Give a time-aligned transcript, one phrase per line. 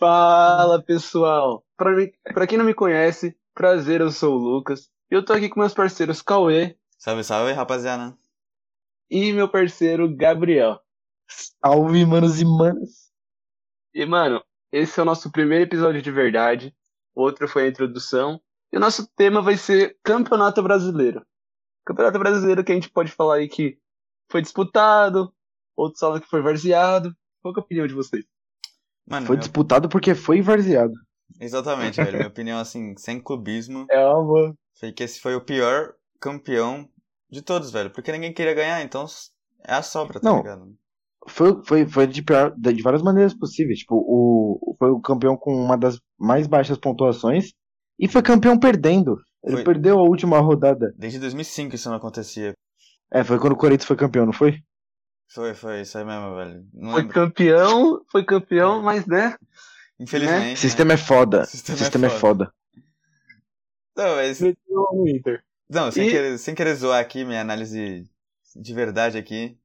[0.00, 1.62] Fala pessoal!
[1.76, 4.88] Pra, mim, pra quem não me conhece, prazer, eu sou o Lucas.
[5.10, 8.16] Eu tô aqui com meus parceiros Cauê Salve, salve, rapaziada.
[9.10, 10.80] e meu parceiro Gabriel.
[11.28, 13.12] Salve, manos e manas.
[13.92, 14.42] E mano,
[14.72, 16.74] esse é o nosso primeiro episódio de verdade.
[17.14, 18.40] Outro foi a introdução.
[18.72, 21.26] E o nosso tema vai ser Campeonato Brasileiro.
[21.84, 23.78] Campeonato Brasileiro que a gente pode falar aí que
[24.30, 25.30] foi disputado,
[25.76, 27.14] outros falam que foi varzeado.
[27.42, 28.24] Qual que é a opinião de vocês?
[29.10, 30.92] Mano, Foi meu- disputado porque foi varzeado.
[31.40, 32.16] exatamente, velho.
[32.16, 34.54] Minha opinião, assim, sem clubismo, É uma.
[34.78, 36.88] foi que esse foi o pior campeão
[37.30, 37.90] de todos, velho.
[37.90, 39.04] Porque ninguém queria ganhar, então
[39.66, 40.38] é a sobra, tá Não.
[40.38, 40.74] ligado?
[41.28, 43.80] Foi, foi, foi de, pior, de de várias maneiras possíveis.
[43.80, 47.52] Tipo, o, foi o campeão com uma das mais baixas pontuações
[47.98, 49.16] e foi campeão perdendo.
[49.44, 49.64] Ele Foi.
[49.64, 50.94] perdeu a última rodada.
[50.98, 52.52] Desde 2005 isso não acontecia.
[53.12, 54.58] É, foi quando o Corinthians foi campeão, não foi?
[55.32, 56.66] Foi, foi, isso aí mesmo, velho.
[56.74, 57.14] Não Foi lembro.
[57.14, 59.36] campeão, foi campeão, mas né?
[59.98, 60.44] Infelizmente.
[60.46, 60.56] O né?
[60.56, 61.44] sistema é foda.
[61.44, 62.52] Sistema sistema, é é foda.
[63.96, 64.40] Não, mas...
[65.68, 68.08] Não, sem, E- querer, sem querer zoar aqui, minha análise
[68.56, 69.56] de verdade aqui.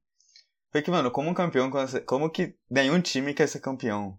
[0.70, 1.70] Foi que, mano, como um campeão,
[2.04, 4.18] como que nenhum time quer ser campeão?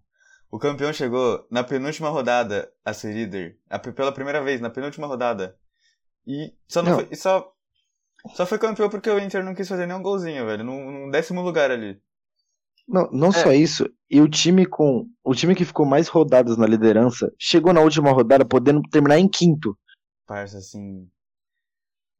[0.49, 3.57] O campeão chegou na penúltima rodada a ser líder.
[3.69, 5.57] a- pela primeira vez, na penúltima rodada.
[6.25, 6.99] E só não, Não.
[6.99, 7.07] foi.
[7.11, 7.53] e Só,
[8.33, 10.63] só foi campeão porque o Inter não quis fazer nenhum golzinho, velho.
[10.63, 11.99] No, décimo lugar ali.
[12.87, 13.89] Não, não só isso.
[14.09, 15.07] E o time com.
[15.23, 19.27] O time que ficou mais rodadas na liderança chegou na última rodada podendo terminar em
[19.27, 19.77] quinto.
[20.25, 21.07] Parça, assim.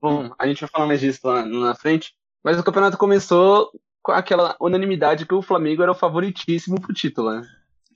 [0.02, 2.14] Bom, a gente vai falar mais disso lá na frente.
[2.44, 3.70] Mas o campeonato começou
[4.04, 7.48] com aquela unanimidade que o Flamengo era o favoritíssimo pro título, né?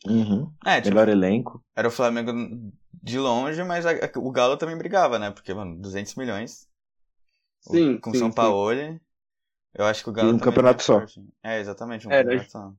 [0.08, 0.52] Uhum.
[0.66, 1.64] É, tipo, Melhor elenco.
[1.75, 2.31] era o Flamengo
[3.03, 5.30] de longe, mas a- a- o Galo também brigava, né?
[5.30, 6.68] Porque, mano, 200 milhões.
[7.67, 8.31] O- Sim, com sim, São.
[8.31, 8.72] Paulo.
[9.73, 11.00] Eu acho que o Galo E um é campeonato só.
[11.00, 11.22] forte.
[11.44, 12.73] É, exatamente, um É, campeonato só.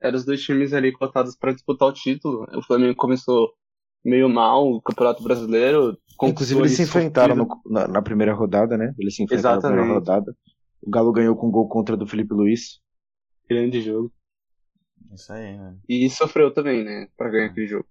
[0.00, 2.44] Eram os dois times ali cotados para disputar o título.
[2.56, 3.52] O Flamengo começou
[4.04, 5.96] meio mal o Campeonato Brasileiro.
[6.22, 8.92] Inclusive, eles se enfrentaram no- na, na primeira rodada, né?
[8.98, 10.08] Eles se enfrentaram na primeira Exatamente.
[10.10, 10.36] rodada.
[10.82, 12.80] O Galo ganhou com gol contra do Felipe Luiz.
[13.48, 14.12] Grande jogo.
[15.12, 15.80] Isso aí, mano.
[15.88, 17.06] E sofreu também, né?
[17.16, 17.86] Pra ganhar aquele jogo.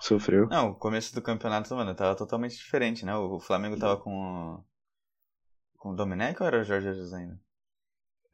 [0.00, 0.46] Sofreu.
[0.48, 3.16] Não, o começo do campeonato, mano, tava totalmente diferente, né?
[3.16, 4.64] O Flamengo tava com o.
[5.78, 7.40] Com o Domenech ou era o Jorge Jesus ainda?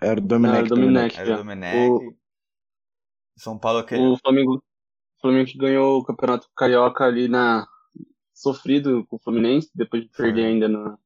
[0.01, 0.53] Era o Domenech.
[0.53, 1.21] Não, era o Domenech.
[1.21, 1.91] Era o Domenech.
[1.91, 2.17] O-
[3.37, 3.95] São Paulo que.
[3.97, 7.67] O Flamengo, o Flamengo que ganhou o Campeonato Carioca ali na.
[8.33, 10.51] Sofrido com o Fluminense, depois de perder Foi.
[10.51, 10.99] ainda na,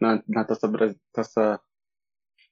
[0.00, 1.60] na, na Taça, Bra- Taça,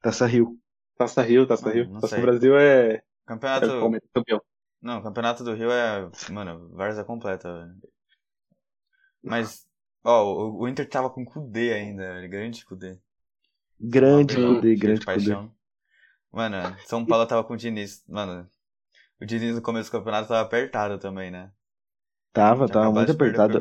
[0.03, 0.59] Taça Rio.
[0.99, 1.89] Taça Rio, Taça Não, Rio.
[1.89, 2.21] não Taça sei.
[2.21, 3.67] Brasil é, é Campeonato.
[3.67, 4.43] o Palmeiras campeão.
[4.83, 6.11] Não, o campeonato do Rio é.
[6.31, 7.75] Mano, várzea completa, velho.
[9.23, 9.67] Mas.
[10.05, 12.27] Ó, o, o Inter tava com Kudê ainda.
[12.29, 12.99] Grande Kudê.
[13.83, 15.07] Grande Abelão, poder, grande poder.
[15.07, 15.55] paixão.
[16.33, 18.05] Mano, São Paulo tava com o Diniz.
[18.09, 18.49] Mano,
[19.21, 21.53] o Diniz no começo do campeonato tava apertado também, né?
[22.35, 23.59] Tava, tava muito apertado.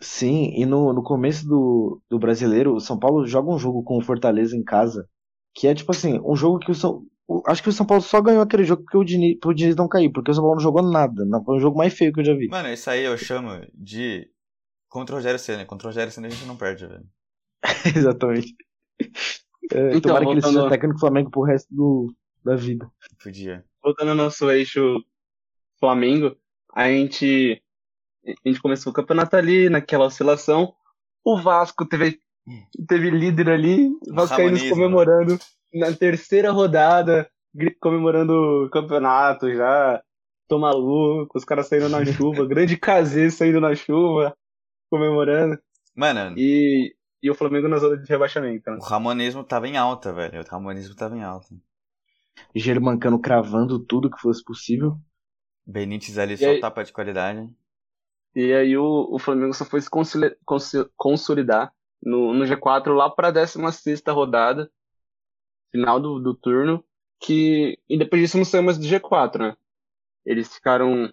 [0.00, 3.98] Sim, e no, no começo do, do brasileiro, o São Paulo joga um jogo com
[3.98, 5.06] o Fortaleza em casa,
[5.54, 7.04] que é tipo assim, um jogo que o São.
[7.28, 9.76] o- Acho que o São Paulo só ganhou aquele jogo porque o Diniz, pro Diniz
[9.76, 11.24] não cair, porque o São Paulo não jogou nada.
[11.26, 12.48] Não, foi o jogo mais feio que eu já vi.
[12.48, 14.30] Mano, isso aí eu chamo de.
[14.88, 15.66] Contra o Rogério Senna.
[15.66, 17.08] Contra o Rogério Senna a gente não perde, velho.
[17.96, 18.54] Exatamente.
[19.72, 22.12] É, Então, tomara que ele seja técnico do Flamengo pro resto do,
[22.44, 22.90] da vida.
[23.22, 23.64] Podia.
[23.82, 25.02] voltando ao nosso eixo
[25.78, 26.36] Flamengo,
[26.74, 27.62] a gente,
[28.26, 30.74] a gente começou o campeonato ali, naquela oscilação.
[31.24, 32.18] O Vasco teve,
[32.88, 35.38] teve líder ali, Vascaínos comemorando
[35.72, 37.30] na terceira rodada,
[37.80, 40.02] comemorando o campeonato já.
[40.48, 44.36] Tô maluco, os caras saindo na chuva, grande Cazê saindo na chuva,
[44.90, 45.58] comemorando.
[45.94, 48.70] Mano, E, e o Flamengo na zona de rebaixamento.
[48.70, 48.76] né?
[48.76, 50.40] o Ramonismo tava em alta, velho.
[50.40, 51.48] O Ramonismo tava em alta.
[52.54, 54.96] Germancano cravando tudo que fosse possível.
[55.66, 57.48] Benítez ali E só aí- tapa de qualidade.
[58.34, 59.90] E aí o, o Flamengo só foi se
[60.96, 64.70] consolidar no, no G4 lá para a 16 rodada,
[65.72, 66.84] final do, do turno,
[67.18, 69.56] que e depois disso não saiu mais do G4, né?
[70.24, 71.12] Eles ficaram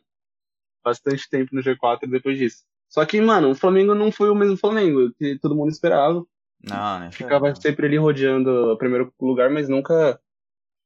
[0.83, 2.63] bastante tempo no G4 depois disso.
[2.89, 6.25] Só que, mano, o Flamengo não foi o mesmo Flamengo que todo mundo esperava.
[6.63, 7.11] Não, né?
[7.11, 10.19] Ficava sempre ali rodeando o primeiro lugar, mas nunca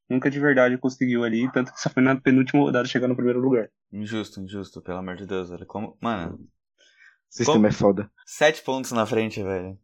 [0.09, 3.39] nunca de verdade conseguiu ali, tanto que só foi na penúltima rodada chegar no primeiro
[3.39, 3.69] lugar.
[3.93, 5.65] Injusto, injusto, pelo amor de Deus, velho.
[5.65, 5.97] Como...
[6.01, 6.39] Mano, O
[7.29, 8.11] sistema Como- é foda.
[8.25, 9.77] sete pontos na frente, velho.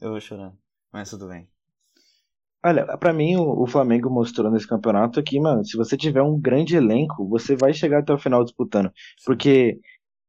[0.00, 0.52] Eu vou chorar.
[0.90, 1.46] Mas tudo bem.
[2.64, 6.40] Olha, pra mim o, o Flamengo mostrou nesse campeonato que, mano, se você tiver um
[6.40, 8.90] grande elenco, você vai chegar até o final disputando.
[9.24, 9.78] Porque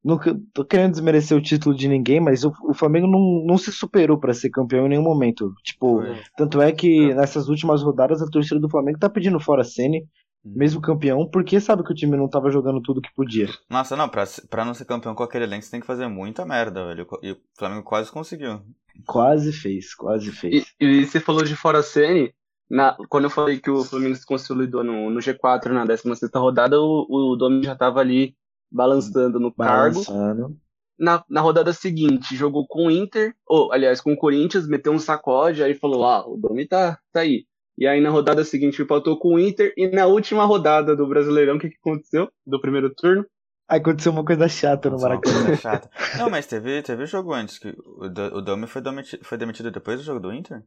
[0.04, 3.58] não que- tô querendo desmerecer o título de ninguém, mas o, o Flamengo não, não
[3.58, 5.54] se superou pra ser campeão em nenhum momento.
[5.64, 6.22] Tipo, Foi.
[6.38, 10.08] tanto é que nessas últimas rodadas a torcida do Flamengo tá pedindo fora a Ceni,
[10.44, 13.48] mesmo campeão, porque sabe que o time não tava jogando tudo que podia.
[13.70, 16.46] Nossa, não, pra, pra não ser campeão com aquele elenco, você tem que fazer muita
[16.46, 17.06] merda, velho.
[17.22, 18.62] E o Flamengo quase conseguiu.
[19.06, 20.66] Quase fez, quase fez.
[20.80, 22.34] E, e você falou de fora Sene,
[22.70, 26.80] na, quando eu falei que o Flamengo se consolidou no, no G4 na 16 rodada,
[26.80, 28.36] o, o Domi já tava ali
[28.72, 30.42] balançando no Balançando.
[30.42, 30.58] cargo.
[30.98, 35.00] Na, na rodada seguinte, jogou com o Inter, ou aliás, com o Corinthians, meteu um
[35.00, 37.46] sacode, aí falou: Ah, o Domi tá, tá aí.
[37.78, 41.56] E aí na rodada seguinte empatou com o Inter, e na última rodada do Brasileirão,
[41.56, 42.30] o que, que aconteceu?
[42.46, 43.26] Do primeiro turno?
[43.70, 45.46] Aí aconteceu uma coisa chata no Maracanã.
[45.46, 45.90] coisa chata.
[46.18, 48.06] Não, mas teve, teve jogo antes, que o,
[48.38, 50.64] o Domi foi demitido, foi demitido depois do jogo do Inter?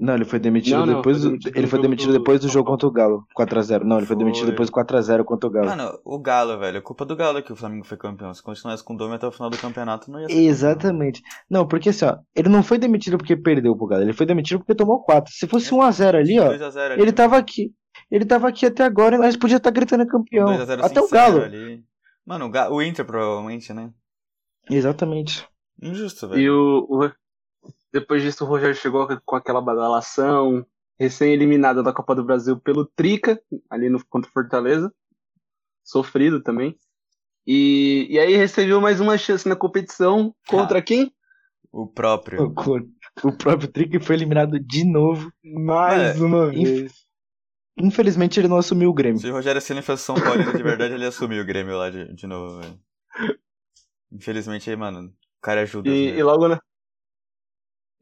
[0.00, 2.12] Não, ele foi demitido Não, não, depois foi do, demitido ele no foi jogo demitido
[2.12, 3.82] do depois do jogo contra o Galo, 4x0.
[3.84, 4.50] Não, ele foi demitido Foi.
[4.52, 5.66] depois 4x0 contra o Galo.
[5.68, 8.32] Mano, o Galo, velho, é culpa do Galo que o Flamengo foi campeão.
[8.32, 10.48] Se continuasse com o Domi até o final do campeonato, não ia ser campeão.
[10.50, 11.22] Exatamente.
[11.50, 14.58] Não, porque assim, ó, ele não foi demitido porque perdeu pro Galo, ele foi demitido
[14.60, 15.32] porque tomou 4.
[15.34, 17.70] Se fosse 1x0 ali, ó, 2 a 0 ali, ele tava aqui.
[18.10, 20.46] Ele tava aqui até agora e nós podia estar gritando campeão.
[20.46, 21.42] 2 a 0 Até o Galo.
[21.42, 21.84] ali.
[22.26, 23.90] Mano, o, Ga- o Inter provavelmente, né?
[24.70, 25.46] Exatamente.
[25.82, 26.40] Injusto, velho.
[26.40, 27.10] E o-
[27.92, 30.64] depois disso o Rogério chegou com aquela badalação,
[30.98, 34.92] recém-eliminado da Copa do Brasil pelo Trica, ali no contra Fortaleza.
[35.82, 36.78] Sofrido também.
[37.46, 41.12] E, e aí recebeu mais uma chance na competição contra quem?
[41.72, 42.42] O próprio.
[42.42, 45.32] O, o próprio Trick foi eliminado de novo.
[45.42, 46.92] Mais É, uma inf- vez.
[47.78, 49.18] Infelizmente ele não assumiu o Grêmio.
[49.18, 51.88] Se o Rogério Ceni fosse São Paulino de verdade, ele ia assumir o Grêmio lá
[51.88, 52.78] de, de novo, velho.
[54.12, 55.88] Infelizmente, aí, mano, o cara ajuda.
[55.88, 56.60] E, e logo na,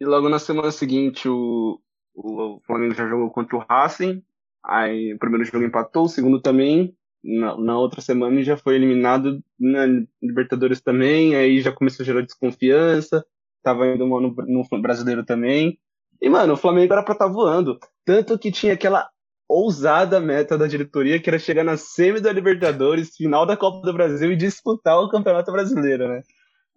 [0.00, 1.80] e logo na semana seguinte o,
[2.14, 4.22] o Flamengo já jogou contra o Racing.
[4.64, 6.94] Aí o primeiro jogo empatou, o segundo também.
[7.22, 9.86] Na, na outra semana já foi eliminado na
[10.22, 11.34] Libertadores também.
[11.34, 13.24] Aí já começou a gerar desconfiança.
[13.62, 15.78] Tava indo mal no, no brasileiro também.
[16.20, 17.78] E, mano, o Flamengo era pra estar voando.
[18.04, 19.08] Tanto que tinha aquela
[19.48, 23.92] ousada meta da diretoria que era chegar na semi da Libertadores, final da Copa do
[23.92, 26.22] Brasil e disputar o Campeonato Brasileiro, né?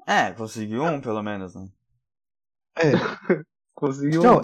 [0.07, 1.67] É, conseguiu um, pelo menos, né?
[2.77, 2.91] É.
[3.75, 4.21] Conseguiu.
[4.21, 4.41] Não,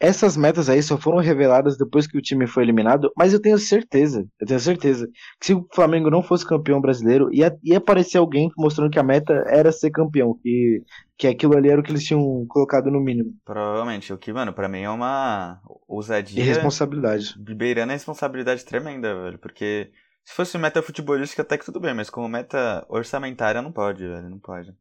[0.00, 3.58] essas metas aí só foram reveladas depois que o time foi eliminado, mas eu tenho
[3.58, 5.08] certeza, eu tenho certeza
[5.40, 9.02] que se o Flamengo não fosse campeão brasileiro, ia, ia aparecer alguém mostrando que a
[9.02, 10.82] meta era ser campeão, que,
[11.16, 13.34] que aquilo ali era o que eles tinham colocado no mínimo.
[13.44, 14.12] Provavelmente.
[14.12, 16.42] O que, mano, pra mim é uma ousadia.
[16.42, 17.34] Irresponsabilidade.
[17.36, 19.38] beirando a responsabilidade tremenda, velho.
[19.38, 19.90] Porque
[20.24, 24.30] se fosse meta futebolística até que tudo bem, mas como meta orçamentária não pode, velho.
[24.30, 24.72] Não pode.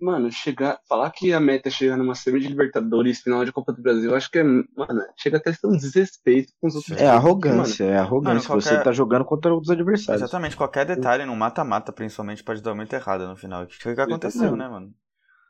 [0.00, 3.72] Mano, chegar, falar que a meta é chegar numa semi de Libertadores, final de Copa
[3.72, 6.96] do Brasil, acho que é, mano, chega até a ser um desrespeito com os outros.
[6.98, 8.48] É arrogância, é arrogância.
[8.48, 10.22] Mano, Você qualquer- tá jogando contra os adversários.
[10.22, 13.64] Exatamente, qualquer detalhe no mata-mata, principalmente, pode dar muito errado no final.
[13.64, 14.92] O que, que aconteceu, né, mano?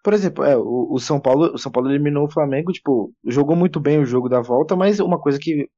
[0.03, 3.57] Por exemplo, é, o, o São Paulo, o São Paulo eliminou o Flamengo, tipo, jogou
[3.57, 5.69] muito bem o jogo da volta, mas uma coisa que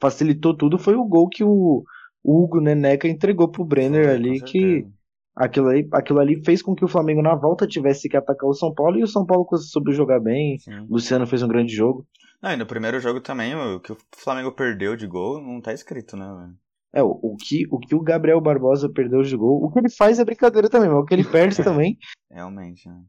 [0.00, 1.82] facilitou tudo foi o gol que o,
[2.22, 4.92] o Hugo Neneca entregou pro Brenner Foi, ali, que certeza.
[5.34, 8.54] Aquilo ali, aquilo ali fez com que o Flamengo na volta tivesse que atacar o
[8.54, 10.58] São Paulo e o São Paulo soube jogar bem.
[10.58, 10.80] Sim.
[10.88, 12.06] O Luciano fez um grande jogo.
[12.42, 15.72] Não, e no primeiro jogo também, o que o Flamengo perdeu de gol não tá
[15.72, 16.54] escrito, né, velho?
[16.94, 19.88] É, o, o que, o que o Gabriel Barbosa perdeu de gol, o que ele
[19.88, 21.96] faz é brincadeira também, mas o que ele perde também.
[22.30, 23.00] Realmente, né?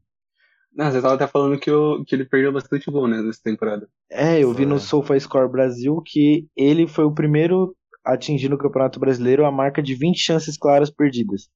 [0.74, 3.88] Não, você tava até falando que, o, que ele perdeu bastante gol, né, nessa temporada.
[4.10, 4.78] É, eu vi no.
[4.78, 9.94] SofaScore Brasil que ele foi o primeiro a atingir no Campeonato Brasileiro a marca de
[9.94, 11.48] 20 chances claras perdidas.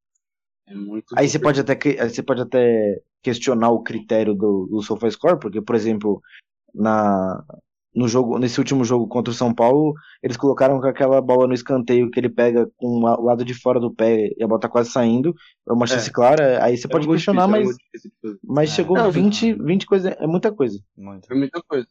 [0.69, 4.83] É muito Aí você pode até, aí você pode até questionar o critério do, do
[4.83, 6.21] SofaScore, porque, por exemplo,
[6.75, 7.43] na,
[7.95, 11.55] no jogo, nesse último jogo contra o São Paulo, eles colocaram com aquela bola no
[11.55, 14.69] escanteio que ele pega com o lado de fora do pé e a bola tá
[14.69, 15.35] quase saindo,
[15.69, 18.39] é uma chance clara, aí você É pode questionar, difícil, é mas, difícil fazer.
[18.45, 18.75] mas É.
[18.75, 20.79] chegou Não, 20, 20 coisa, é muita coisa.
[20.97, 21.33] Muito.
[21.33, 21.89] É muita coisa.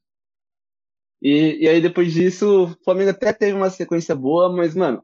[1.22, 5.04] E, e aí depois disso, o Flamengo até teve uma sequência boa, mas, mano,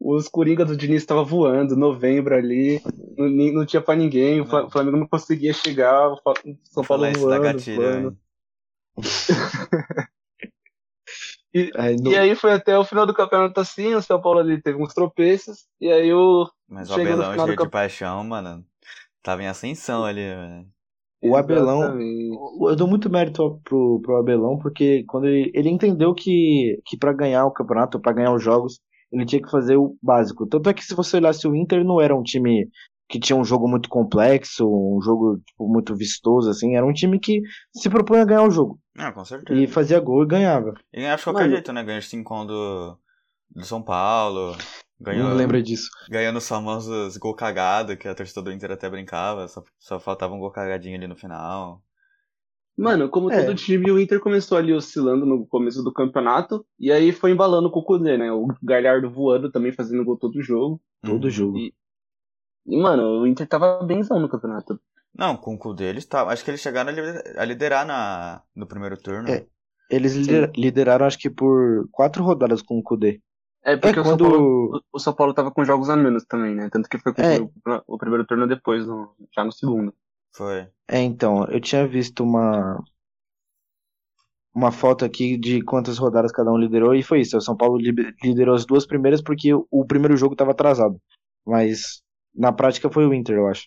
[0.00, 2.80] os Coringa do Diniz estavam voando, novembro ali,
[3.16, 4.70] não, não tinha pra ninguém, o Não.
[4.70, 6.20] Flamengo não conseguia chegar, o
[6.64, 8.10] São Paulo isso da voando, gatilha, voando.
[8.10, 8.18] velho.
[11.76, 14.60] Aí no- E aí foi até o final do campeonato assim, o São Paulo ali
[14.60, 16.48] teve uns tropeços, e aí o.
[16.68, 18.64] Mas o Abelão, cheio de camp- paixão, mano,
[19.22, 20.66] tava em ascensão ali, velho.
[21.22, 22.36] O Abelão, Exatamente.
[22.68, 27.12] Eu dou muito mérito pro, pro Abelão, porque quando ele, ele entendeu que, que para
[27.12, 28.80] ganhar o campeonato, para ganhar os jogos,
[29.14, 30.46] ele tinha que fazer o básico.
[30.46, 32.68] Tanto é que se você olhasse o Inter, não era um time
[33.08, 36.74] que tinha um jogo muito complexo, um jogo tipo, muito vistoso, assim.
[36.76, 37.40] Era um time que
[37.74, 38.78] se propunha a ganhar o jogo.
[38.96, 39.60] Não, com certeza.
[39.60, 40.72] E fazia gol e ganhava.
[40.92, 41.52] E ganhava de qualquer Mano.
[41.52, 41.84] jeito, né?
[41.84, 42.98] Ganhou de 5 do,
[43.54, 44.56] do São Paulo.
[44.98, 45.90] Ganhou, Não lembra disso.
[46.08, 49.46] ganhando os famosos gol cagado, que a torcida do Inter até brincava.
[49.48, 51.82] Só, só faltava um gol cagadinho ali no final.
[52.76, 53.44] Mano, como É.
[53.44, 57.70] todo time, o Inter começou ali oscilando no começo do campeonato, e aí foi embalando
[57.70, 58.32] com o Kudê, né?
[58.32, 60.80] O Galhardo voando também, fazendo gol todo jogo.
[61.02, 61.30] Todo Uhum.
[61.30, 61.58] jogo.
[61.58, 61.72] E-
[62.66, 64.80] E, mano, o Inter tava benzão no campeonato.
[65.16, 66.22] Não, com o cu deles, tá.
[66.26, 69.28] Acho que eles chegaram a lider- a liderar na, no primeiro turno.
[69.28, 69.44] É.
[69.90, 73.20] Eles lider- lideraram, acho que por quatro rodadas com o Kudê.
[73.62, 76.24] É, porque É, o, São quando- Paulo, o São Paulo tava com jogos a menos
[76.24, 76.70] também, né?
[76.72, 77.38] Tanto que foi É.
[77.38, 77.50] o,
[77.86, 79.92] o primeiro turno depois, no- já no segundo.
[80.36, 80.70] Foi.
[80.88, 82.78] É, então, eu tinha visto uma
[84.54, 87.36] uma foto aqui de quantas rodadas cada um liderou e foi isso.
[87.36, 87.78] O São Paulo
[88.22, 91.00] liderou as duas primeiras porque o, o primeiro jogo estava atrasado.
[91.46, 92.02] Mas
[92.34, 93.66] na prática foi o Inter, eu acho.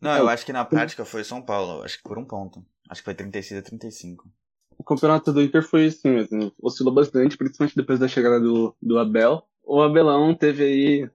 [0.00, 1.82] Não, É, eu o- acho que na prática foi São Paulo.
[1.82, 2.64] Acho que por um ponto.
[2.88, 4.30] Acho que foi 36 a 35.
[4.78, 8.98] O campeonato do Inter foi assim mesmo, oscilou bastante, principalmente depois da chegada do, do
[8.98, 9.46] Abel.
[9.62, 11.10] O Abelão teve aí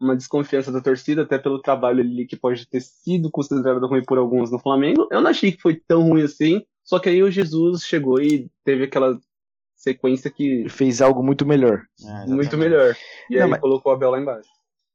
[0.00, 4.18] uma desconfiança da torcida, até pelo trabalho ali que pode ter sido considerado ruim por
[4.18, 5.06] alguns no Flamengo.
[5.10, 8.48] Eu não achei que foi tão ruim assim, só que aí o Jesus chegou e
[8.64, 9.18] teve aquela
[9.76, 11.82] sequência que Fez algo muito melhor.
[12.04, 12.94] É, muito melhor.
[13.30, 14.48] E Não, aí mas- colocou o Abel lá embaixo.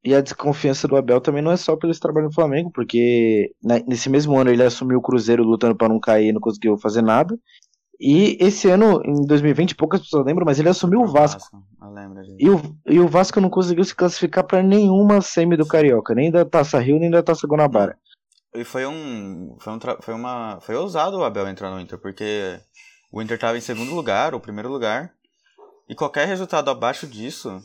[0.03, 3.51] E a desconfiança do Abel também não é só pelo esse trabalho no Flamengo, porque
[3.63, 6.77] né, nesse mesmo ano ele assumiu o Cruzeiro lutando para não cair e não conseguiu
[6.77, 7.35] fazer nada.
[7.99, 11.63] E esse ano, em 2020, poucas pessoas lembram, mas ele assumiu o Vasco.
[11.81, 12.23] Lembro.
[12.37, 16.29] E o, e o Vasco não conseguiu se classificar para nenhuma semi do Carioca, nem
[16.29, 17.97] da Taça Rio, nem da Taça Guanabara.
[18.53, 19.55] E foi um.
[19.59, 19.79] Foi um.
[20.01, 20.59] Foi uma.
[20.61, 22.59] Foi ousado o Abel entrar no Inter, porque
[23.11, 25.13] o Inter tava em segundo lugar, ou primeiro lugar.
[25.87, 27.61] E qualquer resultado abaixo disso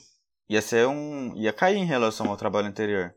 [0.49, 1.35] ia ser um.
[1.37, 3.15] ia cair em relação ao trabalho anterior.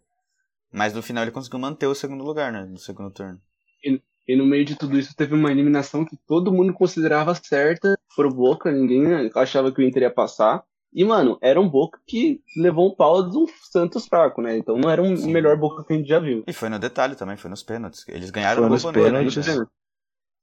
[0.72, 2.66] Mas no final ele conseguiu manter o segundo lugar, né?
[2.66, 3.40] No segundo turno.
[3.84, 8.34] E no meio de tudo isso teve uma eliminação que todo mundo considerava certa pro
[8.34, 10.64] Boca, ninguém achava que o Inter ia passar.
[10.94, 14.58] E, mano, era um Boca que levou um pau de um Santos fraco, né?
[14.58, 15.32] Então não era um Sim.
[15.32, 16.44] melhor Boca que a gente já viu.
[16.48, 18.08] E foi no detalhe também, foi nos pênaltis.
[18.08, 19.48] Eles ganharam Foi no nos pênaltis.
[19.48, 19.66] né?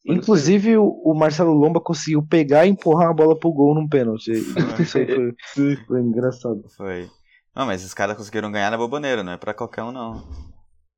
[0.06, 4.32] Inclusive, o, Marcelo Lomba conseguiu pegar e empurrar a bola pro gol num pênalti.
[4.80, 5.06] Isso aí
[5.54, 6.62] foi, foi engraçado.
[6.76, 7.08] Foi.
[7.54, 10.24] Não, mas os caras conseguiram ganhar na Boboneira, não é pra qualquer um, não.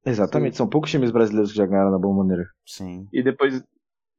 [0.05, 2.49] Exatamente, são poucos times brasileiros que já ganharam na boa maneira.
[2.67, 3.07] Sim.
[3.13, 3.63] E depois.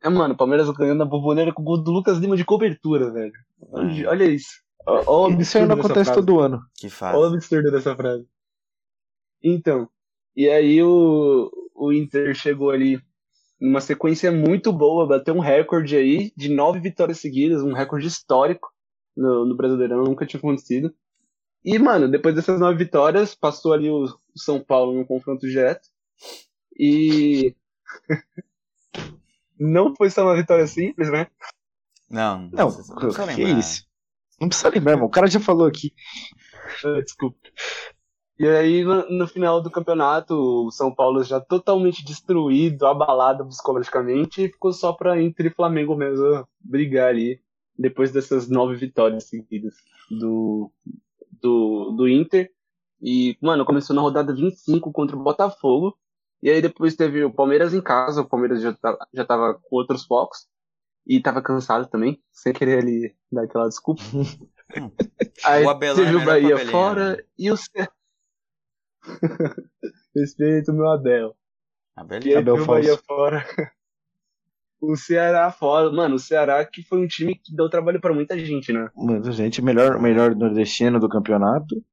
[0.02, 3.12] É, mano, o Palmeiras ganhando na boboneira com o gol do Lucas Lima de cobertura,
[3.12, 3.34] velho.
[3.76, 4.08] É.
[4.08, 4.64] Olha isso.
[4.86, 6.26] Ó o Isso aí não absurdo dessa acontece frase.
[6.26, 6.62] todo ano.
[6.76, 8.28] Que Olha o absurdo dessa frase.
[9.42, 9.90] Então,
[10.36, 13.00] e aí o, o Inter chegou ali
[13.60, 18.70] numa sequência muito boa, bateu um recorde aí de nove vitórias seguidas, um recorde histórico
[19.16, 20.94] no, no Brasileirão, nunca tinha acontecido.
[21.64, 25.88] E, mano, depois dessas nove vitórias, passou ali o, o São Paulo num confronto direto.
[26.78, 27.56] E.
[29.60, 31.28] Não foi só uma vitória simples, né?
[32.10, 33.60] Não, Não, não precisa que lembrar.
[33.60, 33.86] isso?
[34.40, 35.08] Não precisa lembrar, irmão.
[35.08, 35.94] O cara já falou aqui.
[36.84, 37.38] Ah, Desculpa.
[38.38, 44.44] E aí, no, no final do campeonato, o São Paulo já totalmente destruído, abalado psicologicamente,
[44.44, 47.40] e ficou só pra Inter e Flamengo mesmo brigar ali,
[47.78, 49.76] depois dessas nove vitórias seguidas
[50.10, 50.72] do,
[51.42, 52.52] do, do Inter.
[53.04, 55.98] E, mano, começou na rodada 25 contra o Botafogo,
[56.42, 59.76] e aí depois teve o Palmeiras em casa, o Palmeiras já, tá, já tava com
[59.76, 60.48] outros focos,
[61.06, 64.02] e tava cansado também, sem querer ali dar aquela desculpa.
[65.46, 67.24] Aí O Abelão teve o Bahia fora né?
[67.38, 67.56] e o.
[70.16, 71.36] Respeito meu Abel.
[71.96, 73.46] Ah, E aí Abel o Bahia fora.
[74.82, 75.92] o Ceará fora.
[75.92, 78.90] Mano, o Ceará que foi um time que deu trabalho pra muita gente, né?
[78.96, 81.84] Muita gente, melhor, melhor nordestino do campeonato.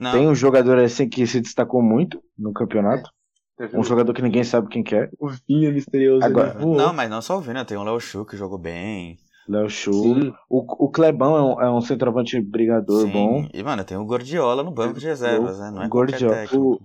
[0.00, 3.10] Não, Tem um jogador assim que se destacou muito no campeonato.
[3.56, 5.10] Teve Um jogador que ninguém sabe quem que é.
[5.18, 6.24] o Vinha misterioso.
[6.24, 6.74] Agora- ele voou.
[6.76, 9.18] não, mas não só o Vina, tem o Léo Chu que jogou bem.
[9.46, 9.92] Léo Chu.
[9.92, 10.32] Sim.
[10.48, 13.12] O, o Clebão é um, é um centroavante brigador Sim.
[13.12, 13.48] bom.
[13.52, 15.70] E, mano, tem o Gordiola no banco de reservas, né?
[15.70, 16.34] Não é Gordiola.
[16.34, 16.80] técnico.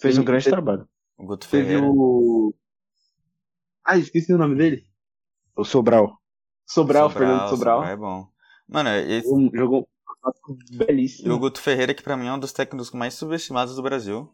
[0.00, 0.88] Fez Sim, um grande teve- trabalho.
[1.18, 1.86] O Guto Teve Ferreira.
[1.86, 2.54] o.
[3.84, 4.84] Ah, esqueci o nome dele.
[5.54, 6.16] O Sobral.
[6.66, 7.84] Sobral, Fernando Sobral.
[7.84, 8.26] é bom.
[8.68, 9.86] Mano, esse, Um- Jogou
[10.48, 11.34] um e belíssimo.
[11.34, 14.32] o Guto Ferreira, que pra mim é um dos técnicos mais subestimados do Brasil.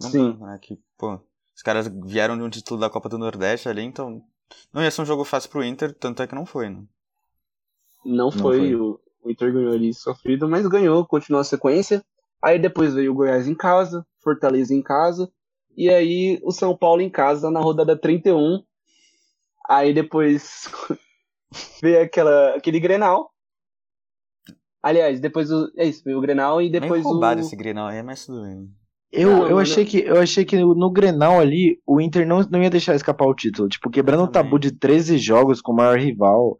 [0.00, 0.36] Não Sim.
[0.40, 0.58] né?
[0.60, 1.20] Que, pô,
[1.54, 4.22] os caras vieram de um título da Copa do Nordeste ali, então
[4.72, 6.82] não ia ser um jogo fácil pro Inter, tanto é que não foi, né?
[8.04, 8.74] Não foi, foi.
[8.74, 12.04] O, o Inter ganhou ali sofrido, mas ganhou, continuou a sequência.
[12.42, 15.30] Aí depois veio o Goiás em casa, Fortaleza em casa,
[15.76, 18.62] e aí o São Paulo em casa na rodada 31.
[19.66, 20.68] Aí depois
[21.80, 23.33] veio aquela, aquele Grenal.
[24.84, 25.72] Aliás, depois o.
[25.78, 27.44] É isso, veio o Grenal e depois Meio roubado o.
[27.44, 28.68] esse Grenal aí, mas tudo bem.
[29.10, 29.60] Eu, Não, eu, mano.
[29.60, 33.24] achei que, eu achei que no Grenal ali, o Inter não, não ia deixar escapar
[33.26, 33.66] o título.
[33.66, 36.58] Tipo, quebrando o tabu de 13 jogos com o maior rival.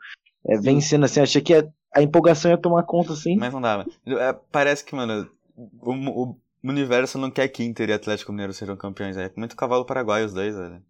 [0.49, 3.37] é, vencendo assim, achei que a, a empolgação ia tomar conta assim.
[3.37, 3.85] Mas não dava.
[4.07, 8.77] É, parece que, mano, o, o universo não quer que Inter e Atlético Mineiro sejam
[8.77, 9.19] campeões.
[9.19, 10.81] É muito cavalo paraguaio os dois, velho.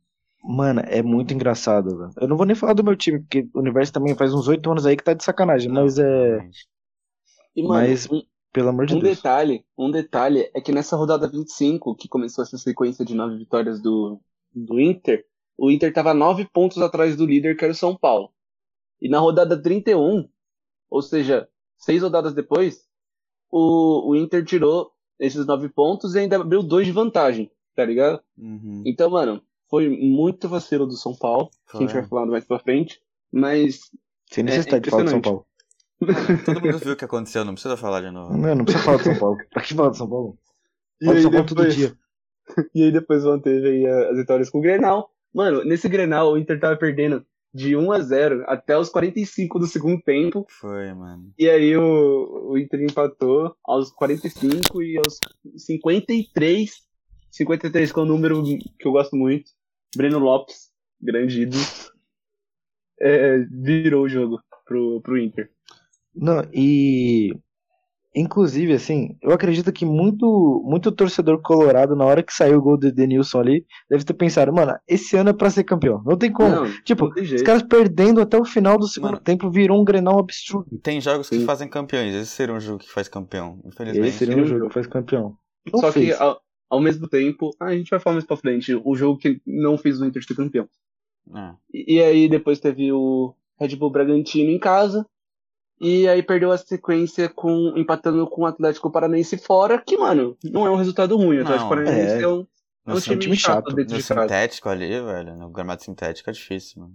[0.44, 2.10] Mano, é muito engraçado, velho.
[2.20, 4.70] Eu não vou nem falar do meu time, porque o universo também faz uns oito
[4.70, 6.04] anos aí que tá de sacanagem, mas é.
[6.04, 6.73] realmente.
[7.54, 9.16] E, mano, Mas, um, pelo amor de um Deus.
[9.16, 13.80] detalhe, um detalhe é que nessa rodada 25, que começou essa sequência de nove vitórias
[13.80, 14.20] do,
[14.54, 15.24] do Inter,
[15.56, 18.30] o Inter tava nove pontos atrás do líder, que era o São Paulo.
[19.00, 20.28] E na rodada 31,
[20.90, 22.84] ou seja, seis rodadas depois,
[23.50, 28.20] o, o Inter tirou esses nove pontos e ainda abriu dois de vantagem, tá ligado?
[28.36, 28.82] Uhum.
[28.84, 32.58] Então, mano, foi muito vacilo do São Paulo, que a gente vai falar mais pra
[32.58, 33.00] frente,
[33.32, 33.90] mas
[34.30, 35.46] Sem necessidade de falar do São Paulo.
[36.44, 38.36] Todo mundo viu o que aconteceu, não precisa falar de novo.
[38.36, 39.38] Não, não precisa falar do São Paulo.
[39.52, 40.38] Pra que falar do São Paulo?
[41.00, 41.96] E aí São Paulo todo depois- dia.
[42.74, 45.10] E aí depois manteve aí a- as vitórias com o Grenal.
[45.34, 49.66] Mano, nesse Grenal o Inter tava perdendo de 1 a 0 até os 45 do
[49.66, 50.44] segundo tempo.
[50.50, 51.32] Foi, mano.
[51.38, 55.18] E aí o, o Inter empatou aos 45 e aos
[55.56, 56.70] 53.
[57.30, 58.42] 53 que é um número
[58.78, 59.50] que eu gosto muito.
[59.96, 60.70] Breno Lopes,
[61.00, 61.62] grande ídolo.
[63.00, 65.50] é, virou o jogo pro, pro Inter.
[66.14, 67.34] Não, e.
[68.16, 72.78] Inclusive, assim, eu acredito que muito, muito torcedor colorado, na hora que saiu o gol
[72.78, 76.00] do Edenilson ali, deve ter pensado, mano, esse ano é pra ser campeão.
[76.06, 76.48] Não tem como.
[76.48, 79.24] Não, tipo, não os caras perdendo até o final do segundo Mano.
[79.24, 80.78] tempo virou um grenal absurdo.
[80.80, 81.44] Tem jogos que Sim.
[81.44, 82.14] fazem campeões.
[82.14, 84.08] Esse seria um jogo que faz campeão, infelizmente.
[84.08, 85.36] Esse seria um jogo que faz campeão.
[85.72, 86.16] Não Só fez.
[86.16, 86.40] que ao,
[86.70, 89.76] ao mesmo tempo, ah, a gente vai falar mais pra frente, o jogo que não
[89.76, 90.68] fez o Inter ser campeão.
[91.34, 91.50] É.
[91.72, 95.04] E, e aí depois teve o Red Bull Bragantino em casa.
[95.80, 100.66] E aí perdeu a sequência com empatando com o Atlético Paranaense fora, que, mano, não
[100.66, 101.38] é um resultado ruim.
[101.38, 102.22] O Atlético Paranaense é.
[102.22, 102.46] é, um,
[102.86, 103.74] é um No, time, time chato, chato.
[103.74, 104.22] dentro no de casa.
[104.22, 106.94] sintético ali, velho, no gramado sintético é difícil, mano.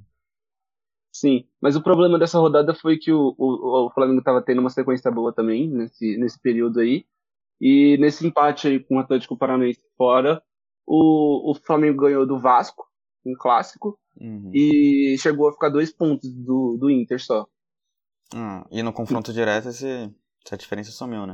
[1.12, 4.70] Sim, mas o problema dessa rodada foi que o, o, o Flamengo tava tendo uma
[4.70, 7.06] sequência boa também nesse, nesse período aí.
[7.60, 10.42] E nesse empate aí com o Atlético Paranaense fora,
[10.88, 12.86] o, o Flamengo ganhou do Vasco,
[13.26, 14.52] um clássico, Uhum.
[14.54, 17.48] e chegou a ficar dois pontos do, do Inter só.
[18.34, 20.10] Hum, e no confronto direto esse,
[20.46, 21.34] essa diferença sumiu, né?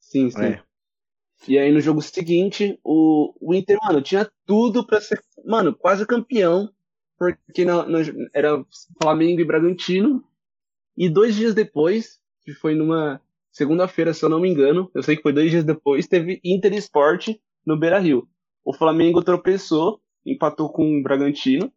[0.00, 0.40] Sim, sim.
[0.40, 0.62] É.
[1.46, 6.04] E aí no jogo seguinte, o, o Inter, mano, tinha tudo pra ser, mano, quase
[6.06, 6.68] campeão,
[7.16, 7.98] porque na- na-
[8.34, 8.64] era
[9.00, 10.24] Flamengo e Bragantino.
[10.96, 13.20] E dois dias depois, que foi numa
[13.52, 16.72] segunda-feira, se eu não me engano, eu sei que foi dois dias depois, teve Inter
[16.72, 18.28] e Sport no Beira Rio.
[18.64, 21.72] O Flamengo tropeçou, empatou com o Bragantino.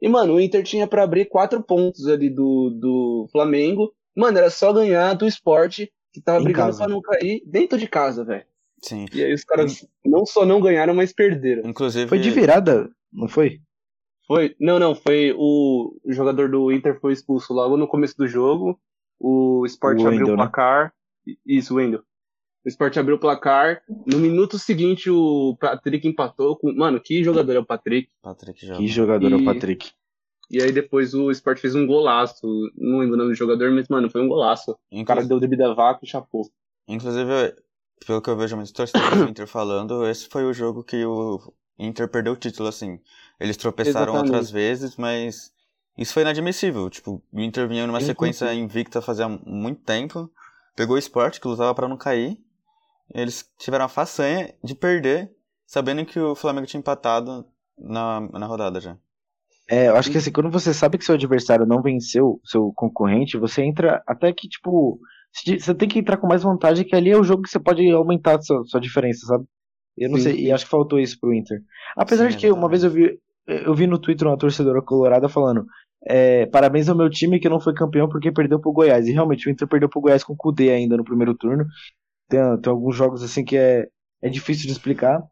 [0.00, 3.92] E, mano, o Inter tinha pra abrir quatro pontos ali do, do Flamengo.
[4.16, 6.78] Mano, era só ganhar do Sport, que tava Em brigando casa.
[6.84, 8.44] pra não cair dentro de casa, velho.
[8.82, 9.06] Sim.
[9.12, 11.68] E aí os caras não só não ganharam, mas perderam.
[11.68, 12.08] Inclusive.
[12.08, 13.60] Foi de virada, não foi?
[14.26, 18.26] Foi, não, não, foi o, o jogador do Inter foi expulso logo no começo do
[18.26, 18.78] jogo.
[19.18, 20.42] O Sport O abriu Wendel, o né?
[20.42, 20.92] placar.
[21.46, 22.02] Isso, o Wendel.
[22.66, 23.80] O Sport abriu o placar.
[24.04, 26.72] No minuto seguinte, o Patrick empatou com.
[26.74, 28.10] Mano, que jogador é o Patrick?
[28.20, 28.78] Patrick joga.
[28.80, 29.90] Que jogador é o E- Patrick.
[30.50, 32.44] E aí depois o Sport fez um golaço.
[32.76, 34.76] Não lembro o nome do jogador, mas, mano, foi um golaço.
[34.92, 36.42] O cara deu debida vaca e chapou.
[36.88, 37.54] Inclusive,
[38.04, 41.40] pelo que eu vejo muitos torcedores do Inter falando, esse foi o jogo que o
[41.78, 42.98] Inter perdeu o título, assim.
[43.40, 44.26] Eles tropeçaram Exatamente.
[44.32, 45.52] outras vezes, mas
[45.98, 46.88] isso foi inadmissível.
[46.90, 50.30] Tipo, o Inter vinha numa sequência invicta fazia muito tempo,
[50.76, 52.38] pegou o esporte, que lutava pra não cair, e
[53.14, 55.30] eles tiveram a façanha de perder,
[55.66, 57.46] sabendo que o Flamengo tinha empatado
[57.78, 58.96] na, na rodada já.
[59.68, 63.36] É, eu acho que assim, quando você sabe que seu adversário não venceu seu concorrente,
[63.36, 65.00] você entra até que, tipo,
[65.32, 67.88] você tem que entrar com mais vantagem, que ali é o jogo que você pode
[67.90, 69.44] aumentar a sua, sua diferença, sabe?
[69.96, 71.60] Eu não Sim, sei, e acho que faltou isso pro Inter.
[71.96, 75.28] Apesar Sim, de que uma vez eu vi, eu vi no Twitter uma torcedora colorada
[75.28, 75.66] falando,
[76.06, 79.08] é, parabéns ao meu time que não foi campeão porque perdeu pro Goiás.
[79.08, 81.66] E realmente o Inter perdeu pro Goiás com o Kudê ainda no primeiro turno.
[82.28, 83.86] Tem, tem alguns jogos assim que é,
[84.22, 85.22] é difícil de explicar.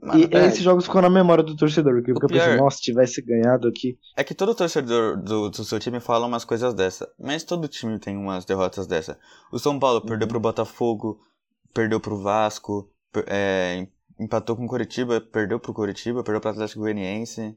[0.00, 0.46] Mano, e é.
[0.46, 3.66] esses jogos ficam na memória do torcedor, que fica pior- pensando, nossa, se tivesse ganhado
[3.66, 3.98] aqui.
[4.16, 7.98] É que todo torcedor do, do seu time fala umas coisas dessa, mas todo time
[7.98, 9.18] tem umas derrotas dessa.
[9.50, 11.18] O São Paulo perdeu pro Botafogo,
[11.74, 13.88] perdeu pro Vasco, per- é,
[14.20, 17.56] empatou com o Curitiba, perdeu pro Curitiba, perdeu pro Atlético Goianiense.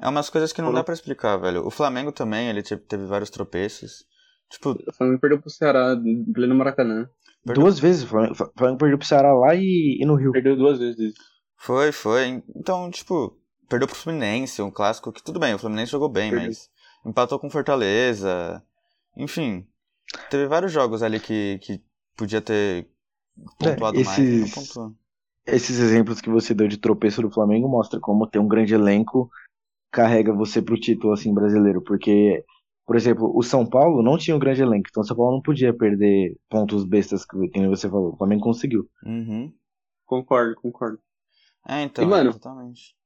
[0.00, 1.64] É umas coisas que não dá pra explicar, velho.
[1.64, 4.04] O Flamengo também, ele te- teve vários tropeços.
[4.50, 7.08] Tipo, O Flamengo perdeu pro Ceará, em pleno Maracanã.
[7.44, 10.32] Perdeu- Duas vezes, o Flamengo Flamengo perdeu pro Ceará lá e, e no Rio.
[10.32, 11.14] Perdeu duas vezes.
[11.56, 12.42] foi, foi.
[12.54, 16.48] Então, tipo, perdeu pro Fluminense, um clássico que tudo bem, o Fluminense jogou bem, Perdeu.
[16.48, 16.68] mas
[17.06, 18.62] empatou com Fortaleza.
[19.16, 19.66] Enfim,
[20.30, 21.80] teve vários jogos ali que, que
[22.16, 22.88] podia ter
[23.58, 24.92] pontuado mais não esses- pontuou.
[25.46, 29.30] Esses exemplos que você deu de tropeço do Flamengo mostra como ter um grande elenco
[29.90, 32.44] carrega você pro título assim brasileiro, porque
[32.88, 35.42] por exemplo, o São Paulo não tinha um grande elenco, então o São Paulo não
[35.42, 38.14] podia perder pontos bestas que, que você falou.
[38.14, 38.88] O Flamengo conseguiu.
[39.04, 39.52] Uhum.
[40.06, 40.98] Concordo, concordo.
[41.68, 42.96] É, então, E, mano, exatamente.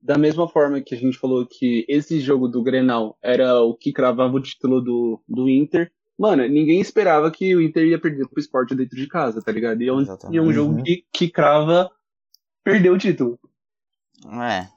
[0.00, 3.92] da mesma forma que a gente falou que esse jogo do Grenal era o que
[3.92, 8.38] cravava o título do, do Inter, mano, ninguém esperava que o Inter ia perder pro
[8.38, 9.82] esporte dentro de casa, tá ligado?
[9.82, 10.82] E é um, e é um jogo Uhum.
[10.84, 11.90] que, que crava
[12.62, 13.36] perder o título.
[14.40, 14.68] É.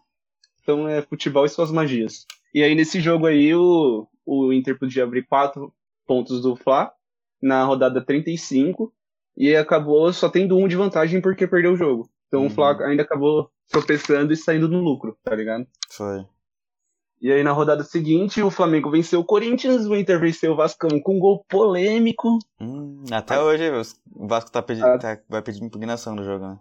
[0.64, 2.26] Então é futebol e suas magias.
[2.56, 5.74] E aí nesse jogo aí o, o Inter podia abrir quatro
[6.06, 6.92] pontos do Fla
[7.42, 8.94] na rodada 35
[9.38, 12.10] e acabou só tendo um de vantagem porque perdeu o jogo.
[12.28, 12.48] Então Uhum.
[12.48, 15.66] o Fla ainda acabou tropeçando e saindo no lucro, tá ligado?
[15.92, 16.26] Foi.
[17.22, 21.00] E aí na rodada seguinte o Flamengo venceu o Corinthians, o Inter venceu o Vascão
[21.02, 22.38] com um gol polêmico.
[22.62, 24.98] Hum, até hoje os- o Vasco tá pedi- Ah.
[24.98, 26.60] tá- vai pedir impugnação no jogo, né?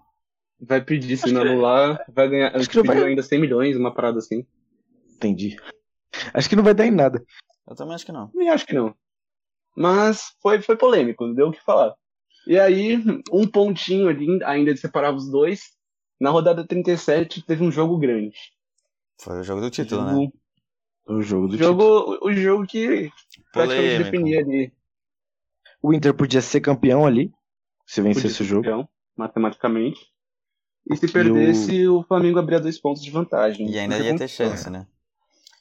[0.59, 2.57] Vai pedir, se não que- anular, vai ganhar.
[2.57, 4.47] acho que vai- ainda 100 milhões, uma parada assim.
[5.15, 5.57] Entendi.
[6.33, 7.23] Acho que não vai dar em nada.
[7.69, 8.31] Eu também acho que não.
[8.35, 8.95] Nem acho que não.
[9.77, 11.95] Mas foi, foi polêmico, deu o que falar.
[12.47, 12.97] E aí,
[13.33, 15.75] um pontinho ali, ainda de separar os dois.
[16.21, 18.37] Na rodada 37 teve um jogo grande.
[19.21, 20.13] Foi o jogo do título, né?
[20.13, 20.33] jogo,
[21.09, 22.19] O jogo do jogo, título.
[22.23, 23.11] o, o jogo que
[23.53, 24.73] praticamente definia ali.
[25.83, 27.33] O Inter podia ser campeão ali,
[27.87, 28.63] se vencesse o jogo.
[28.63, 30.01] campeão, matematicamente.
[30.91, 32.03] E se E perdesse, o...
[32.05, 33.69] Flamengo abria dois pontos de vantagem.
[33.69, 34.87] E ainda ia ter chance, né?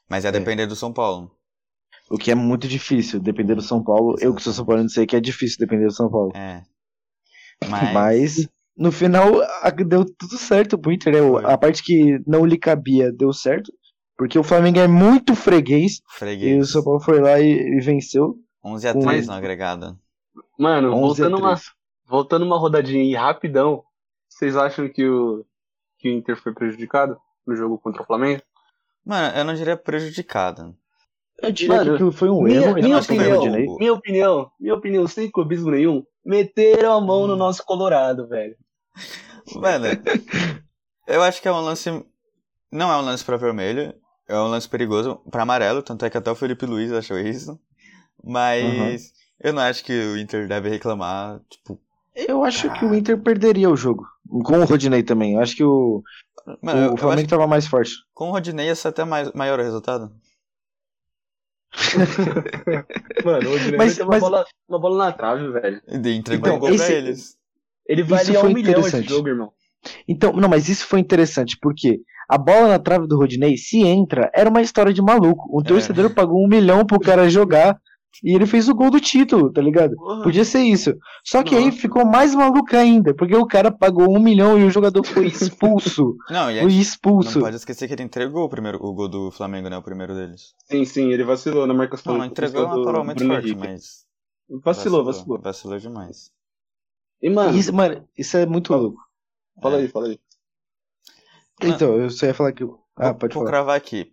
[0.08, 0.32] Mas ia É.
[0.32, 1.36] depender do São Paulo.
[2.10, 4.16] O que é muito difícil, depender do São Paulo.
[4.20, 6.32] Eu que sou São Paulo, sei que é difícil depender do São Paulo.
[6.36, 6.64] É.
[7.70, 7.94] Mas.
[7.94, 9.26] Mas no final
[9.88, 11.14] deu tudo certo pro Inter.
[11.14, 11.50] né?
[11.52, 13.72] A parte que não lhe cabia deu certo.
[14.18, 15.96] Porque o Flamengo é muito freguês.
[15.96, 16.72] E o Freguês.
[16.72, 18.36] São Paulo foi lá e, e venceu.
[18.64, 20.00] 11 a com- 3 no agregado.
[20.58, 21.72] Mano, 11 a voltando uma, 3.
[22.08, 23.84] voltando uma rodadinha aí rapidão.
[24.30, 25.46] Vocês acham que o,
[26.00, 28.42] que o Inter foi prejudicado no jogo contra o Flamengo?
[29.06, 30.76] Mano, eu não diria prejudicado.
[31.42, 32.74] Eu diria Mano, que aquilo foi um minha- erro.
[32.76, 33.78] minha opinião.
[33.78, 37.28] Minha opinião, minha opinião, sem clubismo nenhum, meteram a mão Hum.
[37.28, 38.56] no nosso Colorado, velho.
[39.56, 39.86] Mano,
[41.08, 41.90] eu acho que é um lance.
[42.72, 43.94] Não é um lance pra vermelho,
[44.28, 47.60] é um lance perigoso pra amarelo, tanto é que até o Felipe Luiz achou isso.
[48.24, 51.40] Mas eu não acho que o Inter deve reclamar.
[51.50, 51.80] Tipo,
[52.16, 54.06] Eu acho que o Inter perderia o jogo.
[54.44, 55.34] Com o Rodinei também.
[55.36, 56.02] Eu acho que o,
[56.62, 57.92] mano, o Flamengo acho que tava mais forte.
[58.14, 60.12] com o Rodinei ia ser até mais, maior o resultado.
[63.26, 65.82] Mano, o Mas- tem uma, mas- bola, uma bola na trave, velho.
[65.88, 67.36] E de- entregou Então, um gol esse- pra eles.
[67.88, 69.52] Ele valia foi um milhão esse jogo, irmão.
[70.08, 74.32] Então, não, mas isso foi interessante, porque a bola na trave do Rodinei, se entra,
[74.34, 75.48] era uma história de maluco.
[75.56, 75.64] Um É.
[75.64, 77.78] torcedor pagou um milhão pro cara jogar
[78.24, 79.96] e ele fez o gol do título, tá ligado?
[79.96, 80.24] Porra.
[80.24, 80.94] Podia ser isso.
[81.24, 81.78] Só que aí Nossa.
[81.78, 86.16] ficou mais maluco ainda, porque o cara pagou um milhão e o jogador foi expulso.
[86.30, 87.38] Não, e foi expulso.
[87.40, 89.78] não pode esquecer que ele entregou o, primeiro, o gol do Flamengo, né?
[89.78, 90.54] O primeiro deles.
[90.66, 92.14] Sim, sim, ele vacilou na marcação.
[92.14, 93.68] Não, não entregou uma palavra muito Bruno forte, Henrique.
[93.68, 94.06] mas.
[94.64, 95.40] Vacilou, vacilou.
[95.42, 96.32] Vacilou demais.
[97.22, 99.02] E, mano, Isso, mano, isso é muito louco.
[99.62, 99.82] fala É.
[99.82, 100.20] aí, fala aí.
[101.62, 102.64] Então, eu só ia falar que.
[102.96, 103.52] Ah, Vou- pode vou falar.
[103.52, 104.12] cravar aqui.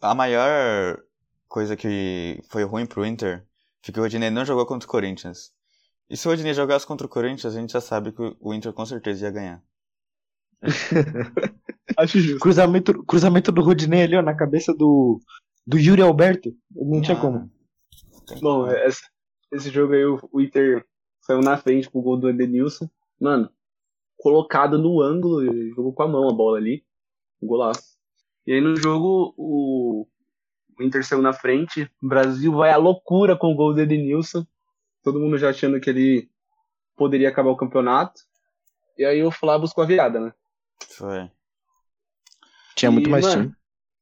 [0.00, 0.98] A maior
[1.52, 3.46] coisa que foi ruim pro Inter
[3.84, 5.52] foi que o Rodinei não jogou contra o Corinthians.
[6.08, 8.72] E se o Rodinei jogasse contra o Corinthians, a gente já sabe que o Inter
[8.72, 9.62] com certeza ia ganhar.
[11.98, 12.40] Acho justo.
[12.40, 15.20] Cruzamento, cruzamento do Rodinei ali, ó, na cabeça do,
[15.66, 16.56] do Yuri Alberto.
[16.70, 17.50] Não tinha como.
[18.30, 18.72] Ah, Bom, como.
[18.72, 19.02] esse,
[19.52, 20.86] esse jogo aí, o, Inter
[21.20, 22.88] saiu na frente com o gol do Edenilson.
[23.20, 23.50] Mano,
[24.16, 26.82] colocado no ângulo, jogou com a mão a bola ali.
[27.42, 27.98] Golaço.
[28.46, 30.06] E aí no jogo, o,
[30.78, 31.90] o Inter saiu na frente.
[32.02, 34.46] O Brasil vai à loucura com o gol do Edenilson.
[35.02, 36.30] Todo mundo já achando que ele
[36.96, 38.22] poderia acabar o campeonato.
[38.96, 40.32] E aí o Flávio buscou a virada, né?
[40.88, 41.30] Foi.
[42.74, 43.56] Tinha muito E, mais mano, time.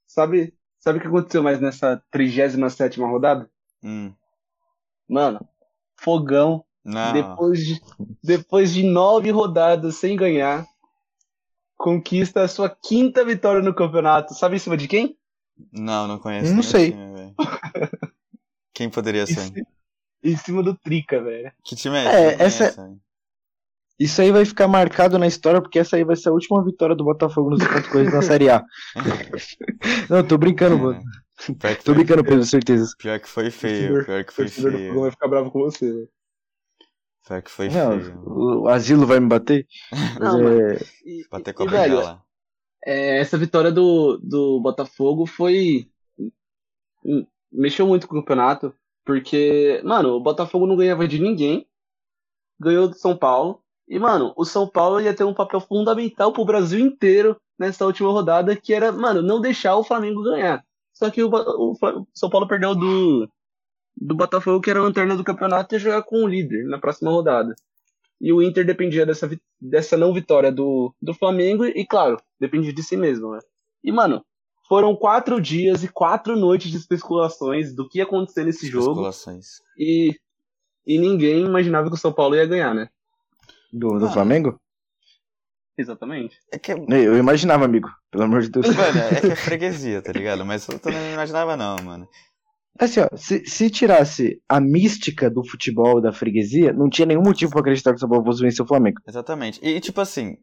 [0.06, 3.50] Sabe, sabe o que aconteceu mais nessa 37 rodada?
[3.82, 4.12] Hum.
[5.08, 5.40] Mano,
[5.96, 7.12] fogão Não.
[7.12, 7.80] Depois de,
[8.22, 10.66] depois de nove rodadas sem ganhar,
[11.76, 14.34] conquista a sua quinta vitória no campeonato.
[14.34, 15.18] Sabe em cima de quem?
[15.72, 16.52] Não, não conheço.
[16.54, 16.92] Não sei.
[16.92, 17.34] time.
[18.74, 19.50] Quem poderia ser?
[20.22, 21.50] em cima do Trica, velho.
[21.64, 22.36] Que time é É, esse?
[22.38, 23.00] Não essa- conheço, velho.
[23.98, 26.96] Isso aí vai ficar marcado na história, porque essa aí vai ser a última vitória
[26.96, 28.64] do Botafogo nos pontos coisas na Série A.
[30.08, 30.98] Não, tô brincando, mano.
[30.98, 31.52] É.
[31.52, 32.94] Pior que Tô foi, brincando, Pedro, certeza.
[32.98, 34.04] pior que foi feio.
[34.06, 35.00] Pior que O foi do feio.
[35.00, 36.08] vai ficar bravo com você, velho.
[37.26, 38.22] Pior que foi Não, feio.
[38.26, 39.66] o asilo vai me bater.
[39.92, 40.78] Mas Não, é- mano.
[41.04, 42.22] E, Bater com a e, velho, bengala.
[42.84, 45.88] É, essa vitória do, do Botafogo foi.
[47.04, 48.74] hum, Mexeu muito com o campeonato.
[49.04, 51.66] Porque, mano, o Botafogo não ganhava de ninguém.
[52.60, 53.62] Ganhou do São Paulo.
[53.88, 58.10] E, mano, o São Paulo ia ter um papel fundamental pro Brasil inteiro nessa última
[58.12, 60.64] rodada, que era, mano, não deixar o Flamengo ganhar.
[60.92, 63.28] Só que o, o o São Paulo perdeu do,
[63.96, 67.10] do Botafogo, que era a lanterna do campeonato, e jogar com o líder na próxima
[67.10, 67.54] rodada.
[68.20, 69.30] E o Inter dependia dessa,
[69.60, 73.38] dessa não vitória do, do Flamengo e, claro, dependia de si mesmo, né?
[73.82, 74.22] E, mano,
[74.68, 79.10] foram quatro dias e quatro noites de especulações do que ia acontecer nesse jogo.
[79.78, 80.14] E,
[80.86, 82.88] e ninguém imaginava que o São Paulo ia ganhar, né?
[83.72, 84.10] Do, do ah.
[84.10, 84.60] Flamengo?
[85.78, 86.38] Exatamente.
[86.52, 86.72] É que...
[86.72, 87.88] Eu imaginava, amigo.
[88.10, 88.66] Pelo amor de Deus.
[88.66, 90.44] Mano, é que é freguesia, tá ligado?
[90.44, 92.06] Mas eu também não imaginava, não, mano.
[92.80, 97.52] Assim, ó, se, se tirasse a mística do futebol da freguesia, não tinha nenhum motivo
[97.52, 99.02] para acreditar que o São Paulo fosse vencer o Flamengo.
[99.06, 99.60] Exatamente.
[99.62, 100.38] E, tipo assim,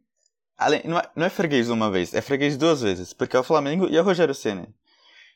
[0.55, 3.43] além, não, é, não é freguês uma vez, é freguês duas vezes, porque é o
[3.43, 4.67] Flamengo e é o Rogério Senna.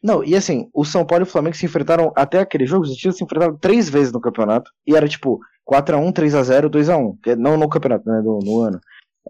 [0.04, 2.98] Não, e assim, o São Paulo e o Flamengo se enfrentaram até aquele jogo, eles
[2.98, 7.68] tinham se enfrentado três vezes no campeonato, e era tipo 4x1, 3x0, 2x1, não no
[7.68, 8.80] campeonato, né, no, no ano.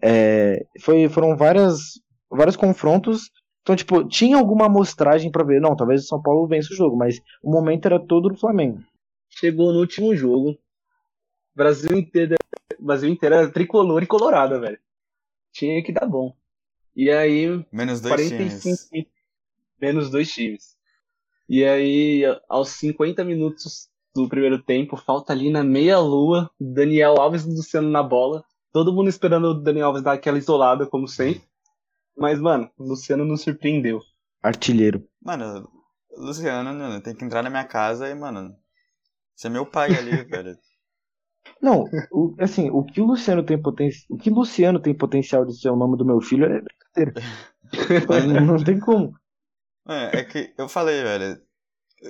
[0.03, 3.29] É, foi, foram várias, vários confrontos
[3.61, 6.97] então, tipo, tinha alguma amostragem para ver, não, talvez o São Paulo vença o jogo,
[6.97, 8.83] mas o momento era todo do Flamengo.
[9.29, 10.57] Chegou no último jogo,
[11.55, 12.35] Brasil inteiro,
[12.79, 14.79] Brasil inteiro era tricolor e colorada, velho.
[15.51, 16.35] Tinha que dar bom.
[16.95, 19.07] E aí, menos dois 45 times.
[19.79, 20.75] menos dois times.
[21.47, 27.45] E aí, aos 50 minutos do primeiro tempo, falta ali na meia lua, Daniel Alves
[27.45, 28.43] e Luciano na bola.
[28.73, 31.43] Todo mundo esperando o Daniel Alves dar aquela isolada, como sempre.
[32.17, 33.99] Mas, mano, o Luciano nos surpreendeu.
[34.41, 35.07] Artilheiro.
[35.21, 35.69] Mano,
[36.17, 38.55] Luciano, mano, tem que entrar na minha casa e, mano,
[39.35, 40.57] você é meu pai ali, velho.
[41.61, 44.05] Não, o, assim, o que o Luciano tem potencial.
[44.09, 47.13] O que Luciano tem potencial de ser o nome do meu filho é brincadeira.
[48.27, 49.13] não, não tem como.
[49.87, 51.41] É, é que eu falei, velho.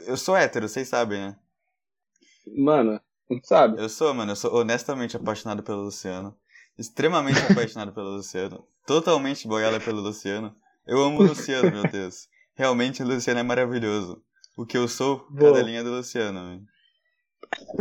[0.08, 1.36] Eu sou hétero, vocês sabem, né?
[2.58, 3.82] Mano, a gente sabe.
[3.82, 6.36] Eu sou, mano, eu sou honestamente apaixonado pelo Luciano
[6.78, 8.66] extremamente apaixonado pelo Luciano.
[8.86, 10.56] Totalmente boiada pelo Luciano.
[10.88, 12.28] Eu amo o Luciano, meu Deus.
[12.56, 14.22] Realmente o Luciano é maravilhoso.
[14.58, 15.54] O que eu sou, Boa.
[15.54, 16.62] cadelinha do Luciano.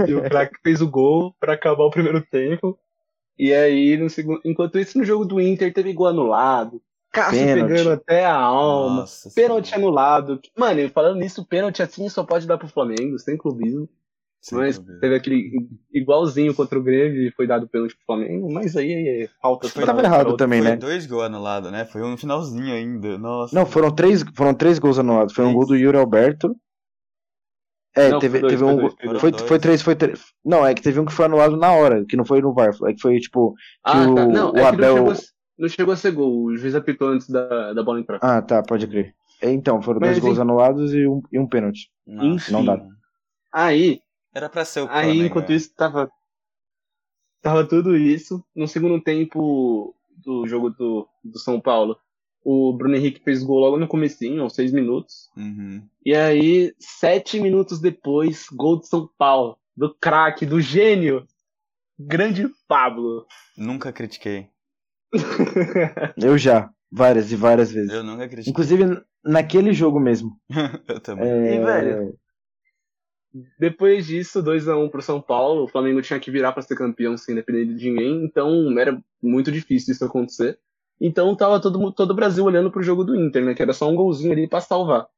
[0.06, 2.78] E o craque fez o gol para acabar o primeiro tempo.
[3.38, 4.40] E aí, no segundo...
[4.44, 6.80] enquanto isso, no jogo do Inter teve gol anulado.
[7.12, 9.00] Cássio pegando até a alma.
[9.00, 10.40] Nossa, pênalti anulado.
[10.56, 13.88] Mano, falando nisso, pênalti assim só pode dar pro Flamengo, sem clubismo.
[14.52, 19.28] Mas teve aquele igualzinho contra o Grêmio e foi dado pro Flamengo, mas aí é
[19.40, 20.76] falta Foi tava errado também, foi né?
[20.76, 21.84] dois gols anulados, né?
[21.84, 23.18] Foi um finalzinho ainda.
[23.18, 23.54] Nossa.
[23.54, 25.34] Não, foram três, foram três gols anulados.
[25.34, 26.56] Foi um gol do Yuri Alberto.
[27.94, 28.88] É, não, teve, dois, teve um.
[28.88, 30.24] Foi, foi, foi, três, foi três.
[30.44, 32.70] Não, é que teve um que foi anulado na hora, que não foi no VAR.
[32.86, 33.52] É que foi tipo.
[33.52, 34.26] Que ah, o, tá.
[34.26, 34.96] Não, o é Abel.
[34.96, 35.24] Não chegou,
[35.58, 38.18] não chegou, a ser gol, o juiz apitou antes da, da bola entrar.
[38.22, 39.12] Ah, tá, pode crer.
[39.42, 41.90] Então, foram Mas, dois gols anulados e um, e um pênalti.
[42.06, 42.80] Enfim, não dá.
[43.52, 44.00] Aí,
[44.34, 45.54] era pra ser o Aí, enquanto é.
[45.54, 46.10] isso, tava.
[47.42, 48.44] Tava tudo isso.
[48.54, 51.96] No segundo tempo do jogo do, do São Paulo,
[52.44, 55.30] o Bruno Henrique fez gol logo no comecinho, aos seis minutos.
[55.36, 55.82] Uhum.
[56.04, 59.56] E aí, sete minutos depois, gol do São Paulo.
[59.76, 61.26] Do craque, do gênio.
[61.98, 63.26] Grande Pablo.
[63.56, 64.48] Nunca critiquei.
[66.16, 66.70] Eu já.
[66.90, 67.90] Várias e várias vezes.
[67.90, 68.50] Eu nunca critiquei.
[68.50, 70.38] Inclusive, naquele jogo mesmo.
[70.88, 71.28] Eu também.
[71.28, 71.54] É...
[71.54, 72.18] E, velho,
[73.58, 76.62] depois disso, 2 a 1 um pro São Paulo, o Flamengo tinha que virar para
[76.62, 80.58] ser campeão sem depender de ninguém, então era muito difícil isso acontecer.
[81.00, 83.54] Então tava todo, todo o Brasil olhando pro jogo do Inter, né?
[83.54, 85.08] Que era só um golzinho ali para salvar.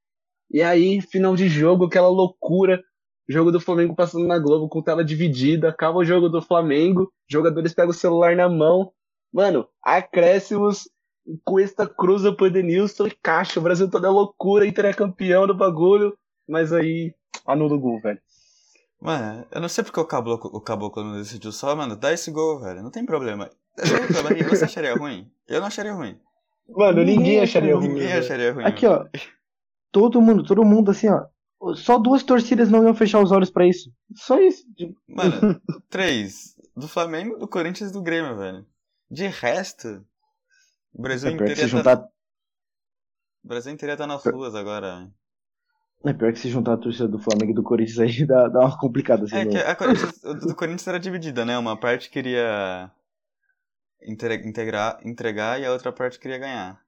[0.51, 2.83] E aí, final de jogo, aquela loucura.
[3.29, 5.71] Jogo do Flamengo passando na Globo com tela dividida.
[5.71, 7.11] Acaba o jogo do Flamengo.
[7.29, 8.93] Jogadores pegam o celular na mão.
[9.33, 10.89] Mano, acréscimos.
[11.45, 13.59] Cuesta cruza pro Edenilson e caixa.
[13.59, 14.67] O Brasil toda loucura.
[14.67, 16.17] Inter é campeão do bagulho.
[16.47, 17.15] Mas aí
[17.47, 18.21] anula o gol, velho.
[19.01, 22.31] Mano, eu não sei porque o caboclo, o caboclo não decidiu só, mano, dá esse
[22.31, 22.83] gol, velho.
[22.83, 23.51] Não tem problema.
[24.49, 25.31] Você acharia ruim?
[25.49, 26.19] Eu não acharia ruim.
[26.69, 27.89] Mano, ninguém, ninguém acharia ruim.
[27.89, 28.65] Ninguém acharia ruim.
[28.65, 29.07] Aqui, ó.
[29.91, 31.27] Todo mundo, todo mundo assim, ó.
[31.75, 33.93] Só duas torcidas não iam fechar os olhos para isso.
[34.15, 34.65] Só isso.
[35.09, 36.57] Mano, três.
[36.77, 38.67] Do Flamengo, do Corinthians e do Grêmio, velho.
[39.11, 40.05] De resto,
[40.95, 41.61] o Brasil é inteiro.
[41.61, 41.67] Tá...
[41.67, 42.09] Juntar...
[43.45, 45.11] O Brasil inteiro tá nas ruas agora.
[46.05, 48.61] É pior que se juntar a torcida do Flamengo e do Corinthians aí dá, dá
[48.61, 49.37] uma complicada assim.
[49.37, 51.57] É que a do Corinthians era dividida, né?
[51.59, 52.91] Uma parte queria
[54.05, 56.81] integrar, entregar e a outra parte queria ganhar.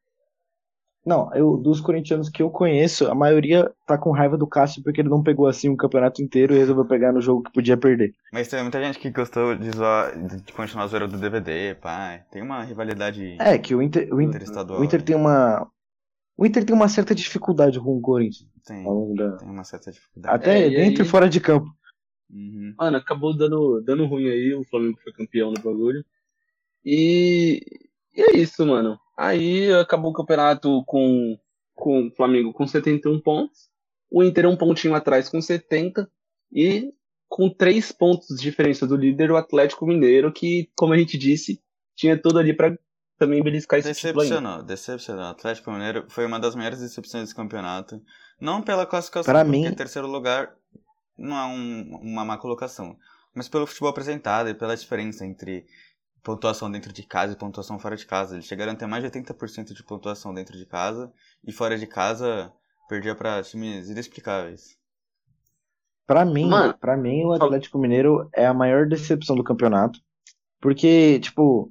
[1.07, 5.03] Não, eu, dos corintianos que eu conheço, a maioria tá com raiva do Cássio porque
[5.03, 8.14] ele não pegou assim o campeonato inteiro e resolveu pegar no jogo que podia perder.
[8.33, 12.22] Mas tem muita gente que gostou de, zoar, de continuar zoando do DVD, pai.
[12.31, 13.37] Tem uma rivalidade.
[13.38, 15.70] É, que o Inter, o Inter, o Inter tem uma,
[16.37, 18.49] o Inter tem uma certa dificuldade com o Corinthians.
[18.64, 19.37] Tem, da...
[19.37, 20.35] tem uma certa dificuldade.
[20.35, 21.09] Até é, dentro aí...
[21.09, 21.66] e fora de campo.
[22.31, 22.75] Uhum.
[22.77, 26.05] Mano, acabou dando, dando ruim aí, o Flamengo foi campeão no bagulho.
[26.85, 27.61] E,
[28.14, 28.99] e é isso, mano.
[29.16, 31.38] Aí acabou o campeonato com,
[31.75, 33.70] com o Flamengo com 71 pontos.
[34.11, 36.11] O Inter um pontinho atrás com 70.
[36.53, 36.92] E
[37.29, 41.61] com três pontos de diferença do líder, o Atlético Mineiro, que, como a gente disse,
[41.97, 42.79] tinha tudo ali para
[43.18, 45.24] também beliscar esse Decepcionou, decepcionou.
[45.24, 48.00] O Atlético Mineiro foi uma das maiores decepções desse campeonato.
[48.40, 50.55] Não pela classificação, Pra porque mim- terceiro lugar
[51.16, 52.96] não é um- uma má colocação,
[53.35, 55.64] mas pelo futebol apresentado e pela diferença entre
[56.22, 58.35] pontuação dentro de casa e pontuação fora de casa.
[58.35, 61.12] Eles chegaram a ter mais de 80% de pontuação dentro de casa
[61.46, 62.53] e fora de casa
[62.88, 64.77] perdia para times inexplicáveis.
[66.07, 69.98] Pra mim, Mano, pra mim, o Atlético Mineiro é a maior decepção do campeonato.
[70.61, 71.70] Porque, tipo,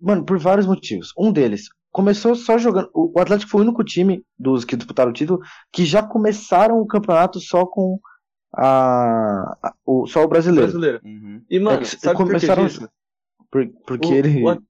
[0.00, 1.12] mano, por vários motivos.
[1.18, 2.90] Um deles, começou só jogando.
[2.94, 5.40] O Atlético foi o único time dos que disputaram o título
[5.72, 7.98] que já começaram o campeonato só com
[8.56, 10.66] a, a- o, só o brasileiro.
[10.72, 11.00] brasileiro.
[11.04, 11.42] Uhum.
[11.50, 12.88] E, mano, É sabe por que começaram- disso?
[13.50, 14.44] Por- porque O- ele.
[14.44, 14.62] o,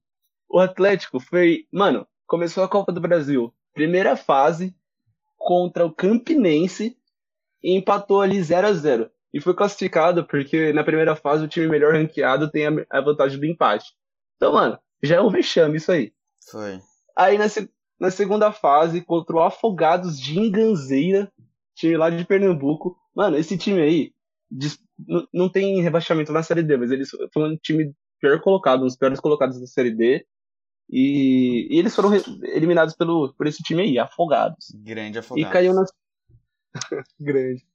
[0.50, 1.66] o Atlético foi.
[1.72, 3.52] Mano, começou a Copa do Brasil.
[3.74, 4.74] Primeira fase
[5.36, 6.96] contra o Campinense
[7.62, 11.66] e empatou ali 0 a 0 E foi classificado porque na primeira fase o time
[11.66, 13.86] melhor ranqueado tem a, a vantagem do empate.
[14.36, 16.12] Então, mano, já é um vexame isso aí.
[16.50, 16.80] Foi.
[17.16, 17.44] Aí na,
[18.00, 21.32] na segunda fase, contra o Afogados de Inganzeira,
[21.74, 22.96] time lá de Pernambuco.
[23.14, 24.12] Mano, esse time aí
[25.06, 28.86] não- não tem rebaixamento na Série D, mas eles foram um time pior colocado, um
[28.86, 30.26] dos piores colocados da Série D.
[30.90, 32.10] E, e eles foram
[32.42, 34.66] eliminados pelo, por esse time aí, Afogados.
[34.74, 35.52] Grande E afogado.
[35.52, 35.84] caiu na.
[37.18, 37.66] grande.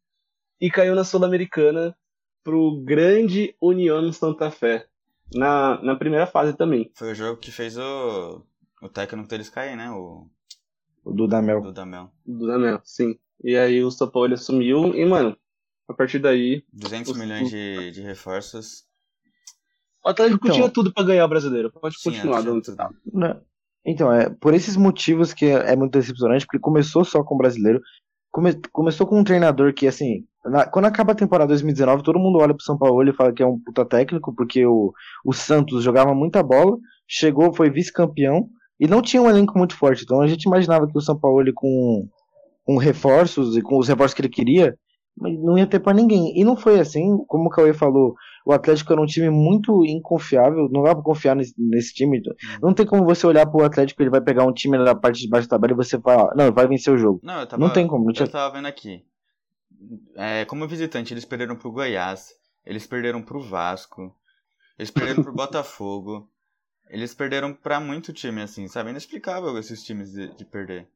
[0.61, 1.95] E caiu na Sul-Americana
[2.43, 4.85] pro grande União Santa Fé.
[5.33, 6.91] Na, na primeira fase também.
[6.95, 8.43] Foi o jogo que fez o,
[8.81, 9.91] o técnico deles cair, né?
[9.91, 10.27] O
[11.03, 11.61] O Dudamel.
[11.61, 12.11] Dudamel.
[12.25, 13.17] Do Danel, sim.
[13.43, 15.37] E aí o São Paulo assumiu e, mano,
[15.87, 18.83] a partir daí, 200 Os- milhões de, de reforços.
[20.05, 21.71] o Atlético Então- tinha tudo pra ganhar o brasileiro.
[21.71, 22.61] Pode Sim, continuar, Dando.
[23.13, 23.39] Né?
[23.85, 27.37] Então, é por esses motivos que é, é muito decepcionante, porque começou só com o
[27.37, 27.81] brasileiro,
[28.31, 32.39] come- começou com um treinador que, assim, na- quando acaba a temporada 2019, todo mundo
[32.39, 34.93] olha pro São Paulo e fala que é um puta técnico, porque o,
[35.25, 40.03] o Santos jogava muita bola, chegou, foi vice-campeão, e não tinha um elenco muito forte.
[40.03, 42.07] Então a gente imaginava que o São Paulo, com,
[42.65, 44.77] com reforços e com os reforços que ele queria,
[45.21, 46.37] não ia ter pra ninguém.
[46.39, 50.67] E não foi assim, como o Cauê falou, o Atlético era um time muito inconfiável,
[50.71, 52.21] não dá pra confiar nesse, nesse time.
[52.61, 55.29] Não tem como você olhar pro Atlético, ele vai pegar um time na parte de
[55.29, 57.19] baixo da tabela e você fala, não, vai vencer o jogo.
[57.23, 59.03] Não, eu tava, Não tem como, tinha- Eu tava vendo aqui.
[60.15, 62.29] É, como visitante, eles perderam pro Goiás,
[62.65, 64.13] eles perderam pro Vasco,
[64.77, 66.29] eles perderam pro Botafogo,
[66.89, 68.89] eles perderam pra muito time, assim, sabe?
[68.89, 70.87] É inexplicável esses times de, de perder.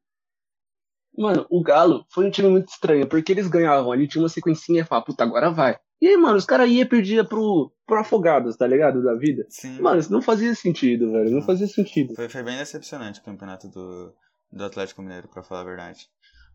[1.16, 4.82] Mano, o Galo foi um time muito estranho, porque eles ganhavam ali, tinha uma sequencinha
[4.82, 5.76] e falava, puta, agora vai.
[6.02, 9.02] E aí, mano, os caras iam e perdiam pro, pro Afogados, tá ligado?
[9.02, 9.46] Da vida.
[9.48, 11.30] Sim, Mano, isso não fazia sentido, velho.
[11.30, 12.14] Não fazia sentido.
[12.14, 14.12] foi, foi bem decepcionante o campeonato do,
[14.52, 16.08] do Atlético Mineiro, pra falar a verdade.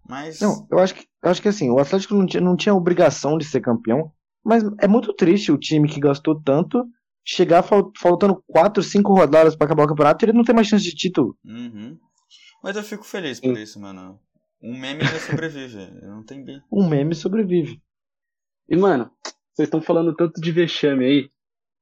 [0.08, 2.74] Mas, Não, eu acho que, eu acho que assim, o Atlético não tinha, não tinha
[2.76, 4.12] obrigação de ser campeão,
[4.44, 6.86] mas é muito triste o time que gastou tanto
[7.24, 10.68] chegar fal- faltando 4, 5 rodadas pra acabar o campeonato e ele não ter mais
[10.68, 11.38] chance de título.
[11.46, 11.98] uhum.
[12.64, 13.62] Mas eu fico feliz por Sim.
[13.64, 14.20] isso, mano.
[14.62, 16.62] Um meme ainda sobrevive, não tem bem.
[16.72, 17.82] Um meme sobrevive.
[18.68, 19.10] E, mano,
[19.54, 21.32] vocês estão falando tanto de vexame aí.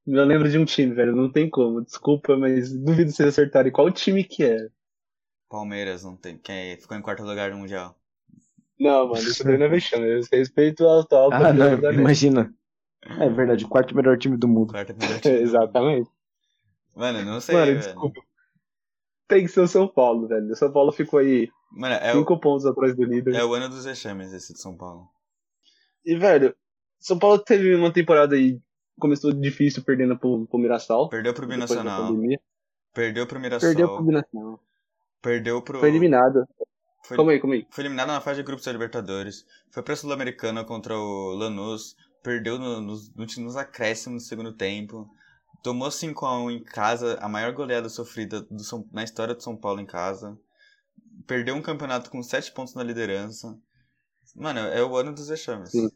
[0.06, 1.16] Eu lembro de um time, velho.
[1.16, 1.84] Não tem como.
[1.84, 4.70] Desculpa, mas duvido vocês acertarem qual time que é.
[5.50, 7.96] Palmeiras não tem, quem ficou em quarto lugar no Mundial.
[8.80, 10.08] Não, mano, isso daí não é vexame.
[10.08, 12.54] Eu respeito ao atual Ah, não, imagina.
[13.20, 14.72] É verdade, o quarto melhor time do mundo.
[14.72, 15.36] Quarto melhor time.
[15.36, 16.10] É, Exatamente.
[16.96, 17.80] Mano, não sei, Mano, velho.
[17.80, 18.22] desculpa.
[19.28, 20.52] Tem que ser o São Paulo, velho.
[20.52, 23.36] O São Paulo ficou aí Mano, é o, cinco pontos atrás do líder.
[23.36, 25.08] é o ano dos vexames esse de São Paulo.
[26.06, 26.56] E, velho,
[27.00, 28.60] São Paulo teve uma temporada aí.
[29.00, 31.10] Começou difícil perdendo pro, pro Mirassol.
[31.10, 32.14] Perdeu pro Binacional.
[32.94, 33.70] Perdeu pro Mirassol.
[33.70, 34.60] Perdeu pro Binacional.
[35.22, 35.80] Perdeu pro.
[35.80, 36.48] Foi eliminado.
[37.06, 37.68] Foi, Calma aí, calma aí.
[37.70, 39.46] foi eliminado na fase de grupos da Libertadores.
[39.72, 41.96] Foi pra Sul-Americana contra o Lanús.
[42.24, 45.08] Perdeu no- nos, nos, nos acréscimos do segundo tempo.
[45.64, 49.86] Tomou 5x1 em casa, a maior goleada sofrida do na história do São Paulo em
[49.86, 50.38] casa.
[51.28, 53.58] Perdeu um campeonato com 7 pontos na liderança.
[54.36, 55.72] Mano, é o ano dos vexames.
[55.72, 55.90] Sim.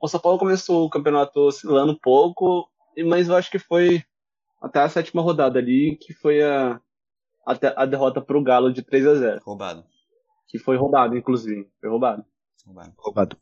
[0.00, 4.02] O São Paulo começou o campeonato oscilando um pouco, e- mas eu acho que foi
[4.60, 6.80] até a sétima rodada ali, que foi a,
[7.44, 9.84] até a derrota pro Galo de 3 a 0 Roubado.
[10.48, 11.68] Que foi roubado, inclusive.
[11.80, 12.24] Foi roubado.
[12.64, 12.92] Roubado.
[12.98, 13.36] Roubado.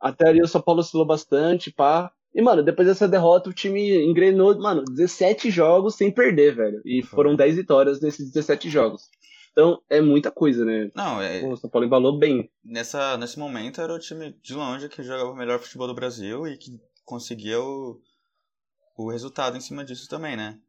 [0.00, 2.12] Até ali o São Paulo oscilou bastante, pá.
[2.34, 6.80] E, mano, depois dessa derrota, o time engrenou, mano, 17 jogos sem perder, velho.
[6.84, 9.08] E foram 10 vitórias nesses 17 jogos.
[9.58, 10.88] Então, é muita coisa, né?
[10.94, 12.48] Não, é, O São Paulo embalou bem.
[12.64, 16.46] nessa, nesse momento era o time de longe que jogava o melhor futebol do Brasil
[16.46, 18.00] e que conseguia o,
[18.96, 20.60] o resultado em cima disso também, né?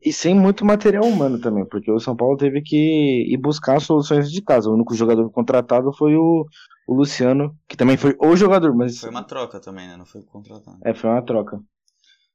[0.00, 4.32] E sem muito material humano também, porque o São Paulo teve que ir buscar soluções
[4.32, 4.70] de casa.
[4.70, 6.46] O único jogador contratado foi o,
[6.88, 8.98] o Luciano, que também foi o jogador, mas.
[8.98, 9.96] Foi uma troca também, né?
[9.98, 10.78] Não foi contratado.
[10.82, 11.60] É, foi uma troca.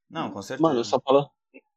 [0.08, 0.62] Não, com certeza.
[0.62, 1.28] Mano, o São Paulo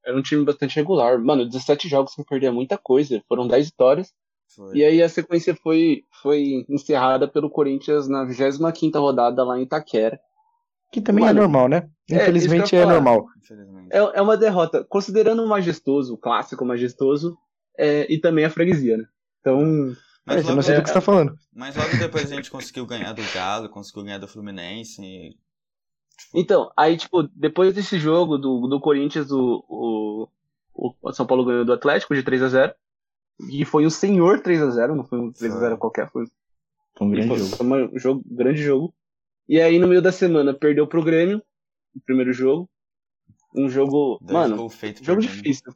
[0.05, 1.19] era um time bastante regular.
[1.23, 3.23] Mano, 17 jogos sem perder muita coisa.
[3.29, 4.13] Foram 10 vitórias.
[4.55, 4.77] Foi.
[4.77, 10.19] E aí a sequência foi, foi encerrada pelo Corinthians na 25 rodada lá em Itaquera.
[10.93, 11.89] Que também Mano, é normal, né?
[12.11, 12.95] é, Infelizmente eu é, falar.
[12.95, 13.27] normal.
[13.43, 13.89] Infelizmente.
[13.93, 14.85] É, é uma derrota.
[14.89, 17.37] Considerando o majestoso, o clássico majestoso,
[17.77, 19.05] é, e também a freguesia, né?
[19.41, 19.97] Então,
[20.29, 21.35] É, Mas não logo, sei do que você tá falando.
[21.53, 25.37] mas logo depois a gente conseguiu ganhar do Galo, conseguiu ganhar do Fluminense.
[26.35, 29.65] E- Então, aí, tipo, depois desse jogo do, do Corinthians, o,
[30.75, 32.75] o, o São Paulo ganhou do Atlético de 3 a 0
[33.51, 36.25] E foi um senhor 3 a 0 não foi um 3 a 0 qualquer, foi,
[36.97, 37.65] Foi um grande foi jogo.
[37.95, 38.95] um jogo, grande jogo.
[39.49, 41.43] E aí, no meio da semana, perdeu pro Grêmio,
[41.95, 42.69] o primeiro jogo.
[43.55, 45.73] Um jogo, Dois mano, gols feitos jogo difícil.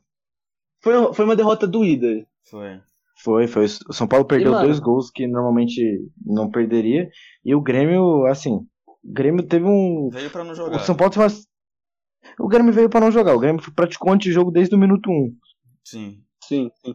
[0.81, 2.27] Foi, foi uma derrota doída.
[2.51, 2.81] Foi.
[3.17, 3.65] Foi, foi.
[3.89, 4.65] O São Paulo perdeu mano?
[4.67, 5.83] dois gols que normalmente
[6.25, 7.09] não perderia.
[7.45, 8.67] E o Grêmio, assim,
[9.09, 10.09] o Grêmio teve um.
[10.11, 10.79] Veio pra não O jogar.
[10.81, 11.33] São Paulo teve uma...
[12.41, 13.35] O Grêmio veio pra não jogar.
[13.35, 15.35] O Grêmio praticou antijogo desde o minuto 1.
[15.85, 16.23] Sim.
[16.45, 16.95] Sim, sim.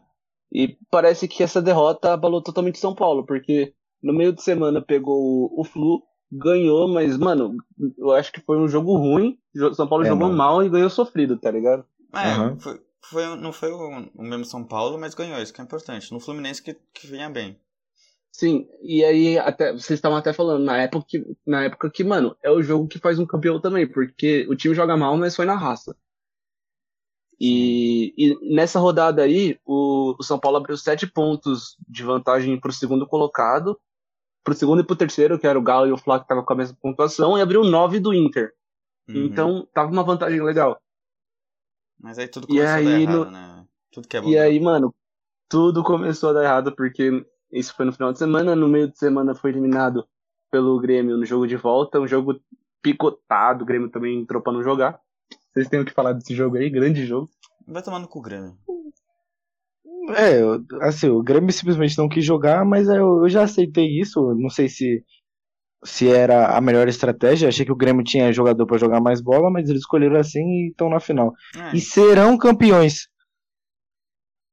[0.51, 5.15] E parece que essa derrota abalou totalmente São Paulo, porque no meio de semana pegou
[5.19, 7.55] o- o Flu, ganhou, mas, mano,
[7.97, 9.37] eu acho que foi um jogo ruim.
[9.73, 10.37] São Paulo É, jogou mano.
[10.37, 11.85] mal e ganhou sofrido, tá ligado?
[12.13, 12.59] É, Aham.
[12.59, 16.11] foi, foi- não foi o, o mesmo São Paulo, mas ganhou, isso que é importante.
[16.11, 17.57] No Fluminense que, que vinha bem.
[18.35, 22.35] Sim, e aí até vocês estavam até falando na época que, na época que, mano,
[22.41, 25.45] é o jogo que faz um campeão também, porque o time joga mal, mas foi
[25.45, 25.95] na raça.
[27.39, 32.71] E, e nessa rodada aí, o, o São Paulo abriu sete pontos de vantagem pro
[32.71, 33.79] segundo colocado,
[34.43, 36.53] pro segundo e pro terceiro, que era o Galo e o Flá que tava com
[36.53, 38.51] a mesma pontuação, e abriu nove do Inter.
[39.09, 39.25] Uhum.
[39.25, 40.81] Então tava uma vantagem legal.
[41.99, 43.65] Mas aí tudo E começou a dar aí, errado, no- né?
[43.91, 44.29] Tudo que é bom.
[44.29, 44.95] E aí, mano,
[45.47, 47.23] tudo começou a dar errado, porque
[47.53, 50.05] isso foi no final de semana, no meio de semana foi eliminado
[50.51, 52.39] pelo Grêmio no jogo de volta, um jogo
[52.81, 54.99] picotado, o Grêmio também entrou pra não jogar.
[55.53, 57.29] Vocês têm o que falar desse jogo aí, grande jogo.
[57.67, 58.57] Vai tomando com o Grêmio.
[60.09, 64.33] É, assim, o Grêmio simplesmente não quis jogar, mas eu, eu já aceitei isso.
[64.35, 65.03] Não sei se,
[65.83, 67.47] se era a melhor estratégia.
[67.47, 70.69] Achei que o Grêmio tinha jogador pra jogar mais bola, mas eles escolheram assim e
[70.71, 71.31] estão na final.
[71.55, 73.07] É, E serão campeões.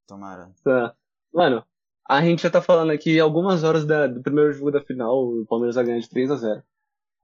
[0.07, 0.51] tomara.
[0.63, 0.95] Tá.
[1.33, 1.63] Mano,
[2.17, 5.45] a gente já tá falando aqui algumas horas da- do primeiro jogo da final, o
[5.47, 6.61] Palmeiras vai ganhar de 3 a 0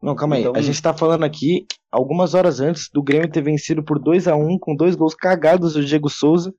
[0.02, 0.42] Não, calma aí.
[0.42, 4.28] Então- A gente tá falando aqui algumas horas antes do Grêmio ter vencido por 2
[4.28, 6.54] a 1 com dois gols cagados do Diego Souza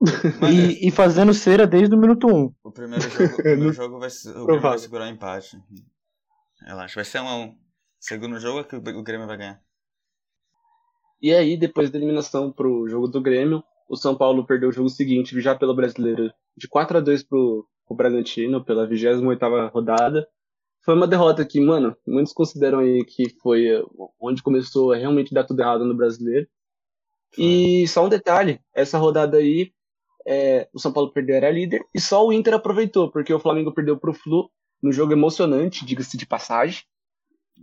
[0.50, 2.52] e, e fazendo cera desde o minuto 1.
[2.64, 5.56] o primeiro jogo, o primeiro jogo vai, o Grêmio vai segurar o empate.
[6.66, 7.54] Relaxa, vai ser um a um.
[8.00, 9.60] Segundo jogo é que o o Grêmio vai ganhar.
[11.22, 14.88] E aí, depois da eliminação pro jogo do Grêmio, o São Paulo perdeu o jogo
[14.90, 20.28] seguinte, já pelo brasileiro, de 4 a 2 pro, pro Bragantino, pela 28ª rodada.
[20.84, 23.82] Foi uma derrota que, mano, muitos consideram aí que foi eh,
[24.20, 26.46] onde começou a realmente dar tudo errado no brasileiro.
[27.38, 29.72] E só um detalhe, essa rodada aí,
[30.26, 33.72] é, o São Paulo perdeu, era líder, e só o Inter aproveitou, porque o Flamengo
[33.72, 34.50] perdeu pro Flu,
[34.82, 36.82] no jogo emocionante, diga-se de passagem.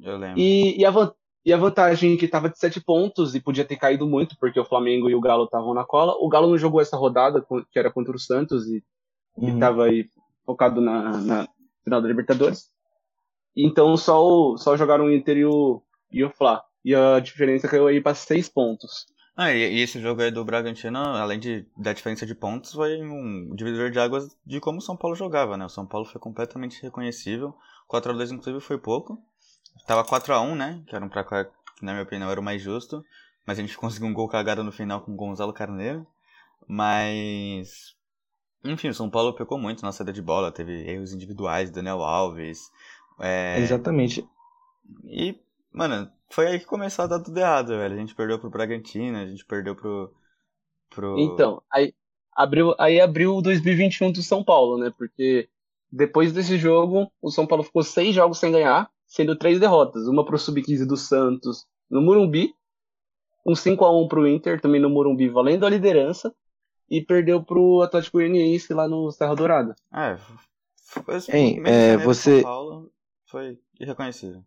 [0.02, 0.40] Eu lembro.
[0.40, 0.92] E, e, a,
[1.46, 4.66] e a vantagem que estava de 7 pontos e podia ter caído muito, porque o
[4.66, 6.14] Flamengo e o Galo estavam na cola.
[6.20, 8.84] O Galo não jogou essa rodada, que era contra o Santos, e
[9.38, 9.54] Uhum.
[9.54, 10.10] estava aí
[10.46, 11.48] focado na, na
[11.84, 12.70] final da Libertadores.
[13.56, 16.64] Então só, o, só jogaram o Inter e o, e o Fla.
[16.84, 19.06] E a diferença caiu aí para 6 pontos.
[19.36, 23.02] Ah, e, e esse jogo aí do Bragantino, além de, da diferença de pontos, foi
[23.02, 25.66] um divisor de águas de como o São Paulo jogava, né?
[25.66, 27.56] O São Paulo foi completamente reconhecível.
[27.90, 29.18] 4x2, inclusive, foi pouco.
[29.88, 30.84] Tava 4x1, né?
[30.86, 33.04] Que era um placar que, na minha opinião, era o mais justo.
[33.46, 36.06] Mas a gente conseguiu um gol cagado no final com o Gonzalo Carneiro.
[36.68, 37.96] Mas.
[38.64, 40.52] Enfim, o São Paulo pecou muito na saída de bola.
[40.52, 42.72] Teve erros individuais, Daniel Alves.
[43.20, 43.60] É...
[43.60, 44.28] Exatamente.
[45.06, 45.40] E,
[45.72, 47.96] mano, foi aí que começou a dar tudo errado, velho.
[47.96, 50.14] A gente perdeu pro Bragantino, a gente perdeu pro.
[50.90, 51.20] pro...
[51.20, 51.94] Então, aí
[52.34, 54.92] abriu, aí abriu o 2021 do São Paulo, né?
[54.98, 55.50] Porque
[55.92, 60.08] depois desse jogo, o São Paulo ficou seis jogos sem ganhar, sendo três derrotas.
[60.08, 62.54] Uma pro Sub-15 do Santos no Morumbi,
[63.46, 66.34] um 5x1 pro Inter, também no Morumbi, valendo a liderança,
[66.92, 69.74] e perdeu pro Atlético Goianiense lá no Serra Dourada.
[69.94, 70.18] É,
[70.86, 72.92] foi, Hein, é, você- São Paulo
[73.28, 74.44] foi irreconhecível.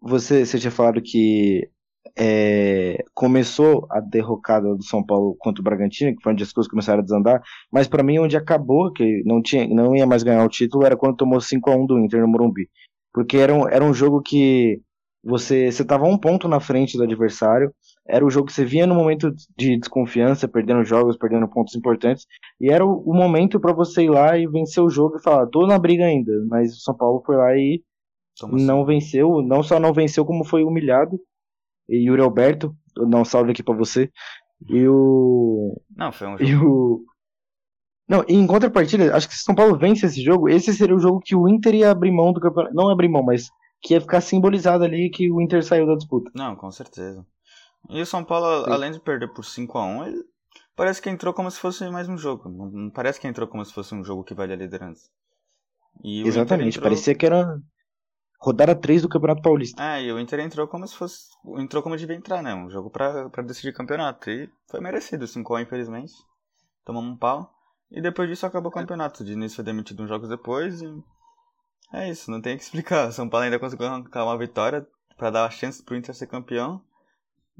[0.00, 1.68] Você, você tinha falado que
[2.16, 6.70] é, começou a derrocada do São Paulo contra o Bragantino, que foi onde as coisas
[6.70, 10.44] começaram a desandar, mas pra mim onde acabou, que não, tinha, não ia mais ganhar
[10.44, 12.70] o título, era quando tomou 5 a 1 do Inter no Morumbi.
[13.12, 14.80] Porque era um, era um jogo que
[15.22, 17.72] você você tava um ponto na frente do adversário,
[18.08, 22.26] era o jogo que você vinha no momento de desconfiança, perdendo jogos, perdendo pontos importantes,
[22.60, 25.46] e era o, o momento para você ir lá e vencer o jogo e falar,
[25.46, 27.82] tô na briga ainda, mas o São Paulo foi lá e
[28.52, 31.20] não venceu, não só não venceu, como foi humilhado.
[31.88, 34.10] E Yuri Alberto, não salve aqui para você.
[34.68, 35.80] E o.
[35.96, 36.44] Não, foi um jogo.
[36.44, 37.04] E o.
[38.08, 41.00] Não, e em contrapartida, acho que se São Paulo vence esse jogo, esse seria o
[41.00, 42.74] jogo que o Inter ia abrir mão do campeonato.
[42.74, 43.50] Não abrir mão, mas
[43.82, 46.30] que ia ficar simbolizado ali que o Inter saiu da disputa.
[46.34, 47.24] Não, com certeza.
[47.88, 48.72] E o São Paulo, Sim.
[48.72, 50.24] além de perder por 5 a 1 ele
[50.76, 52.48] parece que entrou como se fosse mais um jogo.
[52.48, 55.10] Não parece que entrou como se fosse um jogo que vale a liderança.
[56.04, 56.84] Exatamente, entrou...
[56.84, 57.60] parecia que era
[58.38, 59.82] rodada 3 do Campeonato Paulista.
[59.82, 61.28] É, e o Inter entrou como se fosse.
[61.56, 62.54] Entrou como devia entrar, né?
[62.54, 64.30] Um jogo pra, pra decidir campeonato.
[64.30, 66.12] E foi merecido, 5x, infelizmente.
[66.84, 67.52] Tomamos um pau.
[67.90, 69.22] E depois disso acabou o campeonato.
[69.22, 71.02] O Diniz foi demitido uns jogos depois e.
[71.92, 73.08] É isso, não tem o que explicar.
[73.08, 76.26] O São Paulo ainda conseguiu arrancar uma vitória para dar a chance pro Inter ser
[76.26, 76.82] campeão.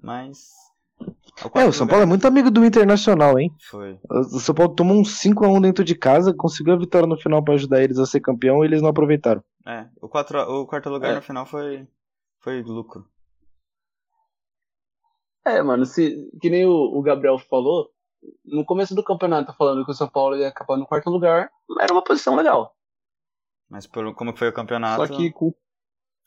[0.03, 0.51] Mas.
[1.55, 3.55] É, o São Paulo é muito amigo do Internacional, hein?
[3.61, 3.99] Foi.
[4.11, 7.55] O São Paulo tomou um 5x1 dentro de casa, conseguiu a vitória no final para
[7.55, 9.43] ajudar eles a ser campeão e eles não aproveitaram.
[9.67, 11.15] É, o, quatro, o quarto lugar é.
[11.17, 11.87] no final foi,
[12.41, 13.07] foi lucro.
[15.45, 17.91] É, mano, se, que nem o, o Gabriel falou,
[18.45, 21.93] no começo do campeonato falando que o São Paulo ia acabar no quarto lugar, era
[21.93, 22.75] uma posição legal.
[23.69, 25.55] Mas pelo, como foi o campeonato, Só que com,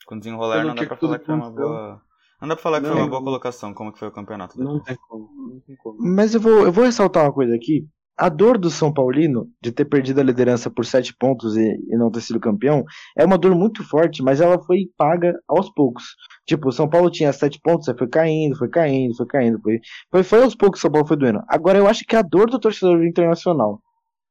[0.05, 2.01] com desenrolar não dá pra falar que foi uma boa.
[2.41, 4.59] Não dá pra falar que não, foi uma boa colocação, como que foi o campeonato.
[4.59, 5.97] Não tem como, não tem como.
[5.99, 7.87] Mas eu vou, eu vou ressaltar uma coisa aqui
[8.17, 11.97] a dor do São Paulino de ter perdido a liderança por sete pontos e, e,
[11.97, 12.83] não ter sido campeão
[13.17, 16.03] é uma dor muito forte, mas ela foi paga aos poucos.
[16.45, 19.59] Tipo, o São Paulo tinha sete pontos, aí foi caindo, foi caindo, foi caindo.
[19.61, 19.79] Foi,
[20.11, 21.41] foi, foi aos poucos que o São Paulo foi doendo.
[21.47, 23.81] Agora eu acho que a dor do torcedor do Internacional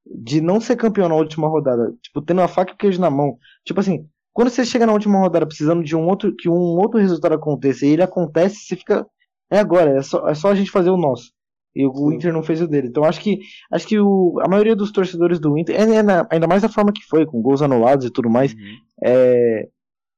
[0.06, 3.10] de não ser campeão na última rodada, tipo, tendo a faca e o queijo na
[3.10, 3.36] mão.
[3.64, 6.98] Tipo assim, quando você chega na última rodada precisando de um outro que um outro
[7.00, 9.06] resultado aconteça e ele acontece, você fica.
[9.50, 11.32] É agora, é só, é só a gente fazer o nosso.
[11.74, 12.88] E o Inter não fez o dele.
[12.88, 16.26] Então acho que acho que o, a maioria dos torcedores do Inter, é, é na,
[16.30, 18.76] ainda mais da forma que foi, com gols anulados e tudo mais, uhum.
[19.04, 19.68] é,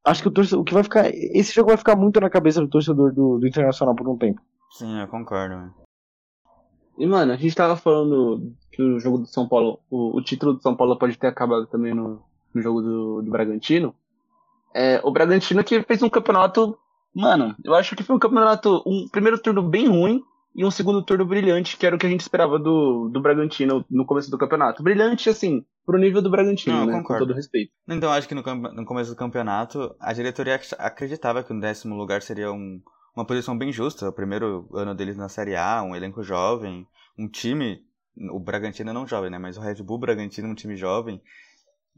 [0.04, 1.10] acho que o, torcedor, o que vai ficar.
[1.12, 4.40] Esse jogo vai ficar muito na cabeça do torcedor do, do Internacional por um tempo.
[4.72, 5.72] Sim, eu concordo.
[6.98, 10.54] E mano, a gente tava falando que o jogo do São Paulo, o, o título
[10.54, 12.22] do São Paulo pode ter acabado também no,
[12.54, 13.94] no jogo do, do Bragantino.
[14.74, 16.78] É, o Bragantino que fez um campeonato.
[17.14, 18.82] Mano, eu acho que foi um campeonato.
[18.86, 20.22] Um primeiro turno bem ruim
[20.54, 23.84] e um segundo turno brilhante, que era o que a gente esperava do, do Bragantino
[23.90, 24.82] no começo do campeonato.
[24.82, 26.92] Brilhante, assim, pro nível do Bragantino, Não, né?
[26.92, 27.24] Concordo.
[27.24, 27.72] Com todo respeito.
[27.88, 32.20] Então, acho que no, no começo do campeonato, a diretoria acreditava que o décimo lugar
[32.22, 32.80] seria um,
[33.16, 34.08] uma posição bem justa.
[34.08, 36.86] O primeiro ano deles na Série A, um elenco jovem,
[37.18, 37.80] um time.
[38.30, 39.38] O Bragantino não jovem, né?
[39.38, 41.20] Mas o Red Bull Bragantino, um time jovem.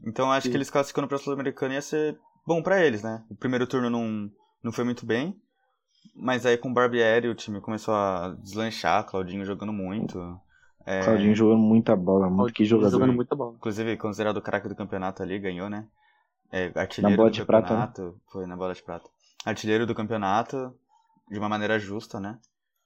[0.05, 0.51] Então, acho Sim.
[0.51, 3.23] que eles classificando pra Sul-Americana ia ser bom para eles, né?
[3.29, 4.29] O primeiro turno não,
[4.63, 5.39] não foi muito bem.
[6.15, 10.39] Mas aí com o Barbieri o time começou a deslanchar, Claudinho jogando muito.
[10.85, 11.03] É...
[11.03, 12.91] Claudinho jogando muita bola, muito que jogador.
[12.91, 13.55] Jogando muita bola.
[13.55, 15.87] Inclusive, considerado o craque do campeonato ali, ganhou, né?
[16.51, 17.75] É, artilheiro na bola de prata.
[17.75, 18.13] Né?
[18.27, 19.09] Foi na bola de prata.
[19.43, 20.73] Artilheiro do campeonato,
[21.29, 22.37] de uma maneira justa, né?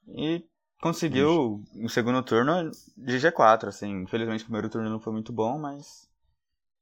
[0.08, 0.44] E
[0.80, 4.02] conseguiu um segundo turno de G4, assim.
[4.02, 6.08] Infelizmente o primeiro turno não foi muito bom, mas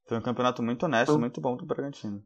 [0.07, 2.23] foi um campeonato muito honesto, muito bom do Bragantino.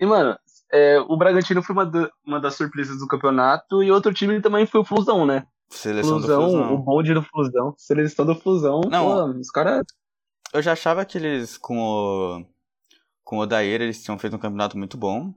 [0.00, 0.38] E, mano,
[0.72, 4.66] é, o Bragantino foi uma, da, uma das surpresas do campeonato e outro time também
[4.66, 5.46] foi o Flusão, né?
[5.68, 6.74] Seleção Flusão, do Flusão.
[6.74, 7.74] O bonde do Flusão.
[7.76, 8.80] Seleção do Flusão.
[8.88, 9.84] Não, pô, os caras.
[10.52, 12.44] Eu já achava que eles, com o.
[13.22, 15.34] Com o Odair, eles tinham feito um campeonato muito bom.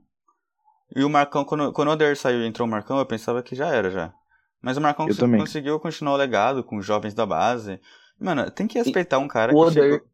[0.96, 3.54] E o Marcão, quando, quando o Odair saiu e entrou o Marcão, eu pensava que
[3.54, 4.14] já era já.
[4.62, 7.80] Mas o Marcão cons conseguiu continuar o legado com os jovens da base.
[8.18, 10.08] Mano, tem que respeitar um cara o que Odair, chegou...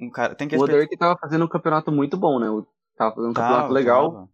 [0.00, 2.48] um cara, tem que O Odair que tava fazendo um campeonato muito bom, né?
[2.96, 4.12] Tava fazendo um tava, campeonato legal.
[4.12, 4.28] Tava.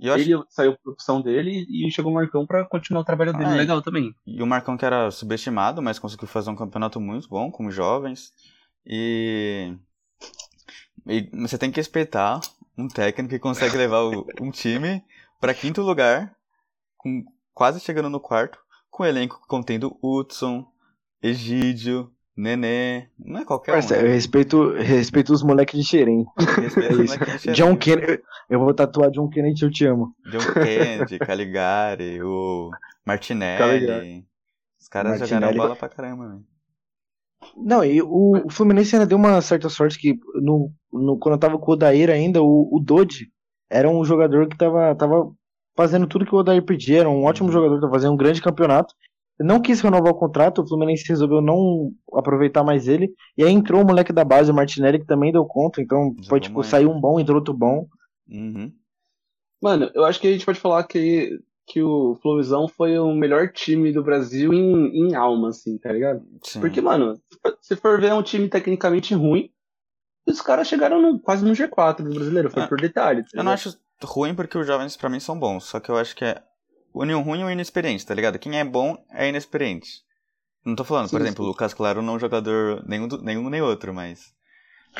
[0.00, 0.46] Ele acho...
[0.48, 3.82] saiu por opção dele e chegou o Marcão para continuar o trabalho dele ah, legal
[3.82, 4.14] também.
[4.26, 8.32] E o Marcão que era subestimado, mas conseguiu fazer um campeonato muito bom com jovens.
[8.86, 9.76] E,
[11.06, 12.40] e você tem que respeitar
[12.78, 15.04] um técnico que consegue levar o, um time
[15.38, 16.34] para quinto lugar,
[16.96, 17.22] com
[17.52, 18.58] quase chegando no quarto,
[18.90, 20.66] com o elenco contendo Hudson,
[21.22, 22.10] Egídio,
[22.40, 24.00] Nenê, não é qualquer Parça, um.
[24.00, 26.24] Eu respeito, respeito os moleques de Xerém.
[27.46, 28.22] É John Kennedy.
[28.48, 30.14] Eu vou tatuar John Kennedy, eu te amo.
[30.24, 32.70] John Kennedy, Caligari, o
[33.04, 33.58] Martinelli.
[33.58, 34.24] Caligari.
[34.80, 35.44] Os caras Martinelli.
[35.44, 36.44] jogaram bola pra caramba, velho.
[37.56, 41.38] Não, e o, o, Fluminense ainda deu uma certa sorte que no, no, quando eu
[41.38, 43.30] tava com o Odair ainda, o, o Dodge
[43.68, 45.30] era um jogador que tava, tava
[45.76, 47.52] fazendo tudo que o Odair pedia, era um ótimo uhum.
[47.52, 48.94] jogador, tava fazendo um grande campeonato
[49.44, 53.12] não quis renovar o contrato, o Fluminense resolveu não aproveitar mais ele.
[53.36, 55.80] E aí entrou o moleque da base, o Martinelli, que também deu conta.
[55.80, 57.86] Então, foi tipo, saiu um bom, entrou outro bom.
[58.28, 58.72] Uhum.
[59.62, 63.50] Mano, eu acho que a gente pode falar que, que o Fluvisão foi o melhor
[63.52, 66.22] time do Brasil em, em alma, assim, tá ligado?
[66.42, 66.60] Sim.
[66.60, 67.20] Porque, mano,
[67.60, 69.50] se for ver, é um time tecnicamente ruim.
[70.26, 73.22] Os caras chegaram no- quase no G4 do brasileiro, foi Ah, por detalhe.
[73.22, 75.96] tá Eu não acho ruim porque os jovens pra mim são bons, só que eu
[75.96, 76.42] acho que é
[76.92, 78.38] o ruim e o inexperiente, tá ligado?
[78.38, 80.02] Quem é bom é inexperiente.
[80.64, 81.48] Não tô falando, por Sim, exemplo, o.
[81.48, 84.34] Lucas Claro não é um jogador nenhum, do- nenhum nem outro, mas.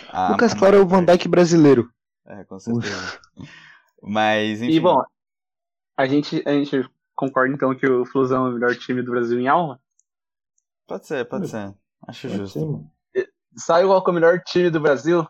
[0.08, 1.90] a- Lucas Claro é o Van Dijk brasileiro.
[2.26, 3.20] É, com certeza.
[4.02, 4.72] mas, enfim.
[4.72, 5.02] E, bom,
[5.96, 9.38] a gente, a gente concorda então que o Flusão é o melhor time do Brasil
[9.38, 9.80] em alma?
[10.86, 11.74] Pode ser, pode ser.
[12.06, 12.90] Acho Pode justo.
[13.14, 13.30] ser.
[13.56, 15.26] Sabe qual que é o melhor time do Brasil?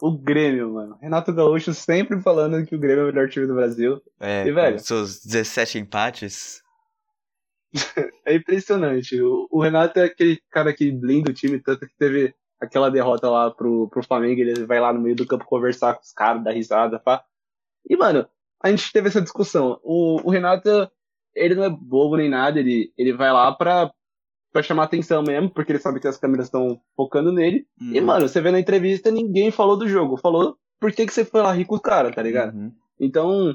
[0.00, 0.98] O Grêmio, mano.
[1.00, 4.00] Renato Gaúcho sempre falando que o Grêmio é o melhor time do Brasil.
[4.20, 4.78] É, E, velho?
[4.78, 6.62] seus 17 empates.
[8.24, 9.20] É impressionante.
[9.20, 13.30] O, o Renato é aquele cara que blinda o time, tanto que teve aquela derrota
[13.30, 16.42] lá pro, pro Flamengo, ele vai lá no meio do campo conversar com os caras,
[16.42, 17.22] dar risada, pá.
[17.88, 18.26] E, mano,
[18.62, 19.78] a gente teve essa discussão.
[19.84, 20.90] O, o Renato,
[21.34, 23.92] ele não é bobo nem nada, ele, ele vai lá pra,
[24.56, 27.68] pra chamar atenção mesmo, porque ele sabe que as câmeras estão focando nele.
[27.78, 28.06] E, Uhum.
[28.06, 30.16] mano, você vê na entrevista, ninguém falou do jogo.
[30.16, 32.56] Falou por que, que você foi lá rir com os caras, tá ligado?
[32.56, 32.72] Uhum.
[32.98, 33.54] Então,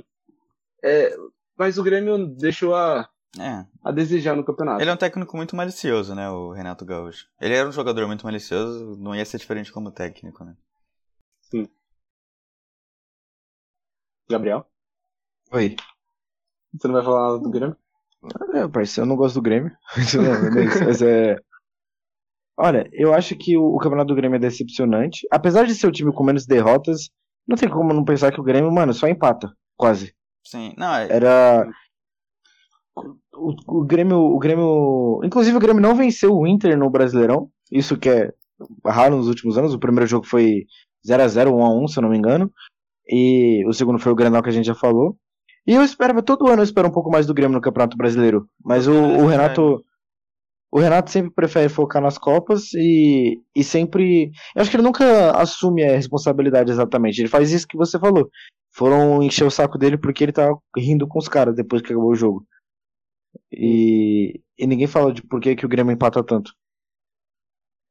[0.83, 1.15] é,
[1.57, 3.65] mas o Grêmio deixou a, É.
[3.83, 4.79] a desejar no campeonato.
[4.79, 7.27] Ele é um técnico muito malicioso, né, o Renato Gaúcho.
[7.41, 10.55] Ele era um jogador muito malicioso, não ia ser diferente como técnico, né?
[14.29, 14.65] Gabriel,
[15.51, 15.75] Oi.
[16.73, 17.75] você não vai falar nada do Grêmio?
[18.53, 19.71] É, parceiro, eu não gosto do Grêmio.
[20.15, 21.37] Não, mas, mas é.
[22.57, 25.25] Olha, eu acho que o, o campeonato do Grêmio é decepcionante.
[25.31, 27.09] Apesar de ser o time com menos derrotas,
[27.47, 29.51] não tem como não pensar que o Grêmio, mano, só empata.
[29.75, 30.13] Quase.
[30.45, 31.67] Sim, não, é, Era.
[33.33, 34.17] O, o Grêmio.
[34.17, 35.21] O Grêmio.
[35.23, 37.49] Inclusive, o Grêmio não venceu o Inter no Brasileirão.
[37.71, 38.31] Isso que é
[38.85, 39.73] raro nos últimos anos.
[39.73, 40.65] O primeiro jogo foi
[41.07, 42.51] 0x0, 1x1, se eu não me engano.
[43.07, 45.17] E o segundo foi o Grenal que a gente já falou.
[45.65, 48.47] E eu esperava, todo ano eu espero um pouco mais do Grêmio no Campeonato Brasileiro.
[48.63, 49.83] Mas o, o Renato.
[50.73, 54.31] O Renato sempre prefere focar nas Copas e, e sempre.
[54.55, 57.19] Eu acho que ele nunca assume a responsabilidade exatamente.
[57.19, 58.29] Ele faz isso que você falou.
[58.73, 62.11] Foram encher o saco dele porque ele tava rindo com os caras depois que acabou
[62.11, 62.47] o jogo.
[63.51, 66.53] E, e ninguém fala de por que, que o Grêmio empata tanto.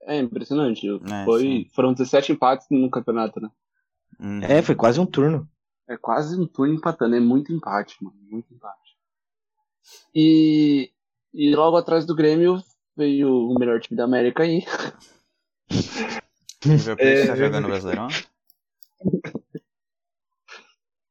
[0.05, 0.87] É impressionante.
[0.89, 1.67] É, Foi, sim.
[1.75, 3.51] foram 17 empates no campeonato, né?
[4.19, 4.43] Uhum.
[4.43, 5.47] É, foi quase um turno.
[5.91, 8.17] É quase um turno empatando, é muito empate, mano.
[8.31, 8.97] Muito empate.
[10.15, 10.93] E,
[11.35, 12.63] e logo atrás do Grêmio
[12.97, 14.65] veio o melhor time da América aí.
[16.61, 18.07] O Plate É, tá jogando Brasileirão?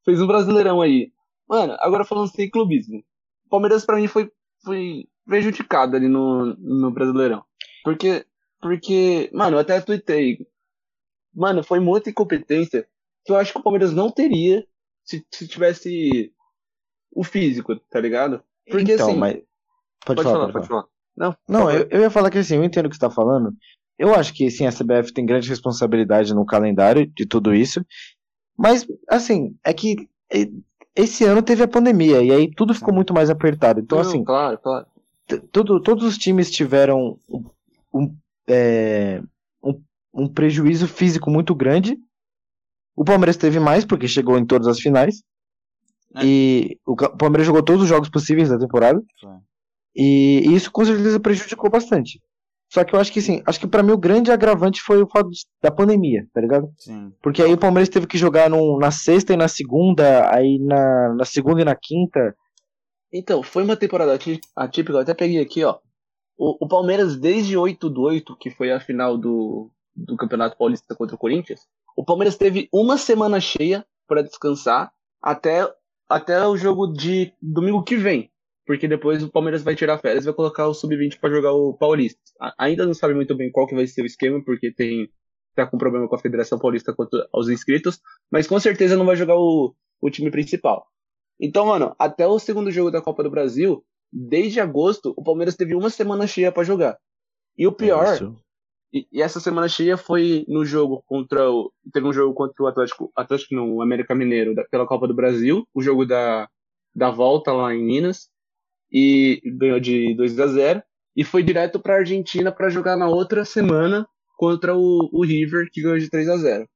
[0.05, 1.11] Fez um brasileirão aí.
[1.45, 3.03] Mano, agora falando sem clubismo.
[3.45, 4.31] O Palmeiras pra mim foi,
[4.63, 7.43] foi prejudicado ali no, no Brasileirão.
[7.83, 8.25] Porque,
[8.61, 10.47] porque, mano, eu até tuitei.
[11.33, 12.87] Mano, foi muita incompetência
[13.29, 14.65] que eu acho que o Palmeiras não teria
[15.05, 16.33] se, se tivesse
[17.13, 18.41] o físico, tá ligado?
[18.69, 19.17] Porque então, assim.
[19.19, 19.33] mas.
[20.05, 20.81] Pode, Pode, falar, falar, pode falar.
[20.83, 20.89] falar.
[21.15, 23.53] Não, Não, eu, eu ia falar que assim, eu entendo o que você tá falando.
[23.97, 27.85] Eu acho que sim, a CBF tem grande responsabilidade no calendário de tudo isso.
[28.57, 30.07] Mas, assim, é que
[30.95, 33.79] esse ano teve a pandemia e aí tudo ficou muito mais apertado.
[33.81, 34.85] Então, Não, assim, claro, claro.
[35.51, 37.43] tudo, todos os times tiveram um,
[37.93, 38.15] um,
[38.47, 39.21] é,
[39.61, 39.81] um-
[40.13, 41.97] um prejuízo físico muito grande.
[42.99, 45.23] O Palmeiras teve mais, porque chegou em todas as finais.
[46.17, 46.25] É.
[46.25, 49.01] E o Palmeiras jogou todos os jogos possíveis da temporada.
[49.21, 49.35] Foi.
[49.95, 52.21] E, e isso com certeza prejudicou bastante.
[52.71, 55.07] Só que eu acho que assim, acho que pra mim o grande agravante foi o
[55.07, 55.29] fato
[55.63, 56.69] da pandemia, tá ligado?
[56.77, 57.13] Sim.
[57.21, 61.13] Porque aí o Palmeiras teve que jogar num- na sexta e na segunda, aí na,
[61.15, 62.35] na segunda e na quinta.
[63.13, 64.13] Então, foi uma temporada
[64.55, 65.77] atípica, eu até peguei aqui, ó.
[66.37, 70.93] O, o Palmeiras, desde 8 do 8, que foi a final do, do Campeonato Paulista
[70.95, 71.61] contra o Corinthians,
[71.99, 74.89] o Palmeiras teve uma semana cheia para descansar
[75.21, 75.69] até,
[76.07, 78.31] até o jogo de domingo que vem.
[78.65, 81.73] Porque depois o Palmeiras vai tirar férias e vai colocar o Sub-20 para jogar o
[81.73, 82.17] Paulista.
[82.57, 85.09] Ainda não sabe muito bem qual que vai ser o esquema, porque tem
[85.53, 87.99] tá com problema com a Federação Paulista quanto aos inscritos,
[88.31, 90.87] mas com certeza não vai jogar o, o time principal.
[91.37, 95.75] Então, mano, até o segundo jogo da Copa do Brasil, desde agosto, o Palmeiras teve
[95.75, 96.97] uma semana cheia pra jogar.
[97.57, 98.37] E o pior, Isso.
[98.93, 101.71] E, essa semana cheia foi no jogo contra o.
[101.93, 105.13] Teve um jogo contra o Atlético, Atlético não, o América Mineiro da- pela Copa do
[105.13, 106.47] Brasil, o jogo da,
[106.95, 108.29] da volta lá em Minas,
[108.91, 110.83] e ganhou de 2 a 0
[111.15, 115.81] e foi direto pra Argentina pra jogar na outra semana contra o, o River, que
[115.81, 116.67] ganhou de 3 a 0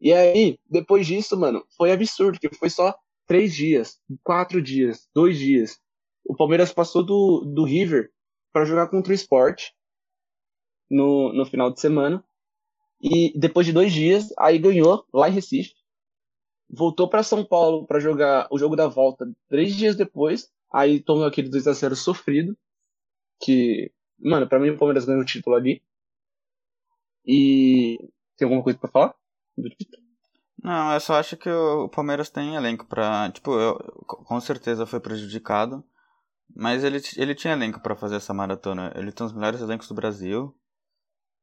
[0.00, 2.94] E aí, depois disso, mano, foi absurdo, que foi só
[3.26, 5.78] três dias, quatro dias, dois dias.
[6.24, 8.10] O Palmeiras passou do, do River
[8.52, 9.70] para jogar contra o Sport
[10.90, 12.24] no, no final de semana.
[13.00, 15.74] E depois de dois dias, aí ganhou lá em Recife.
[16.68, 21.24] voltou para São Paulo para jogar o jogo da volta três dias depois, aí tomou
[21.24, 22.56] aquele 2 a 0 sofrido,
[23.40, 25.82] que, mano, para mim o Palmeiras ganhou o título ali.
[27.24, 27.98] E
[28.36, 29.14] tem alguma coisa para falar
[29.56, 30.02] do título?
[30.62, 33.30] Não, eu só acho que o Palmeiras tem elenco pra.
[33.30, 33.76] Tipo, eu,
[34.06, 35.84] com certeza foi prejudicado.
[36.54, 38.92] Mas ele, ele tinha elenco para fazer essa maratona.
[38.96, 40.54] Ele tem os melhores elencos do Brasil.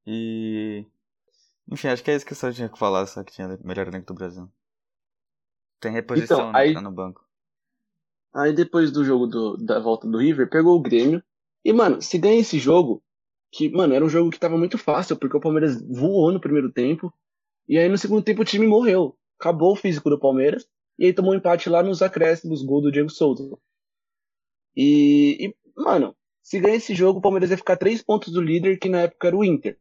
[0.05, 0.85] E.
[1.71, 3.87] Enfim, acho que é isso que eu só tinha que falar, só que tinha melhor
[3.87, 4.47] elenco do Brasil.
[5.79, 7.25] Tem reposição Então, aí- né, no banco.
[8.33, 11.23] Aí depois do jogo do- da volta do River, pegou o Grêmio.
[11.63, 13.01] E, mano, se ganha esse jogo,
[13.51, 16.71] que, mano, era um jogo que tava muito fácil, porque o Palmeiras voou no primeiro
[16.71, 17.11] tempo.
[17.67, 19.17] E aí no segundo tempo o time morreu.
[19.39, 20.67] Acabou o físico do Palmeiras.
[20.99, 23.57] E aí tomou um empate lá nos acréscimos, gol do Diego Souza.
[24.75, 28.77] E, e, mano, se ganha esse jogo, o Palmeiras ia ficar três pontos do líder,
[28.77, 29.79] que na época era o Inter.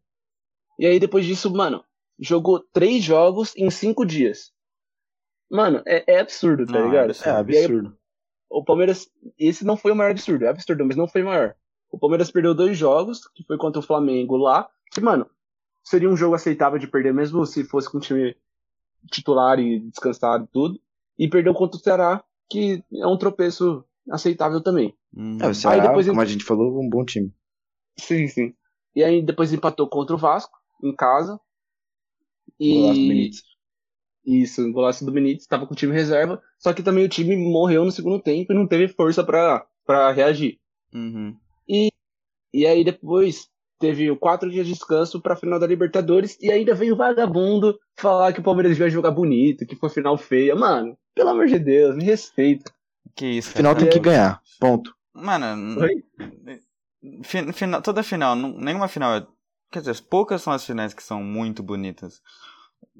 [0.78, 1.84] E aí depois disso, mano,
[2.18, 4.52] jogou três jogos em cinco dias.
[5.50, 7.04] Mano, é, é absurdo, tá Não, é ligado?
[7.10, 7.28] absurdo.
[7.28, 7.98] É aí, absurdo.
[8.50, 11.54] o Palmeiras, esse não foi o maior absurdo, é absurdo, mas não foi o maior.
[11.90, 15.28] O Palmeiras perdeu dois jogos, que foi contra o Flamengo lá, que, mano,
[15.84, 18.36] seria um jogo aceitável de perder, mesmo se fosse com o time
[19.12, 20.80] titular e descansado e tudo.
[21.18, 24.96] E perdeu contra o Ceará, que é um tropeço aceitável também.
[25.14, 25.38] Uhum.
[25.40, 27.32] É, o Ceará, depois como ele- a gente falou, um bom time.
[27.96, 28.54] Sim, sim.
[28.96, 31.38] E aí depois empatou contra o Vasco, em casa.
[32.60, 33.08] Golaço do E.
[33.08, 33.42] Benítez.
[34.26, 37.36] Isso, o golaço do Benítez, tava com o time reserva, só que também o time
[37.36, 40.58] morreu no segundo tempo e não teve força pra, pra reagir.
[40.94, 41.36] Uhum.
[41.68, 43.48] E aí depois
[43.80, 48.32] teve quatro dias de descanso pra final da Libertadores e ainda veio o vagabundo falar
[48.32, 50.54] que o Palmeiras vai jogar bonito, que foi final feia.
[50.54, 52.72] Mano, pelo amor de Deus, me respeita.
[53.14, 53.56] Que isso, cara.
[53.58, 54.40] Final tem que ganhar.
[54.60, 54.94] Ponto.
[55.12, 56.02] Mano, Oi?
[57.24, 59.26] Fin- final, toda final, nenhuma final é.
[59.70, 62.22] Quer dizer, poucas são as finais que são muito bonitas.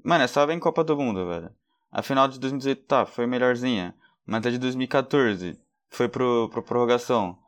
[0.03, 1.51] Mano, é só ver em Copa do Mundo, velho.
[1.91, 3.95] A final de 2018, tá, foi melhorzinha.
[4.27, 5.59] Mas a de 2014
[5.89, 7.39] foi pro, pro prorrogação.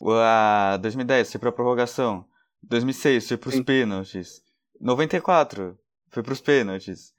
[0.00, 2.24] A 2010 foi pra prorrogação.
[2.62, 3.64] 2006 foi pros Sim.
[3.64, 4.42] pênaltis.
[4.80, 5.78] 94
[6.10, 7.12] foi pros pênaltis.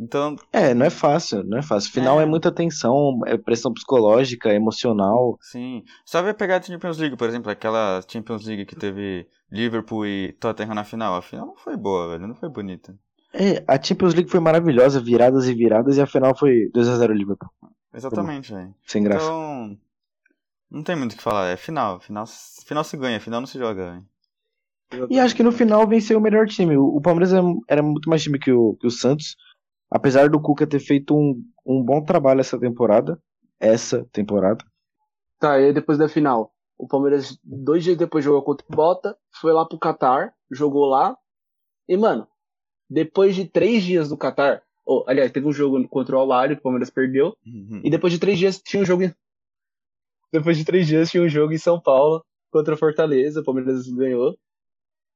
[0.00, 1.92] Então, É, não é fácil, não é fácil.
[1.92, 2.22] Final É.
[2.22, 5.38] é, muita tensão, é pressão psicológica, emocional.
[5.42, 5.84] sim.
[6.06, 10.32] Só ver pegar a Champions League, por exemplo, aquela Champions League que teve Liverpool e
[10.40, 11.14] Tottenham na final.
[11.16, 12.26] A final não foi boa, velho.
[12.28, 12.96] Não foi bonita.
[13.32, 17.50] É, a Champions League foi maravilhosa, viradas e viradas, e a final foi 2x0 Liverpool.
[17.94, 18.74] Exatamente, velho.
[18.86, 19.24] Sem graça.
[19.26, 19.76] Então,
[20.70, 21.48] não tem muito o que falar.
[21.48, 22.00] É final.
[22.00, 25.08] Final, final se ganha, final não se joga, velho.
[25.08, 26.76] E acho que no final venceu o melhor time.
[26.76, 29.36] O Palmeiras era- era muito mais time que o, que o Santos.
[29.90, 33.20] Apesar do Cuca ter feito um, um bom trabalho essa temporada.
[33.58, 34.64] Essa temporada.
[35.38, 39.16] Tá, e aí depois da final, o Palmeiras, dois dias depois, jogou contra o Bota,
[39.40, 41.16] foi lá pro Catar, jogou lá.
[41.88, 42.26] E, mano,
[42.88, 46.60] depois de três dias do Catar, oh, aliás, teve um jogo contra o Al-Ahly que
[46.60, 47.80] o Palmeiras perdeu, Uhum.
[47.84, 49.14] e depois de três dias tinha um jogo em...
[50.32, 53.88] Depois de três dias tinha um jogo em São Paulo contra o Fortaleza, o Palmeiras
[53.88, 54.36] ganhou.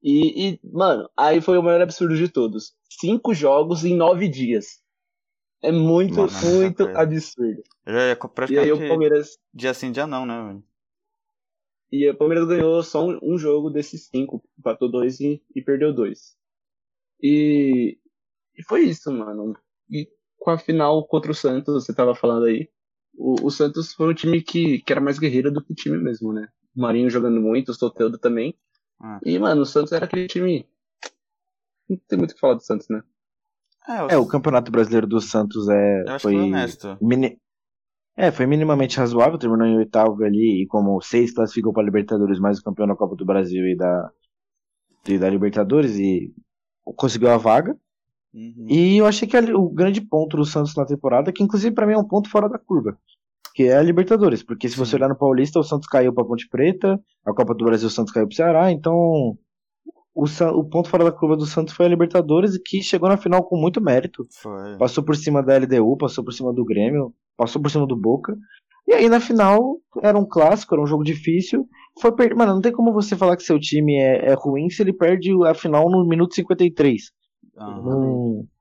[0.04, 2.74] E, e, mano, aí foi o maior absurdo de todos.
[3.00, 4.82] Cinco jogos em nove dias.
[5.62, 7.00] É muito, Nossa, muito cara.
[7.00, 7.62] absurdo.
[7.86, 10.64] Já é E aí praticamente o Palmeiras dia sim, dia não, né, velho?
[11.90, 14.44] E o Palmeiras ganhou só um, um jogo desses cinco.
[14.58, 16.36] Empatou dois e, e perdeu dois.
[17.22, 17.98] E,
[18.58, 19.56] e foi isso, mano.
[19.88, 20.06] E
[20.38, 22.68] com a final contra o Santos, você tava falando aí.
[23.14, 25.96] O, o Santos foi um time que, que era mais guerreiro do que o time
[25.96, 26.46] mesmo, né?
[26.76, 28.54] O Marinho jogando muito, o Soteldo também.
[29.00, 29.20] Ah.
[29.24, 30.66] E, mano, o Santos era aquele time.
[31.88, 33.02] Não tem muito o que falar do Santos, né?
[34.08, 36.98] É, o Campeonato Brasileiro do Santos é, Eu acho foi, que foi honesto.
[37.00, 37.38] mini-
[38.16, 42.58] é, foi minimamente razoável, terminou em oitavo ali, e como seis classificou para Libertadores, mais
[42.58, 44.10] o campeão da Copa do Brasil e da,
[45.06, 46.34] e da Libertadores, e
[46.96, 47.76] conseguiu a vaga.
[48.32, 48.66] Uhum.
[48.68, 51.86] E eu achei que ali o grande ponto do Santos na temporada, que inclusive pra
[51.86, 52.98] mim é um ponto fora da curva,
[53.54, 56.48] que é a Libertadores, porque se você olhar no Paulista, o Santos caiu pra Ponte
[56.48, 58.92] Preta, a Copa do Brasil o Santos caiu pro Ceará, então
[60.12, 63.44] o, o ponto fora da curva do Santos foi a Libertadores, que chegou na final
[63.44, 64.26] com muito mérito.
[64.42, 64.76] Foi.
[64.76, 68.36] Passou por cima da LDU, passou por cima do Grêmio, passou por cima do Boca.
[68.88, 71.66] E aí na final era um clássico, era um jogo difícil.
[72.00, 72.36] Foi per...
[72.36, 75.30] Mano, não tem como você falar que seu time é, é ruim se ele perde
[75.46, 77.02] a final no minuto 53.
[77.56, 77.82] Aham.
[77.82, 78.53] Não...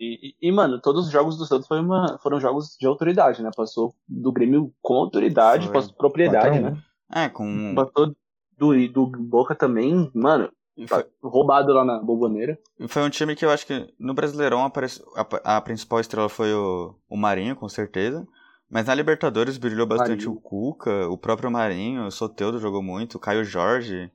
[0.00, 3.42] E, e, e, mano, todos os jogos do Santos foi uma, foram jogos de autoridade,
[3.42, 3.50] né?
[3.54, 5.74] Passou do Grêmio com autoridade, Foi.
[5.74, 6.74] passou propriedade, 4 a 1.
[6.74, 6.82] né?
[7.12, 7.74] É, com.
[7.74, 8.16] Passou
[8.56, 10.50] do, do Boca também, mano,
[10.88, 12.58] Foi, roubado lá na Boboneira.
[12.88, 16.54] foi um time que eu acho que no Brasileirão aparece, a, a principal estrela foi
[16.54, 18.26] o, o Marinho, com certeza.
[18.70, 20.32] Mas na Libertadores brilhou bastante Marinho.
[20.32, 24.10] o Cuca, o próprio Marinho, o Soteldo jogou muito, o Caio Jorge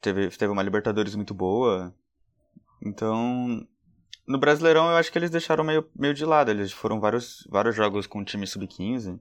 [0.00, 1.94] teve, teve uma Libertadores muito boa.
[2.82, 3.66] Então,
[4.26, 6.50] No Brasileirão eu acho que eles deixaram meio, meio de lado.
[6.50, 9.18] Eles foram vários, vários jogos com o time sub-15,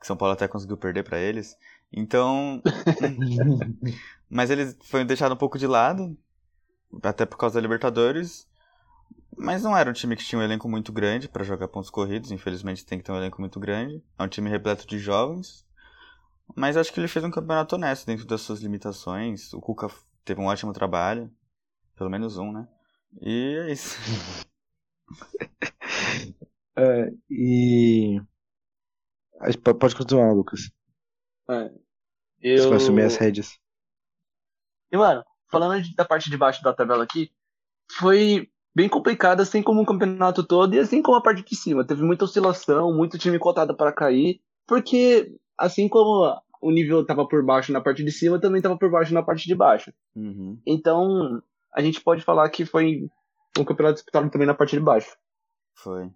[0.00, 1.56] que São Paulo até conseguiu perder para eles.
[1.92, 2.60] Então.
[4.28, 6.16] mas eles foram deixados um pouco de lado,
[7.02, 8.48] até por causa da Libertadores.
[9.36, 12.30] Mas não era um time que tinha um elenco muito grande para jogar pontos corridos.
[12.30, 14.02] Infelizmente tem que ter um elenco muito grande.
[14.18, 15.64] É um time repleto de jovens.
[16.54, 19.52] Mas acho que ele fez um campeonato honesto dentro das suas limitações.
[19.52, 19.88] O Cuca
[20.24, 21.30] teve um ótimo trabalho.
[21.96, 22.68] Pelo menos um, né?
[23.20, 23.96] E é isso.
[26.76, 28.20] é, e.
[29.78, 30.70] Pode continuar, Lucas.
[31.48, 31.70] É,
[32.40, 32.58] eu...
[32.58, 33.58] Você vai assumir as rédeas.
[34.92, 37.30] E, mano, falando da parte de baixo da tabela aqui,
[37.98, 41.86] foi bem complicado, assim como o campeonato todo, e assim como a parte de cima.
[41.86, 47.44] Teve muita oscilação, muito time cotado para cair, porque assim como o nível estava por
[47.44, 49.92] baixo na parte de cima, também estava por baixo na parte de baixo.
[50.16, 50.58] Uhum.
[50.66, 51.42] Então,
[51.74, 53.08] a gente pode falar que foi
[53.58, 55.16] um campeonato disputado também na parte de baixo.
[55.74, 56.10] Foi.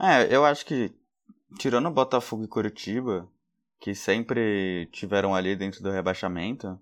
[0.00, 0.92] É, eu acho que,
[1.58, 3.28] tirando Botafogo e Curitiba,
[3.80, 6.78] que sempre tiveram ali dentro do rebaixamento,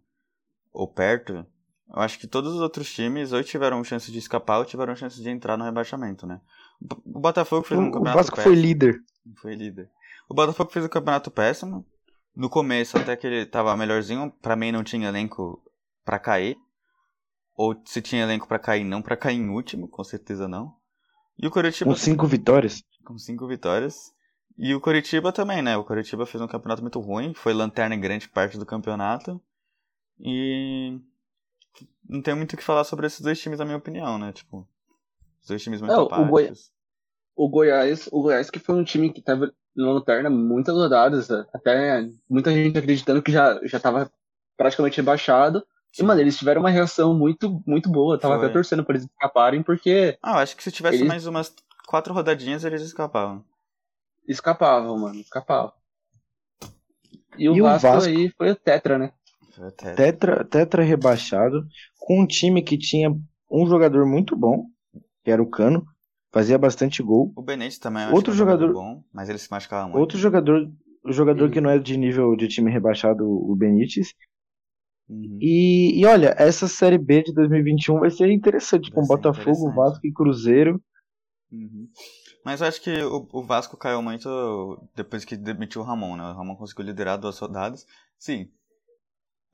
[0.73, 1.47] ou perto,
[1.95, 5.21] eu acho que todos os outros times ou tiveram chance de escapar ou tiveram chance
[5.21, 6.41] de entrar no rebaixamento, né?
[7.07, 8.55] O Botafogo fez um campeonato O Vasco péssimo.
[8.55, 9.01] foi líder.
[9.37, 9.91] Foi líder.
[10.29, 11.87] O Botafogo fez um campeonato péssimo.
[12.37, 15.61] No começo, até que ele tava melhorzinho, para mim não tinha elenco
[16.05, 16.57] para cair.
[17.59, 20.77] Ou se tinha elenco para cair, não para cair em último, com certeza não.
[21.37, 21.91] E o Curitiba.
[21.91, 22.85] Com cinco vitórias.
[23.05, 24.15] Com cinco vitórias.
[24.57, 25.77] E o Curitiba também, né?
[25.77, 29.41] O Curitiba fez um campeonato muito ruim, foi lanterna em grande parte do campeonato.
[30.21, 31.01] E
[32.09, 34.33] não tem muito o que falar sobre esses dois times, na minha opinião, né?
[34.33, 34.65] Tipo,
[35.41, 36.53] os dois times muito é, o, Goi
[37.35, 42.09] o Goiás, o Goiás que foi um time que tava na lanterna muitas rodadas, até
[42.29, 44.11] muita gente acreditando que já, já tava
[44.57, 45.65] praticamente rebaixado.
[45.93, 46.03] Sim.
[46.03, 48.15] E, mano, eles tiveram uma reação muito, muito boa.
[48.15, 48.45] Eu tava foi.
[48.45, 50.19] até torcendo pra eles escaparem, porque.
[50.23, 51.09] Ah, eu acho que se tivesse eles...
[51.09, 51.55] mais umas
[51.87, 53.45] quatro rodadinhas, eles escapavam.
[54.27, 55.73] Escapavam, mano, escapavam.
[57.39, 59.13] E o, e Vasco, o Vasco aí foi o Tetra, né?
[59.97, 61.67] Tetra, tetra rebaixado,
[61.99, 63.11] com um time que tinha
[63.51, 64.67] um jogador muito bom,
[65.25, 65.85] que era o Cano,
[66.33, 67.33] fazia bastante gol.
[67.35, 69.99] O Benítez também é outro jogador bom, mas ele se machucava muito.
[69.99, 70.71] Outro jogador,
[71.05, 74.13] o jogador que não é de nível de time rebaixado, o Benítez.
[75.09, 75.39] Uhum.
[75.41, 80.07] E, e olha, essa Série B de 2021 vai ser interessante, vai com Botafogo, Vasco
[80.07, 80.83] e Cruzeiro.
[81.51, 81.89] Uhum.
[82.45, 84.29] Mas eu acho que o, o, Vasco caiu muito
[84.95, 86.25] depois que demitiu o Ramon, né?
[86.25, 87.87] O Ramon conseguiu liderar duas rodadas.
[88.19, 88.51] Sim,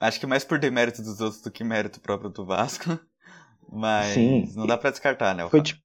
[0.05, 2.85] Acho que mais por demérito dos outros do que mérito próprio do Vasco.
[3.73, 4.53] Mas Sim.
[4.55, 5.49] não dá pra descartar, né?
[5.49, 5.81] Foi, tipo,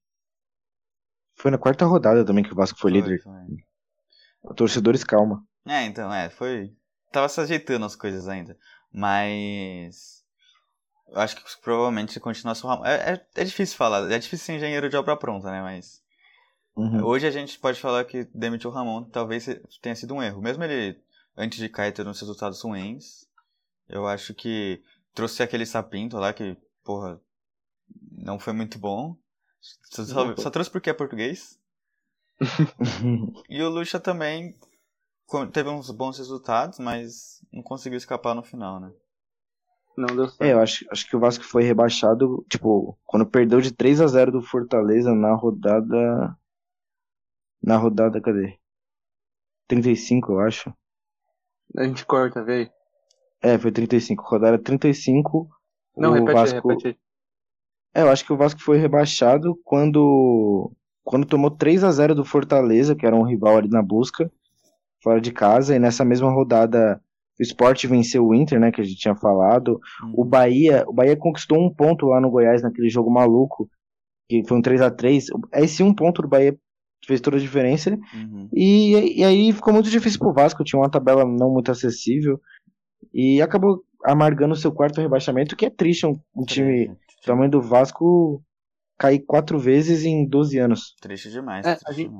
[1.34, 3.22] foi na quarta rodada também que o Vasco foi, foi líder.
[3.22, 4.54] Foi.
[4.54, 5.42] Torcedores, calma.
[5.66, 6.70] É, então, é, foi.
[7.10, 8.56] Tava se ajeitando as coisas ainda.
[8.92, 10.24] Mas.
[11.08, 12.84] Eu acho que provavelmente se continuasse o Ramon.
[12.84, 15.62] É, é, é, difícil falar, é difícil ser engenheiro de obra pronta, né?
[15.62, 16.02] Mas.
[16.76, 17.04] Uhum.
[17.04, 19.46] Hoje a gente pode falar que demitiu o Ramon talvez
[19.82, 20.40] tenha sido um erro.
[20.40, 21.00] Mesmo ele,
[21.36, 23.28] antes de cair, tendo uns resultados ruins,
[23.88, 24.82] eu acho que
[25.12, 27.20] trouxe aquele sapinto lá que, porra,
[28.12, 29.16] não foi muito bom.
[29.60, 31.58] Só, só, só trouxe porque é português.
[33.48, 34.56] e o Lucha também
[35.52, 38.92] teve uns bons resultados, mas não conseguiu escapar no final, né?
[39.96, 40.42] Não deu certo.
[40.42, 44.06] É, eu acho, acho que o Vasco foi rebaixado, tipo, quando perdeu de 3 a
[44.06, 46.36] 0 do Fortaleza na rodada.
[47.62, 48.58] Na rodada, cadê?
[49.68, 50.74] 35, eu acho.
[51.76, 52.70] A gente corta, velho.
[53.42, 54.24] É, foi 35.
[54.24, 55.48] Rodada 35.
[55.96, 56.68] Não, repete, Vasco...
[56.68, 56.98] repete.
[57.94, 60.70] É, eu acho que o Vasco foi rebaixado quando
[61.02, 64.30] quando tomou 3 a 0 do Fortaleza, que era um rival ali na busca,
[65.02, 67.02] fora de casa, e nessa mesma rodada
[67.40, 69.80] o Sport venceu o Inter, né, que a gente tinha falado.
[70.04, 70.12] Hum.
[70.14, 73.68] O Bahia, o Bahia conquistou um ponto lá no Goiás naquele jogo maluco,
[74.28, 75.26] que foi um 3 a 3.
[75.54, 76.54] Esse um ponto do Bahia
[77.06, 77.98] fez toda a diferença.
[78.14, 78.48] Uhum.
[78.52, 82.38] E, e aí ficou muito difícil pro Vasco, tinha uma tabela não muito acessível.
[83.12, 87.62] E acabou amargando seu quarto rebaixamento, que é triste um, um time do tamanho do
[87.62, 88.42] Vasco
[88.98, 90.94] cair quatro vezes em 12 anos.
[91.00, 91.64] Triste demais.
[91.64, 92.12] É, triste a, gente,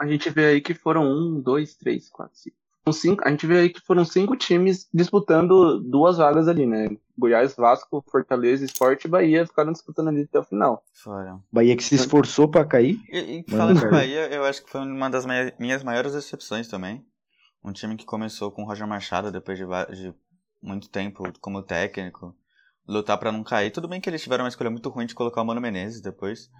[0.00, 2.56] a, gente, vê aí que foram um, dois, três, quatro, cinco.
[2.92, 3.26] Cinco.
[3.26, 6.88] A gente vê aí que foram cinco times disputando duas vagas ali, né?
[7.16, 10.84] Goiás, Vasco, Fortaleza, Esporte e Bahia ficaram disputando ali até o final.
[10.92, 11.42] Foram.
[11.52, 13.00] Bahia que se esforçou para cair.
[13.08, 15.24] E, e falando de Bahia, eu acho que foi uma das
[15.58, 17.04] minhas maiores decepções também.
[17.62, 19.64] Um time que começou com o Roger Machado depois de,
[19.94, 20.14] de
[20.60, 22.34] muito tempo como técnico,
[22.86, 23.70] lutar para não cair.
[23.70, 26.50] Tudo bem que eles tiveram uma escolha muito ruim de colocar o Mano Menezes depois,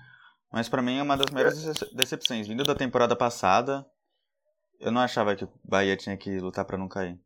[0.52, 1.62] mas para mim é uma das maiores
[1.92, 2.46] decepções.
[2.46, 3.84] Vindo da temporada passada,
[4.80, 7.18] eu não achava que o Bahia tinha que lutar para não cair.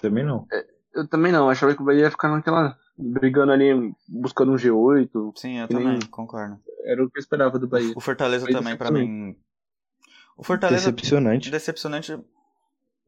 [0.00, 0.46] Também não.
[0.52, 4.52] É, eu também não, eu achava que o Bahia ia ficar naquela brigando ali, buscando
[4.52, 5.32] um G8.
[5.36, 6.58] Sim, eu também nem- concordo.
[6.84, 7.92] Era o que eu esperava do Bahia.
[7.96, 9.36] O Fortaleza Foi também, pra decepcionante.
[9.36, 9.36] mim.
[10.36, 11.50] O Fortaleza Decepcionante.
[11.50, 12.18] decepcionante,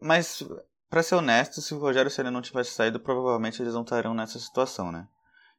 [0.01, 0.47] mas
[0.91, 4.39] pra ser honesto, se o Rogério Ceni não tivesse saído, provavelmente eles não estariam nessa
[4.39, 5.09] situação, né?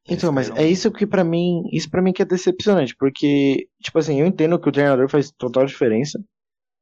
[0.07, 2.95] Eles Então, mas caíram- é isso que pra mim, isso para mim que é decepcionante,
[2.95, 6.23] porque tipo assim, eu entendo que o treinador faz total diferença.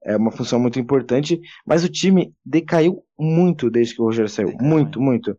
[0.06, 4.50] É uma função muito importante, mas o time decaiu muito desde que o Rogério saiu,
[4.50, 5.38] Decaiu muito, muito.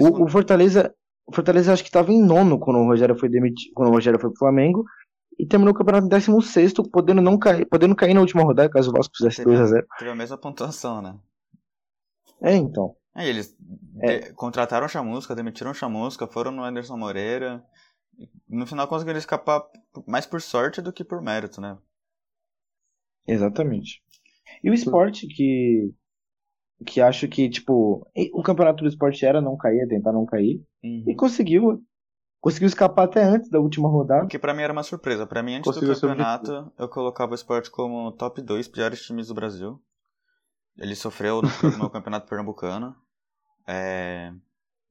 [0.00, 0.94] O, o Fortaleza,
[1.26, 4.20] o Fortaleza acho que estava em nono quando o Rogério foi demitido, quando o Rogério
[4.20, 4.84] foi pro Flamengo
[5.38, 8.90] e terminou o campeonato em 16 podendo não cair, podendo cair na última rodada caso
[8.90, 9.86] o Vasco fizesse Teve- 2 a 0.
[9.98, 11.16] teve a mesma pontuação, né?
[12.40, 12.94] É, então.
[13.14, 13.56] Aí eles
[14.00, 14.32] É.
[14.32, 17.64] contrataram o Chamusca, demitiram o Chamusca, foram no Anderson Moreira.
[18.48, 19.62] No final conseguiram escapar
[20.06, 21.76] mais por sorte do que por mérito, né?
[23.26, 24.02] Exatamente.
[24.62, 25.92] E o esporte que
[26.86, 31.14] que acho que tipo, o campeonato do esporte era não cair, tentar não cair e
[31.14, 31.82] conseguiu.
[32.40, 34.26] Conseguiu escapar até antes da última rodada.
[34.26, 35.26] Que pra mim era uma surpresa.
[35.26, 39.28] Pra mim, antes Conseguiu do campeonato, eu colocava o esporte como top 2 piores times
[39.28, 39.80] do Brasil.
[40.76, 42.94] Ele sofreu no, no campeonato pernambucano,
[43.66, 44.30] é,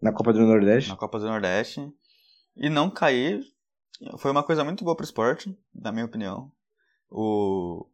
[0.01, 0.89] Na Copa do Nordeste.
[0.89, 1.87] na Copa do Nordeste.
[2.57, 3.43] E não cair
[4.17, 6.51] foi uma coisa muito boa pro esporte, na minha opinião.
[7.09, 7.85] O,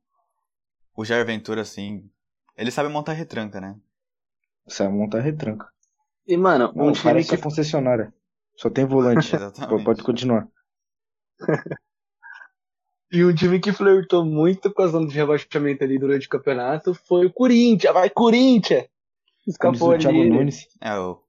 [0.99, 2.09] o Jair Ventura, assim,
[2.57, 3.73] ele sabe montar retranca, né?
[4.67, 5.65] Sabe montar retranca.
[6.27, 8.13] E, mano, um Não, time parece que concessionária.
[8.57, 9.31] Só tem volante.
[9.33, 9.83] Exatamente.
[9.85, 10.45] Pode continuar.
[13.11, 16.93] E um time que flertou muito com a zona de rebaixamento ali durante o campeonato
[16.93, 17.91] foi o Corinthians.
[17.91, 18.85] Vai, Corinthians!
[19.47, 20.01] Escapou o ali.
[20.01, 20.67] Thiago Nunes.
[20.79, 21.19] É, o...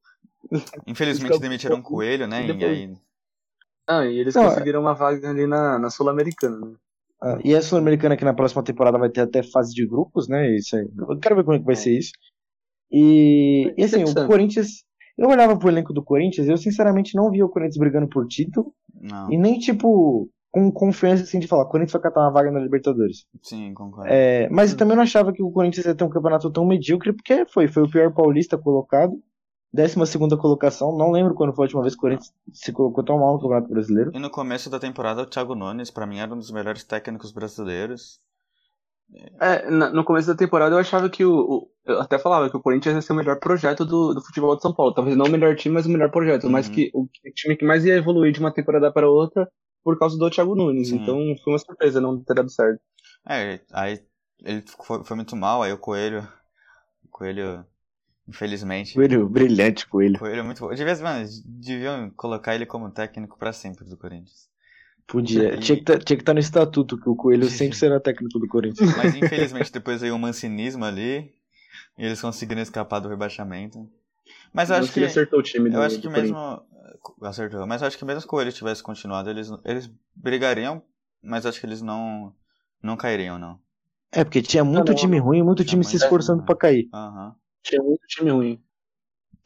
[0.87, 1.41] Infelizmente Escapou.
[1.41, 2.43] demitiram o Coelho, né?
[2.43, 2.95] E E depois- aí
[3.87, 6.77] Ah, e eles Não, conseguiram uma vaga ali na, na Sul-Americana, né?
[7.23, 10.57] Ah, e a Sul-Americana que na próxima temporada vai ter até fase de grupos, né?
[10.57, 10.89] Isso aí.
[11.09, 12.13] Eu quero ver como é que vai ser isso.
[12.91, 14.27] E, e assim, o.
[14.27, 14.85] Corinthians.
[15.19, 18.27] Eu olhava pro elenco do Corinthians e eu sinceramente não via o Corinthians brigando por
[18.27, 18.73] título.
[19.01, 19.31] não.
[19.31, 22.59] E nem, tipo, com confiança assim de falar, o Corinthians vai catar uma vaga na
[22.59, 23.27] Libertadores.
[23.43, 24.11] Sim, concordo.
[24.11, 27.13] É, mas eu também não achava que o Corinthians ia ter um campeonato tão medíocre,
[27.13, 29.13] porque foi, foi o pior paulista colocado.
[29.73, 33.05] 12 segunda colocação, não lembro quando foi a última vez que o Corinthians se colocou
[33.05, 34.11] tão mal no Campeonato Brasileiro.
[34.15, 37.31] E no começo da temporada, o Thiago Nunes, pra mim, era um dos melhores técnicos
[37.31, 38.21] brasileiros.
[39.41, 42.61] É, no começo da temporada eu achava que o, o- Eu até falava que o
[42.61, 44.95] Corinthians ia ser o melhor projeto do, do futebol de São Paulo.
[44.95, 46.49] Talvez não o melhor time, mas o melhor projeto.
[46.49, 46.75] Mas Uhum.
[46.75, 49.51] que o, o time que mais ia evoluir de uma temporada para outra
[49.83, 50.89] por causa do Thiago Nunes.
[50.89, 50.97] Sim.
[50.97, 52.81] Então foi uma surpresa não ter dado certo.
[53.29, 54.01] É, aí
[54.45, 56.27] ele foi, foi muito mal, aí o Coelho.
[57.05, 57.65] O Coelho,
[58.31, 58.95] infelizmente.
[58.95, 60.19] Coelho, brilhante coelho.
[60.19, 60.73] Coelho é muito bom.
[60.75, 64.49] Devia, mano, deviam colocar ele como técnico pra sempre do Corinthians.
[65.07, 65.55] Podia.
[65.55, 68.39] E- Tinha que tá- tinha que estar no estatuto que o Coelho sempre será técnico
[68.39, 68.97] do Corinthians.
[68.97, 71.33] Mas infelizmente depois veio o mancinismo ali.
[71.99, 73.87] E eles conseguiram escapar do rebaixamento.
[74.53, 75.07] Mas eu Não acho se que.
[75.07, 76.37] acertou o time Eu do, acho que mesmo.
[77.23, 77.67] Acertou.
[77.67, 80.83] Mas eu acho que mesmo que o Coelho tivesse continuado, eles, eles brigariam,
[81.23, 82.35] mas acho que eles não.
[82.83, 83.59] Não cairiam, não.
[84.13, 86.89] É, porque tinha muito não, time ruim, muito time se esforçando pra cair.
[86.93, 87.35] Aham.
[87.63, 88.63] Tinha muito time ruim.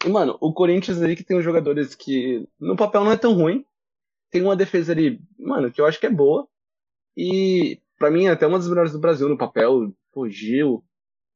[0.05, 3.33] E, mano, o Corinthians aí que tem uns jogadores que no papel não é tão
[3.33, 3.65] ruim.
[4.31, 6.47] Tem uma defesa ali, mano, que eu acho que é boa.
[7.17, 9.93] E pra mim é até uma das melhores do Brasil no papel.
[10.15, 10.85] O Gil,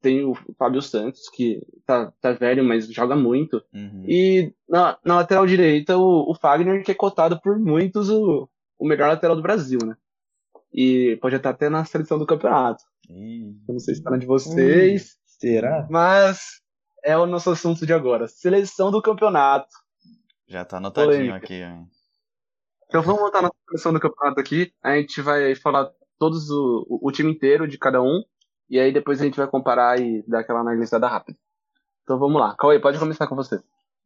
[0.01, 3.63] tem o Fábio Santos, que tá, tá velho, mas joga muito.
[3.73, 4.05] Uhum.
[4.07, 8.49] E na, na lateral direita, o, o Fagner, que é cotado por muitos o,
[8.79, 9.97] o melhor lateral do Brasil, né?
[10.73, 12.85] E pode estar até na seleção do campeonato.
[13.09, 15.17] Ih, Eu não sei se tá na de vocês.
[15.25, 15.87] Será?
[15.91, 16.61] Mas
[17.09, 18.29] é o nosso assunto de agora.
[18.29, 19.75] Seleção do campeonato.
[20.47, 21.37] já tá anotadinho Polêmica.
[21.39, 21.87] aqui, ó.
[22.87, 24.75] Então vamos montar nossa seleção do campeonato aqui.
[24.83, 28.23] A gente vai falar todos o, o, o time inteiro de cada um.
[28.69, 31.39] E aí depois a gente vai comparar e dar aquela analisada rápida.
[32.03, 32.55] Então vamos lá.
[32.59, 33.59] Cauê, pode começar com você.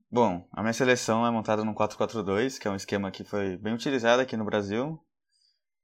[0.09, 3.75] Bom, a minha seleção é montada no 4-4-2, que é um esquema que foi bem
[3.75, 4.97] utilizado aqui no Brasil.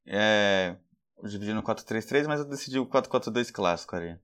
[0.06, 0.76] É,
[1.20, 4.16] eu dividi no 4-3-3, mas eu decidi o 4-4-2 clássico ali.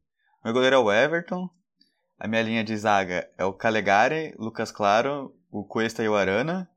[0.45, 1.49] Meu goleiro é o Everton.
[2.19, 6.69] A minha linha de zaga é o Calegari, Lucas Claro, o Cuesta e o Arana.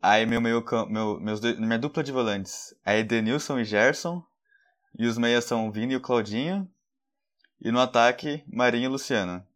[0.00, 4.22] Aí meu meio meu, meus dois- minha dupla de volantes é Edenilson e Gerson.
[4.98, 6.68] E os meias são o Vini e o Claudinho.
[7.60, 9.46] E no ataque, Marinho e Luciano.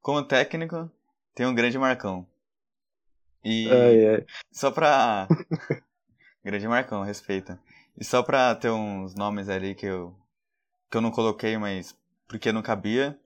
[0.00, 0.90] Como técnico,
[1.34, 2.26] tem um grande Marcão.
[3.44, 4.26] E Ai, ai.
[4.50, 5.26] só pra.
[6.44, 7.60] grande Marcão, respeita.
[7.98, 10.14] E só pra ter uns nomes ali que eu.
[10.90, 11.94] que eu não coloquei, mas
[12.28, 13.18] porque não cabia.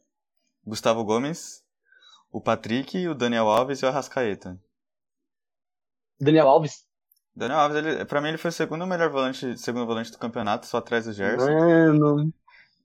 [0.66, 1.62] Gustavo Gomes,
[2.30, 4.58] o Patrick, o Daniel Alves e o Arrascaeta.
[6.20, 6.84] Daniel Alves.
[7.34, 10.66] Daniel Alves, ele, pra mim, ele foi o segundo melhor volante, segundo volante do campeonato,
[10.66, 11.52] só atrás do Gerson.
[11.52, 12.32] Mano.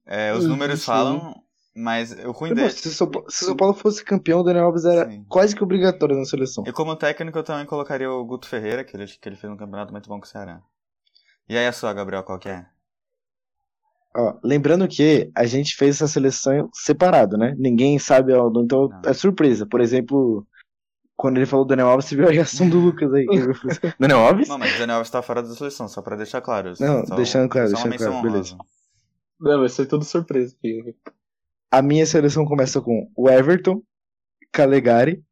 [0.05, 0.85] É, os números sim.
[0.85, 1.43] falam.
[1.75, 2.69] Mas o ruim dele.
[2.71, 5.23] se, o São Paulo, se o São Paulo fosse campeão, o Daniel Alves era Sim.
[5.29, 6.63] quase que obrigatório na seleção.
[6.67, 9.55] E como técnico eu também colocaria o Guto Ferreira, que ele, que ele fez um
[9.55, 10.61] campeonato muito bom com o Ceará.
[11.47, 12.65] E aí a sua, Gabriel, qual que é?
[14.15, 17.53] Ó, lembrando que a gente fez essa seleção separado, né?
[17.57, 19.01] Ninguém sabe, então Não.
[19.05, 19.65] é surpresa.
[19.67, 20.45] Por exemplo,
[21.15, 23.25] quando ele falou do Daniel Alves, você viu a reação do Lucas aí.
[23.99, 24.47] Daniel Alves?
[24.47, 26.73] Não, mas o Daniel Alves tá fora da seleção, só pra deixar claro.
[26.79, 28.55] Não, só, deixando claro, deixando claro, beleza.
[28.55, 28.57] honrosa.
[29.39, 30.95] Não, vai ser tudo surpresa aqui.
[31.71, 33.81] A minha seleção começa com o Everton,
[34.51, 35.23] Calegari,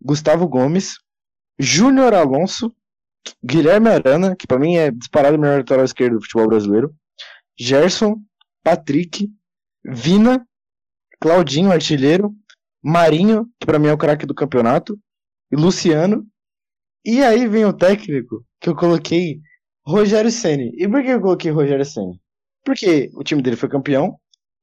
[0.00, 0.94] Gustavo Gomes,
[1.58, 2.72] Júnior Alonso,
[3.44, 6.94] Guilherme Arana, que pra mim é disparado o melhor lateral esquerdo do futebol brasileiro,
[7.58, 8.16] Gerson,
[8.62, 9.28] Patrick,
[9.84, 10.46] Vina,
[11.20, 12.34] Claudinho, artilheiro,
[12.82, 14.98] Marinho, que pra mim é o craque do campeonato,
[15.50, 16.26] e Luciano.
[17.04, 19.40] E aí vem o técnico que eu coloquei
[19.84, 20.72] Rogério Ceni.
[20.76, 22.20] E por que eu coloquei Rogério Ceni?
[22.64, 24.16] Porque o time dele foi campeão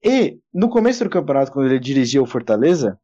[0.03, 2.97] e no começo do campeonato, quando ele dirigia o Fortaleza,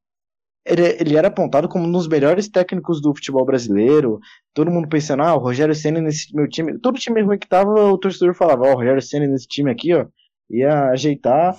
[0.66, 4.20] ele, ele era apontado como um dos melhores técnicos do futebol brasileiro.
[4.54, 6.80] Todo mundo pensando, ah, o Rogério Ceni nesse meu time.
[6.80, 9.94] Todo time ruim que tava, o torcedor falava, ó, o Rogério Ceni nesse time aqui,
[9.94, 10.08] ó,
[10.50, 11.56] ia ajeitar.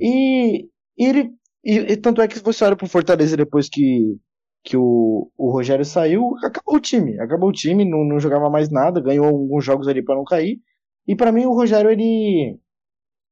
[0.00, 0.66] E,
[0.98, 1.30] e ele.
[1.64, 4.16] E, e tanto é que você olha pro Fortaleza depois que,
[4.64, 7.18] que o, o Rogério saiu, acabou o time.
[7.20, 10.58] Acabou o time, não, não jogava mais nada, ganhou alguns jogos ali pra não cair.
[11.06, 12.58] E pra mim o Rogério, ele.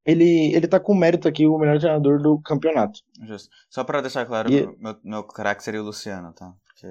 [0.06, 3.00] Ele, ele tá com mérito aqui, o melhor treinador do campeonato.
[3.26, 3.50] Justo.
[3.68, 6.54] Só pra deixar claro, E- meu, meu craque seria o Luciano, tá?
[6.64, 6.86] Porque.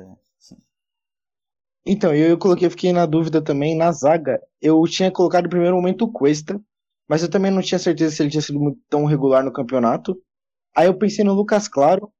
[1.85, 4.41] Então, eu, eu coloquei, fiquei na dúvida também na zaga.
[4.61, 6.59] Eu tinha colocado no primeiro momento o Cuesta,
[7.07, 10.19] mas eu também não tinha certeza se ele tinha sido muito tão regular no campeonato.
[10.75, 12.11] Aí eu pensei no Lucas Claro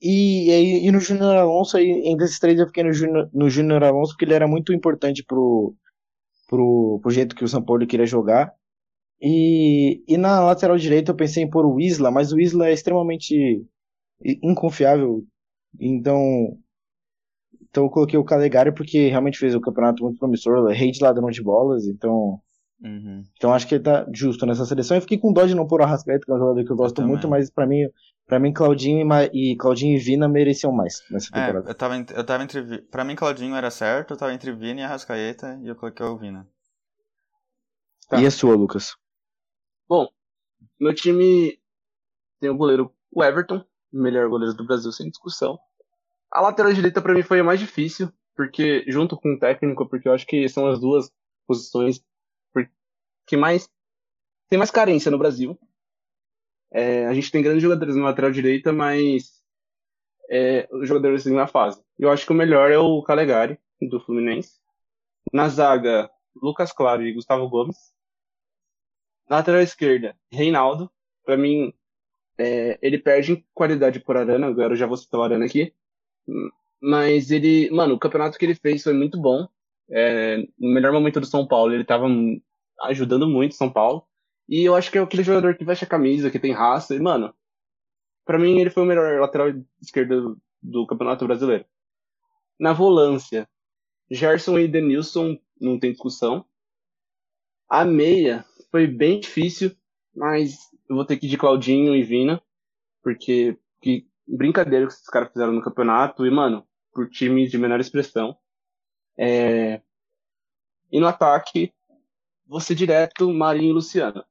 [0.00, 1.76] e, e, e no Júnior Alonso.
[1.76, 4.72] Aí, entre esses três eu fiquei no Júnior, no Júnior Alonso, porque ele era muito
[4.72, 5.74] importante pro,
[6.48, 8.52] pro, pro jeito que o São Paulo queria jogar.
[9.20, 12.72] E, e na lateral direita eu pensei em pôr o Isla, mas o Isla é
[12.72, 13.64] extremamente
[14.42, 15.24] inconfiável.
[15.80, 16.58] Então,
[17.70, 21.02] então eu coloquei o Calegari porque realmente fez o campeonato muito promissor, é rei de
[21.02, 22.40] ladrão de bolas, então,
[22.82, 23.26] Uhum.
[23.36, 24.96] então acho que ele tá justo nessa seleção.
[24.96, 26.76] Eu fiquei com dó de não pôr o Arrascaeta, que é um jogador que eu
[26.76, 27.08] gosto também.
[27.08, 27.88] muito, mas pra mim,
[28.26, 31.70] para mim Claudinho e, Ma- e Claudinho e Vina mereciam mais nessa É, temporada.
[31.70, 32.82] eu tava, eu tava entre.
[32.82, 36.18] Pra mim, Claudinho era certo, eu tava entre Vini e Arrascaeta e eu coloquei o
[36.18, 36.46] Vina.
[38.08, 38.18] tá.
[38.20, 38.94] E a sua, Lucas?
[39.88, 40.08] Bom,
[40.78, 41.58] meu time
[42.40, 45.58] tem o goleiro o Everton, melhor goleiro do Brasil sem discussão.
[46.30, 50.08] A lateral direita pra mim foi a mais difícil, porque junto com o técnico, porque
[50.08, 51.10] eu acho que são as duas
[51.46, 52.04] posições
[53.26, 53.68] que mais
[54.48, 55.58] tem mais carência no Brasil.
[56.70, 59.42] É, a gente tem grandes jogadores na lateral direita, mas
[60.30, 61.82] é, os jogadores uma fase.
[61.98, 64.58] Eu acho que o melhor é o Calegari, do Fluminense.
[65.32, 67.76] Na zaga, Lucas Claro e Gustavo Gomes.
[69.28, 70.90] Lateral esquerda, Reinaldo.
[71.24, 71.72] Pra mim,
[72.38, 74.46] é, ele perde em qualidade por Arana.
[74.46, 75.72] Agora eu já vou citar o Arana aqui.
[76.80, 79.46] Mas ele, mano, o campeonato que ele fez foi muito bom.
[79.90, 82.06] É, no melhor momento do São Paulo, ele tava
[82.82, 84.06] ajudando muito São Paulo.
[84.48, 86.94] E eu acho que é aquele jogador que veste a camisa, que tem raça.
[86.94, 87.34] E, mano,
[88.24, 89.48] pra mim ele foi o melhor lateral
[89.80, 91.64] esquerdo do Campeonato Brasileiro.
[92.58, 93.48] Na volância,
[94.10, 96.44] Gerson e Denilson, não tem discussão.
[97.68, 99.76] A meia foi bem difícil,
[100.14, 100.56] mas
[100.88, 102.42] eu vou ter que ir de Claudinho e Vina,
[103.02, 107.80] porque que brincadeira que esses caras fizeram no campeonato, e, mano, por times de menor
[107.80, 108.36] expressão.
[109.16, 109.80] É...
[110.90, 111.72] E no ataque,
[112.60, 114.24] ser direto Marinho e Luciano.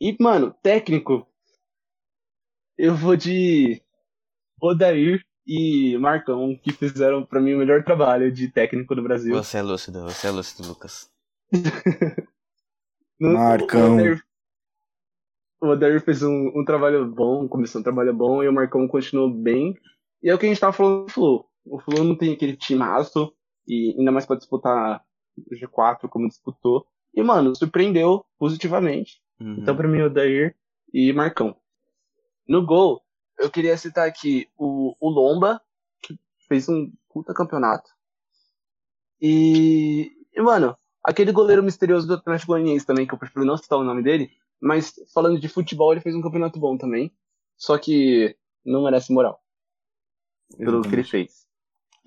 [0.00, 1.26] E, mano, técnico,
[2.76, 3.82] eu vou de
[4.60, 9.34] Odair e Marcão, que fizeram pra mim o melhor trabalho de técnico do Brasil.
[9.34, 11.10] Você é lúcido, você é lúcido, Lucas.
[13.20, 13.96] Marcão.
[13.96, 14.28] O
[15.60, 19.28] o Odair fez um, um trabalho bom, começou um trabalho bom, e o Marcão continuou
[19.30, 19.76] bem.
[20.22, 21.44] E é o que a gente tava falando do Flu.
[21.64, 23.32] O Flu não tem aquele timaço,
[23.66, 25.04] e ainda mais pra disputar
[25.36, 26.86] o G4 como disputou.
[27.14, 29.20] E, mano, surpreendeu positivamente.
[29.40, 29.58] Uhum.
[29.60, 30.54] Então, pra mim, Odair
[30.92, 31.56] e Marcão.
[32.46, 33.02] No gol,
[33.38, 35.60] eu queria citar aqui o, o Lomba,
[36.02, 36.18] que
[36.48, 37.90] fez um puta campeonato.
[39.20, 40.76] E, e, mano,
[41.08, 44.30] aquele goleiro misterioso do Atlético Goianiense também, que eu prefiro não citar o nome dele,
[44.60, 47.10] mas falando de futebol, ele fez um campeonato bom também.
[47.56, 49.42] Só que não merece moral
[50.56, 51.46] pelo que ele fez.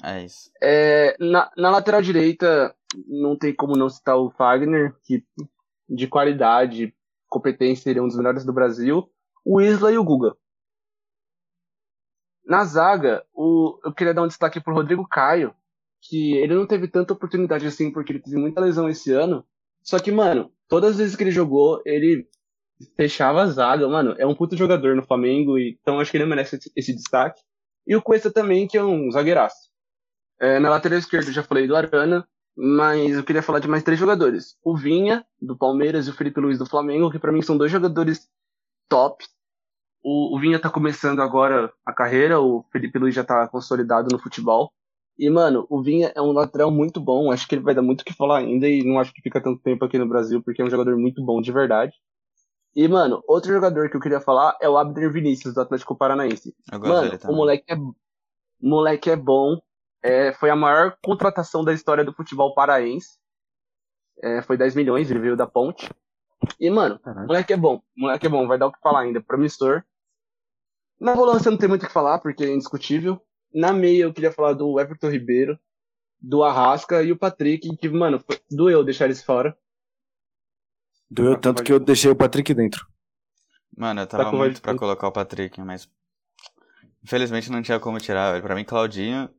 [0.04, 0.52] É isso.
[0.62, 2.76] É, na, na lateral direita,
[3.08, 5.26] não tem como não citar o Fagner, que
[5.90, 6.96] de qualidade,
[7.28, 9.12] competência, seria um dos melhores do Brasil.
[9.44, 10.36] O Isla e o Guga.
[12.46, 15.54] Na zaga, o, eu queria dar um destaque pro Rodrigo Caio,
[16.02, 19.46] que ele não teve tanta oportunidade assim, porque ele teve muita lesão esse ano.
[19.84, 22.28] Só que, mano, todas as vezes que ele jogou, ele
[22.96, 26.60] fechava a zaga, mano, é um puto jogador no Flamengo, então acho que ele merece
[26.76, 27.42] esse destaque.
[27.86, 29.70] E o Cuesta também, que é um zagueiraço.
[30.40, 33.84] É, na lateral esquerda eu já falei do Arana, mas eu queria falar de mais
[33.84, 34.56] três jogadores.
[34.64, 37.72] O Vinha, do Palmeiras, e o Felipe Luiz, do Flamengo, que para mim são dois
[37.72, 38.28] jogadores
[38.90, 39.24] top.
[40.04, 44.20] O, o Vinha tá começando agora a carreira, o Felipe Luiz já tá consolidado no
[44.20, 44.72] futebol.
[45.18, 48.02] E, mano, o Vinha é um lateral muito bom, acho que ele vai dar muito
[48.02, 50.62] o que falar ainda, e não acho que fica tanto tempo aqui no Brasil, porque
[50.62, 51.94] é um jogador muito bom de verdade.
[52.76, 56.56] E, mano, outro jogador que eu queria falar é o Abner Vinícius, do Atlético Paranaense.
[56.72, 57.76] mano, o moleque é,
[58.62, 59.60] moleque é bom,
[60.02, 63.20] é, foi a maior contratação da história do futebol paraense.
[64.24, 65.90] É, foi 10 milhões, ele veio da ponte.
[66.60, 67.28] E, mano, Caraca.
[67.28, 67.82] moleque é bom.
[67.96, 69.22] Moleque é bom, vai dar o que falar ainda.
[69.22, 69.84] Promissor.
[71.00, 73.22] Na volância não tem muito o que falar, porque é indiscutível.
[73.54, 75.60] Na meia eu queria falar do Everton Ribeiro,
[76.20, 79.58] do Arrasca e o Patrick, que, mano, doeu deixar eles fora.
[81.10, 82.88] Doeu tanto que eu deixei o Patrick dentro.
[83.76, 85.90] Mano, eu tava tá muito pra colocar o Patrick, mas.
[87.04, 88.44] Infelizmente não tinha como tirar, velho.
[88.44, 89.30] Pra mim, Claudinho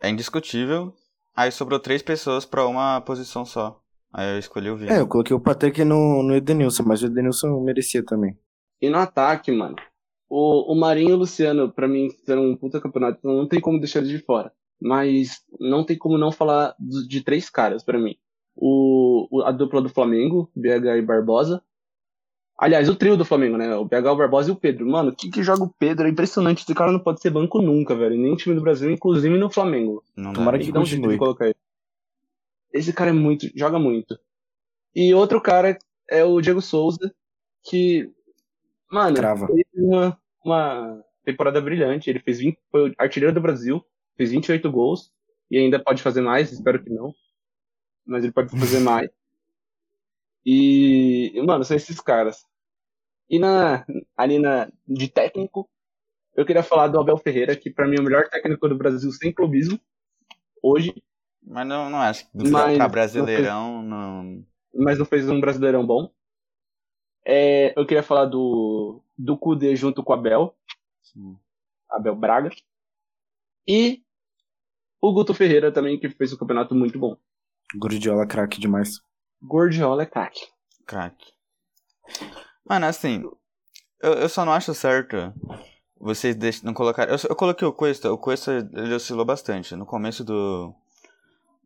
[0.00, 0.94] é indiscutível.
[1.34, 3.80] Aí sobrou três pessoas pra uma posição só.
[4.12, 4.90] Aí eu escolhi o Vini.
[4.90, 8.38] É, eu coloquei o Patrick no, no Edenilson, mas o Edenilson merecia também.
[8.80, 9.76] E no ataque, mano.
[10.28, 13.60] O, o Marinho e o Luciano, pra mim, fizeram um puta campeonato, então não tem
[13.60, 14.52] como deixar eles de fora.
[14.80, 18.16] Mas não tem como não falar de três caras para mim.
[18.54, 21.62] O, a dupla do Flamengo, BH e Barbosa.
[22.58, 23.74] Aliás, o trio do Flamengo, né?
[23.76, 24.86] O BH, o Barbosa e o Pedro.
[24.86, 26.06] Mano, o que, que joga o Pedro?
[26.06, 26.62] É impressionante.
[26.62, 28.16] Esse cara não pode ser banco nunca, velho.
[28.16, 30.02] Nem time do Brasil, inclusive no Flamengo.
[30.16, 31.56] Não Tomara que dá um jeito de colocar ele.
[32.72, 34.18] Esse cara é muito, joga muito.
[34.94, 35.78] E outro cara
[36.08, 37.14] é o Diego Souza,
[37.62, 38.10] que,
[38.96, 39.46] mano, Crava.
[39.46, 42.08] fez uma, uma temporada brilhante.
[42.08, 43.84] Ele fez 20, foi artilheiro do Brasil,
[44.16, 45.12] fez 28 gols
[45.50, 47.12] e ainda pode fazer mais, espero que não.
[48.06, 49.10] Mas ele pode fazer mais.
[50.44, 52.44] E, mano, são esses caras.
[53.28, 53.84] E na,
[54.16, 55.68] ali na, de técnico,
[56.36, 59.10] eu queria falar do Abel Ferreira, que para mim é o melhor técnico do Brasil
[59.10, 59.80] sem clubismo,
[60.62, 60.94] hoje.
[61.42, 64.44] Mas não, não acho que mas, pra Brasileirão não, fez,
[64.74, 66.10] não, Mas não fez um Brasileirão bom.
[67.28, 70.54] É, eu queria falar do, do Kudê junto com Abel.
[71.02, 71.36] Sim.
[71.90, 72.50] Abel Braga.
[73.66, 74.00] E
[75.00, 77.16] o Guto Ferreira também, que fez um campeonato muito bom.
[77.74, 79.00] Gordiola craque demais.
[79.42, 80.46] Gordiola é craque.
[80.86, 81.32] Craque.
[82.64, 83.24] Mano, assim,
[84.00, 85.16] eu, eu só não acho certo
[85.98, 87.08] vocês não colocar.
[87.08, 89.74] Eu, eu coloquei o Cuesta, o Cuesta ele oscilou bastante.
[89.74, 90.72] No começo do,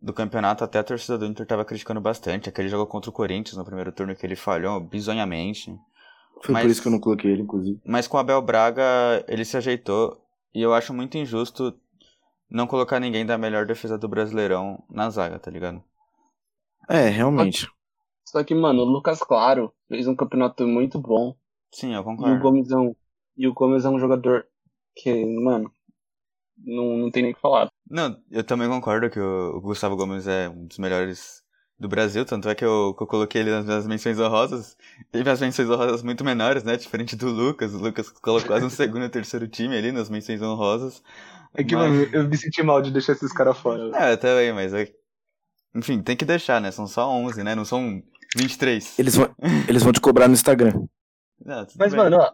[0.00, 2.48] do campeonato, até a torcida do Inter tava criticando bastante.
[2.48, 5.76] Aquele jogo contra o Corinthians no primeiro turno que ele falhou bizonhamente.
[6.42, 7.80] Foi mas, por isso que eu não coloquei ele, inclusive.
[7.84, 8.82] Mas com o Abel Braga,
[9.28, 10.20] ele se ajeitou.
[10.54, 11.74] E eu acho muito injusto
[12.50, 15.82] não colocar ninguém da melhor defesa do Brasileirão na zaga, tá ligado?
[16.88, 17.68] É, realmente.
[18.24, 21.36] Só que, mano, o Lucas Claro fez um campeonato muito bom.
[21.72, 22.34] Sim, eu concordo.
[22.34, 22.94] E o Gomes é um,
[23.36, 24.46] e o Gomes é um jogador
[24.94, 25.70] que, mano,
[26.64, 27.68] não, não tem nem o que falar.
[27.88, 31.42] Não, eu também concordo que o Gustavo Gomes é um dos melhores
[31.78, 34.76] do Brasil, tanto é que eu, que eu coloquei ele nas minhas menções honrosas.
[35.10, 36.76] Teve as menções honrosas muito menores, né?
[36.76, 37.74] Diferente do Lucas.
[37.74, 41.02] O Lucas colocou quase um segundo e terceiro time ali nas menções honrosas.
[41.54, 41.90] É que, mas...
[41.90, 43.90] mano, eu me senti mal de deixar esses caras fora.
[43.94, 44.92] É, eu também, mas é
[45.74, 46.70] enfim, tem que deixar, né?
[46.70, 47.54] São só 11, né?
[47.54, 48.02] Não são
[48.36, 48.98] 23.
[48.98, 49.34] Eles vão,
[49.68, 50.72] eles vão te cobrar no Instagram.
[51.44, 52.00] Não, Mas, bem.
[52.00, 52.32] mano, ó,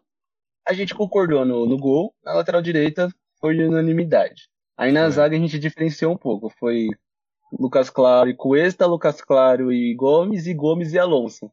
[0.66, 3.08] a gente concordou no, no gol, na lateral direita
[3.46, 4.48] foi de unanimidade.
[4.76, 5.10] Aí na foi.
[5.12, 6.50] zaga a gente diferenciou um pouco.
[6.58, 6.88] Foi
[7.52, 11.50] Lucas Claro e Cuesta, Lucas Claro e Gomes, e Gomes e Alonso.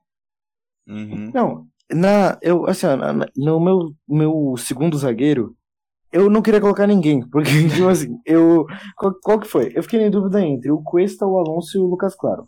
[0.87, 1.31] Uhum.
[1.33, 5.55] Não, na, eu, assim, na, no meu, meu segundo zagueiro,
[6.11, 8.65] eu não queria colocar ninguém, porque, tipo assim, eu.
[8.97, 9.71] Qual, qual, que foi?
[9.75, 12.45] Eu fiquei em dúvida entre o Cuesta, o Alonso e o Lucas Claro.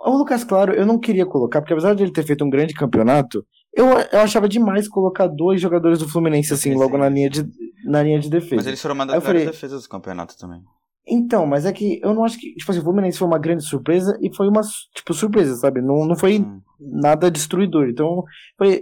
[0.00, 2.72] O Lucas Claro eu não queria colocar, porque apesar de ele ter feito um grande
[2.72, 7.42] campeonato, eu, eu achava demais colocar dois jogadores do Fluminense, assim, logo na linha de,
[7.88, 8.56] na linha de defesa.
[8.56, 10.62] Mas eles foram uma das melhores defesas do campeonato também.
[11.10, 12.54] Então, mas é que eu não acho que.
[12.54, 14.60] Tipo assim, o Fluminense foi uma grande surpresa e foi uma,
[14.94, 15.80] tipo, surpresa, sabe?
[15.80, 16.60] Não, não foi hum.
[16.78, 17.88] nada destruidor.
[17.88, 18.22] Então,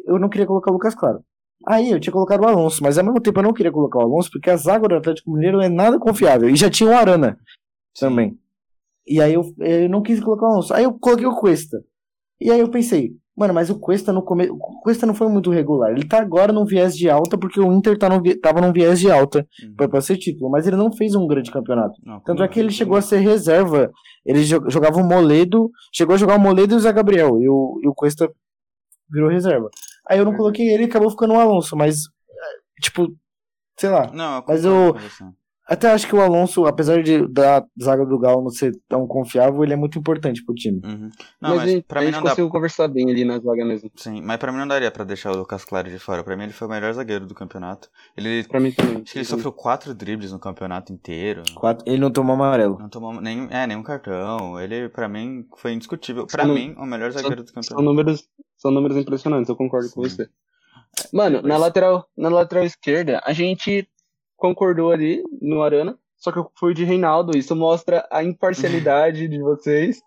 [0.05, 1.21] eu não queria colocar o Lucas Claro.
[1.67, 4.03] Aí eu tinha colocado o Alonso, mas ao mesmo tempo eu não queria colocar o
[4.03, 6.49] Alonso, porque a zaga do Atlético Mineiro é nada confiável.
[6.49, 7.39] E já tinha o Arana
[7.99, 8.39] também.
[9.07, 10.75] E aí eu, eu não quis colocar o Alonso.
[10.75, 11.79] Aí eu coloquei o Cuesta.
[12.41, 14.55] E aí eu pensei, mano, mas o Cuesta no começo.
[14.55, 15.91] O Cuesta não foi muito regular.
[15.91, 18.99] Ele tá agora no viés de alta, porque o Inter tá no, tava num viés
[18.99, 19.89] de alta uhum.
[19.89, 20.51] pra, ser título.
[20.51, 21.95] Mas ele não fez um grande campeonato.
[22.03, 23.91] Não, Tanto é que ele chegou a ser reserva.
[24.25, 25.71] Ele jogava o Moledo.
[25.93, 27.41] Chegou a jogar o Moledo e o Zé Gabriel.
[27.41, 28.31] E o, e o Cuesta
[29.11, 29.69] virou reserva.
[30.09, 32.03] Aí eu não coloquei ele e acabou ficando o Alonso, mas,
[32.81, 33.09] tipo,
[33.79, 34.11] sei lá.
[34.13, 34.95] Não, mas eu.
[35.69, 39.65] Até acho que o Alonso, apesar de da zaga do Galo não ser tão confiável,
[39.65, 40.81] ele é muito importante pro time.
[40.85, 41.11] Uhum.
[41.41, 42.31] Não, mas, mas, pra a mim gente não dá.
[42.31, 43.91] conseguiu conversar bem ali na zaga mesmo.
[43.97, 46.23] Sim, mas pra mim não daria pra deixar o Lucas Claro de fora.
[46.23, 47.89] Pra mim ele foi o melhor zagueiro do campeonato.
[48.17, 49.03] Ele, Pra mim também.
[49.03, 51.43] acho que ele sofreu quatro dribles no campeonato inteiro.
[51.57, 52.79] Quatro, ele não tomou amarelo.
[52.79, 54.61] Não tomou nenhum, é, nenhum cartão.
[54.61, 56.27] Ele, pra mim, foi indiscutível.
[56.29, 57.83] Pra Só no- mim, o melhor zagueiro do São campeonato.
[57.85, 60.09] números, são números impressionantes, eu concordo com Sim.
[60.11, 60.29] você.
[61.13, 63.89] Mano, na lateral, na lateral esquerda, a gente
[64.37, 67.37] concordou ali no Arana, só que eu fui de Reinaldo.
[67.37, 70.01] Isso mostra a imparcialidade de vocês,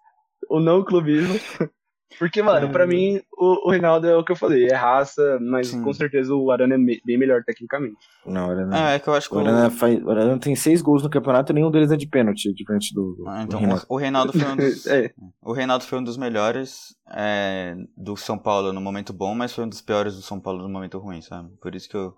[0.50, 1.34] o não clubismo.
[2.18, 2.72] Porque, mano, É.
[2.72, 5.84] pra mim, o, o Reinaldo é o que eu falei, é raça, mas Sim.
[5.84, 7.98] com certeza o Arana é me- bem melhor tecnicamente.
[8.26, 10.40] Não, o Arana, É, é que eu acho que o o, Arana, faz, o Arana
[10.40, 13.14] tem seis gols no campeonato e nenhum deles é de pênalti, diferente do.
[13.16, 13.86] do Ah, então, Renato.
[13.88, 15.12] o, o Reinaldo foi um dos, É,
[15.44, 19.64] o Reinaldo foi um dos melhores é, do São Paulo no momento bom, mas foi
[19.66, 21.48] um dos piores do São Paulo no momento ruim, sabe?
[21.62, 22.16] Por isso que eu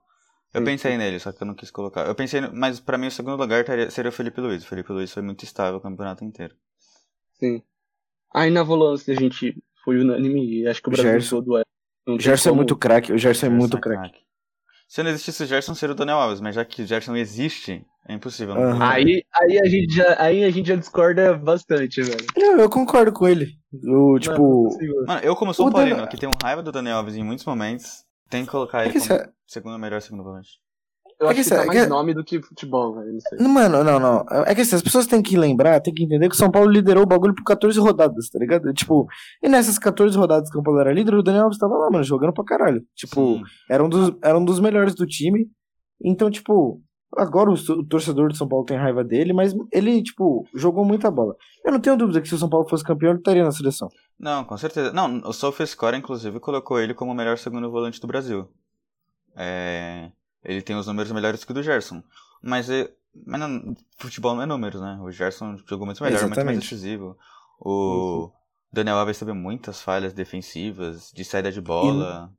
[0.54, 2.06] eu pensei nele, só que eu não quis colocar.
[2.08, 4.64] Eu pensei, mas pra mim o segundo lugar seria o Felipe Luiz.
[4.64, 6.56] O Felipe Luiz foi muito estável o campeonato inteiro.
[7.40, 7.62] sim.
[8.34, 11.36] Aí na volância a gente foi unânime e acho que o Brasil Gerson.
[11.42, 11.64] todo é.
[12.08, 14.10] Não O Gerson é como- muito craque, o Gerson é Gerson muito é craque.
[14.12, 14.26] craque.
[14.88, 17.86] Se não existisse o Gerson, seria o Daniel Alves, mas já que o Gerson existe,
[18.08, 18.56] é impossível.
[18.56, 18.90] não colocar.
[18.92, 22.26] Aí, aí, a gente já, aí a gente já discorda bastante, velho.
[22.38, 23.54] Eu, eu concordo com ele.
[23.86, 24.32] O, tipo.
[24.38, 25.06] Mano, não consigo.
[25.08, 27.44] Mano, eu como São O Paulino, Daniel- que tenho raiva do Daniel Alves em muitos
[27.46, 30.50] momentos, tem que colocar É ele que como essa- segundo melhor segundo volante.
[31.20, 33.16] Eu É acho que que tá mais que- nome do que futebol, velho.
[33.40, 33.48] Não.
[33.50, 34.26] Mano, não, não.
[34.48, 36.72] É que assim, as pessoas têm que lembrar, têm que entender que o São Paulo
[36.72, 38.74] liderou o bagulho por 14 rodadas, tá ligado?
[38.74, 39.06] Tipo,
[39.44, 41.92] e nessas 14 rodadas que o São Paulo era líder, o Daniel Alves tava lá,
[41.92, 42.84] mano, jogando pra caralho.
[42.96, 43.44] Tipo, Sim.
[43.70, 45.48] era um, dos, era um dos melhores do time.
[46.04, 46.82] Então, tipo,
[47.18, 51.36] agora o, torcedor do São Paulo tem raiva dele, mas ele, tipo, jogou muita bola.
[51.64, 53.90] Eu não tenho dúvida que se o São Paulo fosse campeão, ele estaria na seleção.
[54.20, 54.92] Não, com certeza.
[54.94, 58.48] Não, o SofaScore, inclusive, colocou ele como o melhor segundo volante do Brasil.
[59.36, 60.12] É,
[60.44, 62.04] Ele tem os números melhores que o do Gerson.
[62.42, 62.92] Mas, é...
[63.26, 63.76] mas não...
[63.98, 65.00] futebol não é números, né?
[65.02, 66.62] O Gerson jogou muito melhor, muito mais Exatamente.
[66.62, 67.18] decisivo.
[67.60, 68.32] O
[68.72, 72.32] Daniel Alves teve muitas falhas defensivas, de saída de bola.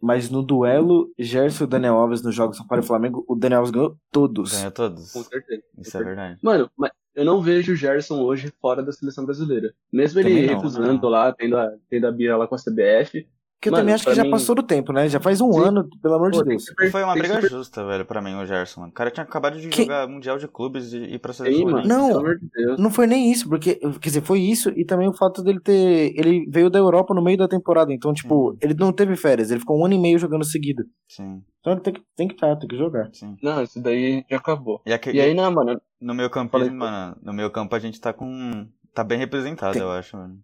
[0.00, 3.60] Mas no duelo, Gerson e Daniel Alves nos jogos São Paulo e Flamengo, o Daniel
[3.60, 4.52] Alves ganhou todos.
[4.52, 5.12] Ganhou todos.
[5.12, 5.62] Com certeza.
[5.78, 6.38] Isso é verdade.
[6.42, 9.72] Mano, mas eu não vejo o Gerson hoje fora da seleção brasileira.
[9.90, 11.08] Mesmo ele não, recusando não.
[11.08, 13.26] lá, tendo a, tendo a birra lá com a CBF.
[13.58, 15.08] Que eu Mano, também acho que já mim- passou do tempo, né?
[15.08, 15.60] Já faz um Sim.
[15.64, 16.66] ano, pelo amor de Pô, tem Deus.
[16.66, 18.90] super- Foi uma briga super- justa, velho, pra mim, o Gerson, mano.
[18.90, 21.64] O cara tinha acabado de Que- jogar Mundial de Clubes e ir pra seleção.
[21.70, 21.88] mano.
[21.88, 22.06] Não.
[22.08, 22.78] Pelo amor de Deus.
[22.78, 26.12] Não foi nem isso, porque, quer dizer, foi isso e também o fato dele ter.
[26.16, 29.60] Ele veio da Europa no meio da temporada, então, tipo, ele não teve férias, ele
[29.60, 30.84] ficou um ano e meio jogando seguido.
[31.08, 33.08] Sim, Então ele tem que, tem que estar, tem que jogar.
[33.14, 33.36] sim.
[33.42, 34.82] Não, isso daí já acabou.
[34.84, 37.78] E, aqui, E aí, não, mano, no meu Falei, campismo, mano, no meu campo a
[37.78, 38.68] gente tá com.
[38.94, 40.38] tá bem representado, Tem- eu acho, mano.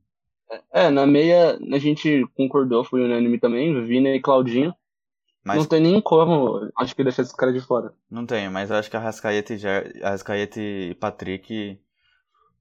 [0.72, 4.74] É, na meia a gente concordou, foi unânime também, Vina e Claudinho.
[5.44, 7.92] Mas Não tem nem como, acho que deixar esses caras de fora.
[8.08, 9.92] não tenho, mas eu acho que a Rascaeta e, Ger...
[10.02, 11.80] Arrascaeta e Patrick.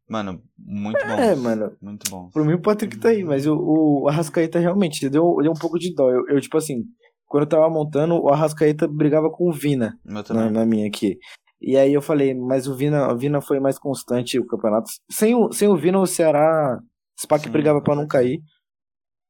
[0.10, 1.20] Mano, muito bons.
[1.20, 1.78] É, mano.
[1.80, 2.32] Muito bons.
[2.34, 5.78] Por mim o Patrick tá aí, mas o, o Arrascaeta realmente deu, deu um pouco
[5.78, 6.10] de dó.
[6.10, 6.84] Eu, eu, tipo assim,
[7.28, 10.52] quando eu tava montando, o Arrascaeta brigava com o Vina na, também.
[10.52, 11.18] na minha aqui.
[11.62, 14.90] E aí eu falei, mas o Vina, o Vina foi mais constante o campeonato.
[15.10, 16.80] Sem o, sem o Vina, o Ceará.
[17.22, 18.42] Spack Sim, brigava pra não cair.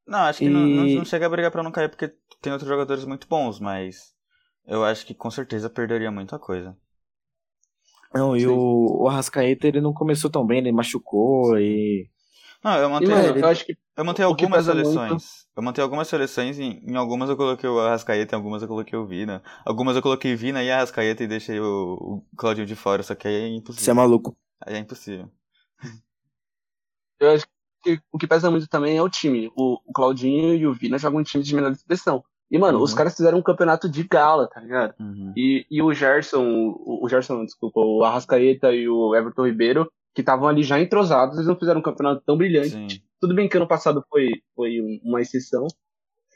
[0.08, 2.52] Não, acho que não, não, E- não chega a brigar pra não cair porque tem
[2.52, 4.14] outros jogadores muito bons, mas.
[4.66, 6.78] Eu acho que com certeza perderia muita coisa.
[8.14, 12.10] Não, e o, o Arrascaeta ele não começou tão bem, ele machucou e.
[12.64, 15.48] Não, eu E, mano, ele- eu acho que Eu que algumas pesa muito- seleções.
[15.56, 18.98] Eu montei algumas seleções e em algumas eu coloquei o Arrascaeta, em algumas eu coloquei
[18.98, 19.42] o Vina.
[19.66, 23.28] Algumas eu coloquei Vina e Arrascaeta e deixei o, o Claudinho de fora, só que
[23.28, 23.96] aí é Você é impossível.
[23.96, 24.38] maluco.
[24.62, 25.30] Aí é impossível.
[27.20, 27.46] eu acho
[27.84, 29.52] que o que pesa muito também é o time.
[29.56, 32.24] O, o Claudinho e o Vina jogam em time de menor expressão.
[32.50, 32.84] E, mano, Uhum.
[32.84, 34.94] os caras fizeram um campeonato de gala, tá ligado?
[35.00, 35.34] Uhum.
[35.38, 36.44] E, e o Gerson,
[36.76, 41.36] o, o Gerson, desculpa, o Arrascaeta e o Everton Ribeiro, que estavam ali já entrosados,
[41.38, 42.70] eles não fizeram um campeonato tão brilhante.
[42.96, 43.02] Sim.
[43.22, 45.66] Tudo bem que ano passado foi, foi um- uma exceção.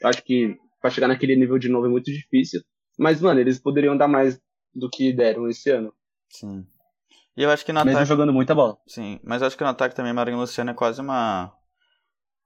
[0.00, 2.62] Eu acho que pra chegar naquele nível de novo é muito difícil.
[2.98, 4.40] Mas, mano, eles poderiam dar mais
[4.74, 5.92] do que deram esse ano.
[6.30, 6.64] Sim.
[7.36, 8.08] E eu acho que no Mesmo ataque.
[8.08, 8.78] jogando muita bola.
[8.86, 11.52] Sim, mas eu acho que no ataque também Marinho e Luciano é quase uma,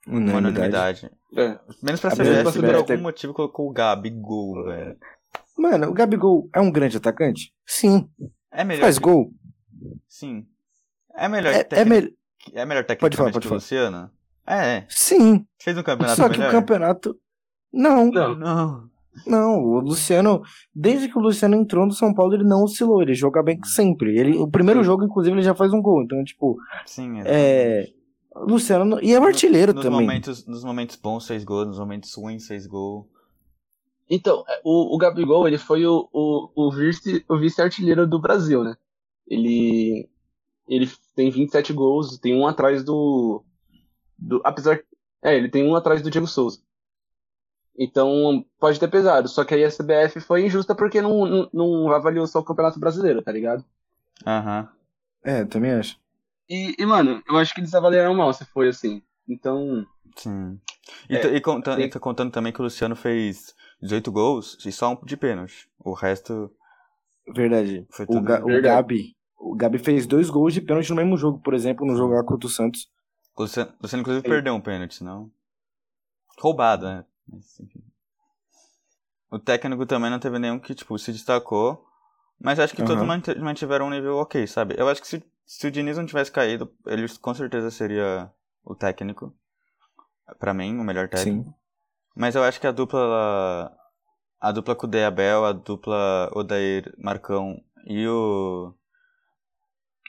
[0.07, 1.07] uma Unanimidade.
[1.07, 1.11] unanimidade.
[1.37, 1.59] É.
[1.83, 2.17] Menos pra da
[2.53, 4.97] por algum ter- motivo colocou o Gabigol, velho.
[5.57, 7.55] Mano, o Gabigol é um grande atacante?
[7.65, 8.11] Sim.
[8.51, 8.83] É melhor.
[8.83, 9.33] Faz que- gol?
[10.09, 10.47] Sim.
[11.15, 12.11] É melhor, É, é tecnic- melhor.
[12.53, 13.57] é melhor Pode falar, pode falar.
[13.59, 14.11] Luciano?
[14.47, 14.87] É, é.
[14.89, 15.47] Sim.
[15.59, 16.49] Fez um campeonato Só que melhor?
[16.49, 17.17] o campeonato.
[17.73, 18.35] Não, Não.
[18.35, 18.91] Não.
[19.27, 19.63] Não.
[19.63, 20.43] O Luciano,
[20.75, 23.03] desde que o Luciano entrou no São Paulo, ele não oscilou.
[23.03, 24.19] Ele joga bem sempre.
[24.19, 24.87] Ele, o primeiro Sim.
[24.87, 26.03] jogo, inclusive, ele já faz um gol.
[26.03, 26.57] Então, tipo,
[26.87, 27.89] Sim, é.
[28.35, 28.99] o Luciano.
[29.03, 30.01] E é um artilheiro nos também.
[30.01, 31.65] Momentos, nos momentos bons, fez gol.
[31.67, 33.09] Nos momentos ruins, fez gol.
[34.09, 38.65] Então, é, o, o Gabigol, ele foi o, o, o vice- o vice-artilheiro do Brasil,
[38.65, 38.77] né?
[39.27, 40.09] ele
[40.69, 43.45] ele tem 27 gols, tem um atrás do
[44.19, 44.81] do apesar
[45.23, 46.61] é, ele tem um atrás do Diego Souza.
[47.79, 49.29] Então, pode ter pesado.
[49.29, 52.79] Só que aí a CBF foi injusta porque não, não, não avaliou só o Campeonato
[52.79, 53.65] Brasileiro, tá ligado?
[54.27, 54.69] Aham.
[55.23, 55.99] É, também acho.
[56.49, 59.03] E, e, mano, eu acho que eles avaliaram mal se foi assim.
[59.29, 59.87] Então.
[60.17, 60.59] Sim.
[61.09, 64.11] E, É, t- e, conta- tem- e tá contando também que o Luciano fez 18
[64.11, 65.69] gols e só um de pênalti.
[65.79, 66.51] O resto
[67.33, 67.87] Verdade.
[67.91, 68.23] foi O, tudo.
[68.23, 68.75] Ga- o Verdade.
[68.77, 69.17] Gabi.
[69.39, 72.23] O Gabi fez dois gols de pênalti no mesmo jogo, por exemplo, no jogo lá
[72.25, 72.91] contra o Santos.
[73.37, 74.31] O Luciano, o Luciano inclusive, Sim.
[74.31, 75.31] perdeu um pênalti, senão.
[76.39, 77.05] Roubado, né?
[77.31, 77.83] Mas, enfim.
[79.31, 81.87] O técnico também não teve nenhum que, tipo, se destacou.
[82.41, 83.07] Mas acho que todos Aham.
[83.07, 84.75] mante- mantiveram um nível ok, sabe?
[84.77, 88.31] Eu acho que se, se o Diniz não tivesse caído, ele com certeza seria
[88.65, 89.35] o técnico.
[90.39, 91.45] Pra mim, o melhor técnico.
[91.51, 91.55] Sim.
[92.17, 93.77] Mas eu acho que a dupla.
[94.41, 98.75] A dupla Kudê Abel, a dupla Odair Marcão e o.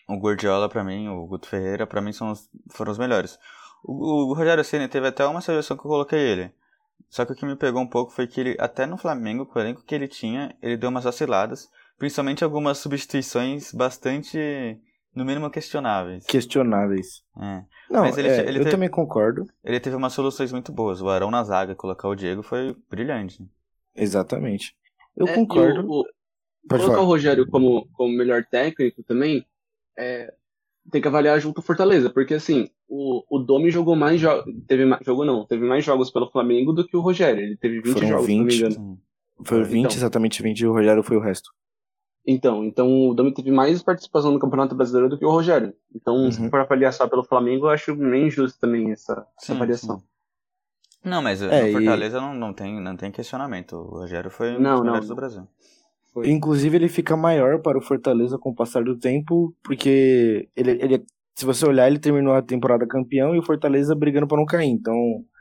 [0.07, 3.37] O Guardiola, pra mim, o Guto Ferreira, pra mim são os- foram os melhores.
[3.83, 6.53] O, o Rogério Ceni teve até uma seleção que eu coloquei ele.
[7.09, 9.57] Só que o que me pegou um pouco foi que ele, até no Flamengo, com
[9.59, 11.67] o elenco que ele tinha, ele deu umas vaciladas.
[11.97, 14.37] Principalmente algumas substituições bastante,
[15.13, 16.25] no mínimo, questionáveis.
[16.25, 17.21] Questionáveis.
[17.37, 17.63] É.
[17.89, 19.45] Não, Mas ele- é, ele eu teve- também concordo.
[19.63, 21.01] Ele teve umas soluções muito boas.
[21.01, 23.45] O Arão na zaga, colocar o Diego foi brilhante.
[23.95, 24.75] Exatamente.
[25.15, 25.85] Eu É, concordo.
[25.87, 26.05] o- o-
[26.69, 27.05] colocar o.
[27.05, 29.45] Rogério como, como melhor técnico também,
[29.97, 30.33] é,
[30.89, 34.85] tem que avaliar junto o Fortaleza, porque assim, o, o Domi jogou mais jogos, teve
[34.85, 37.93] mais, jogou não, teve mais jogos pelo Flamengo do que o Rogério, ele teve 20
[37.93, 38.57] Foram jogos, se não me 20.
[38.73, 38.99] engano.
[39.43, 39.91] Foi 20, Então.
[39.97, 41.51] exatamente 20, e o Rogério foi o resto.
[42.25, 45.73] Então, então o Domi teve mais participação no Campeonato Brasileiro do que o Rogério.
[45.95, 46.49] Então, se Uhum.
[46.49, 49.99] for avaliar só pelo Flamengo, eu acho meio injusto também essa, essa Sim, avaliação.
[49.99, 50.05] sim.
[51.03, 53.73] Não, mas É, no e- Fortaleza não, não, tem, não tem questionamento.
[53.75, 55.47] O Rogério foi um Não, dos melhores do Brasil.
[56.13, 56.29] Foi.
[56.29, 61.05] Inclusive, ele fica maior para o Fortaleza com o passar do tempo, porque ele, ele,
[61.33, 64.69] se você olhar, ele terminou a temporada campeão e o Fortaleza brigando para não cair.
[64.69, 64.95] Então,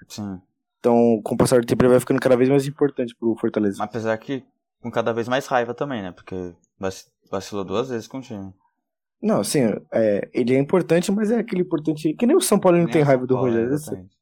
[0.08, 0.38] Sim.
[0.78, 3.82] então, com o passar do tempo, ele vai ficando cada vez mais importante pro Fortaleza.
[3.82, 4.44] Apesar que
[4.80, 6.12] com cada vez mais raiva também, né?
[6.12, 8.52] Porque vac- vacilou duas vezes com o time.
[9.22, 9.60] Não, sim,
[9.92, 12.14] é, ele é importante, mas é aquele importante.
[12.14, 13.76] Que nem o São Paulo não tem o raiva do Paulo, Rogério.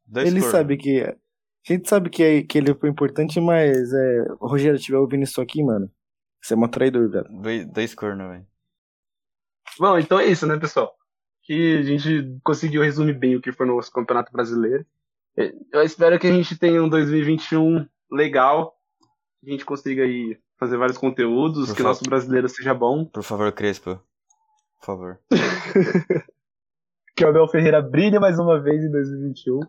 [0.06, 1.02] Dois Ele sabe que.
[1.02, 5.22] A gente sabe que, é, que ele foi importante, mas é, o Rogério estiver ouvindo
[5.24, 5.90] isso aqui, mano.
[6.40, 7.28] Você é um traidor, velho.
[7.30, 8.46] Dois, dois cornos, velho.
[9.78, 10.94] Bom, então é isso, né, pessoal?
[11.42, 14.84] Que a gente conseguiu resumir bem o que foi o nosso Campeonato Brasileiro.
[15.36, 18.76] É, Eu espero que a gente tenha um 2021 legal,
[19.40, 23.04] que a gente consiga aí fazer vários conteúdos, Por que o nosso brasileiro seja bom,
[23.04, 24.00] Por favor, Crespo.
[24.80, 25.20] Por favor.
[27.16, 29.60] que o Abel Ferreira brilhe mais uma vez em 2021.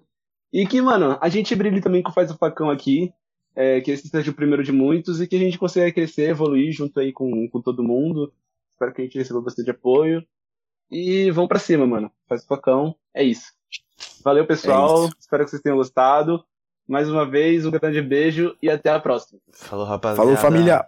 [0.51, 3.13] E que, mano, a gente brilhe também com o Faz o Facão aqui,
[3.60, 6.72] é, que esse seja o primeiro de muitos e que a gente consiga crescer, evoluir
[6.72, 8.31] junto aí com, com todo mundo.
[8.72, 10.26] Espero que a gente receba bastante apoio.
[10.90, 12.10] E vamos pra cima, mano.
[12.26, 13.52] Faz o Facão, é isso.
[14.23, 15.03] Valeu, pessoal.
[15.03, 15.15] É isso.
[15.19, 16.41] Espero que vocês tenham gostado.
[16.88, 19.41] Mais uma vez, um grande beijo e até a próxima.
[19.52, 20.23] Falou, rapaziada.
[20.23, 20.86] Falou, família!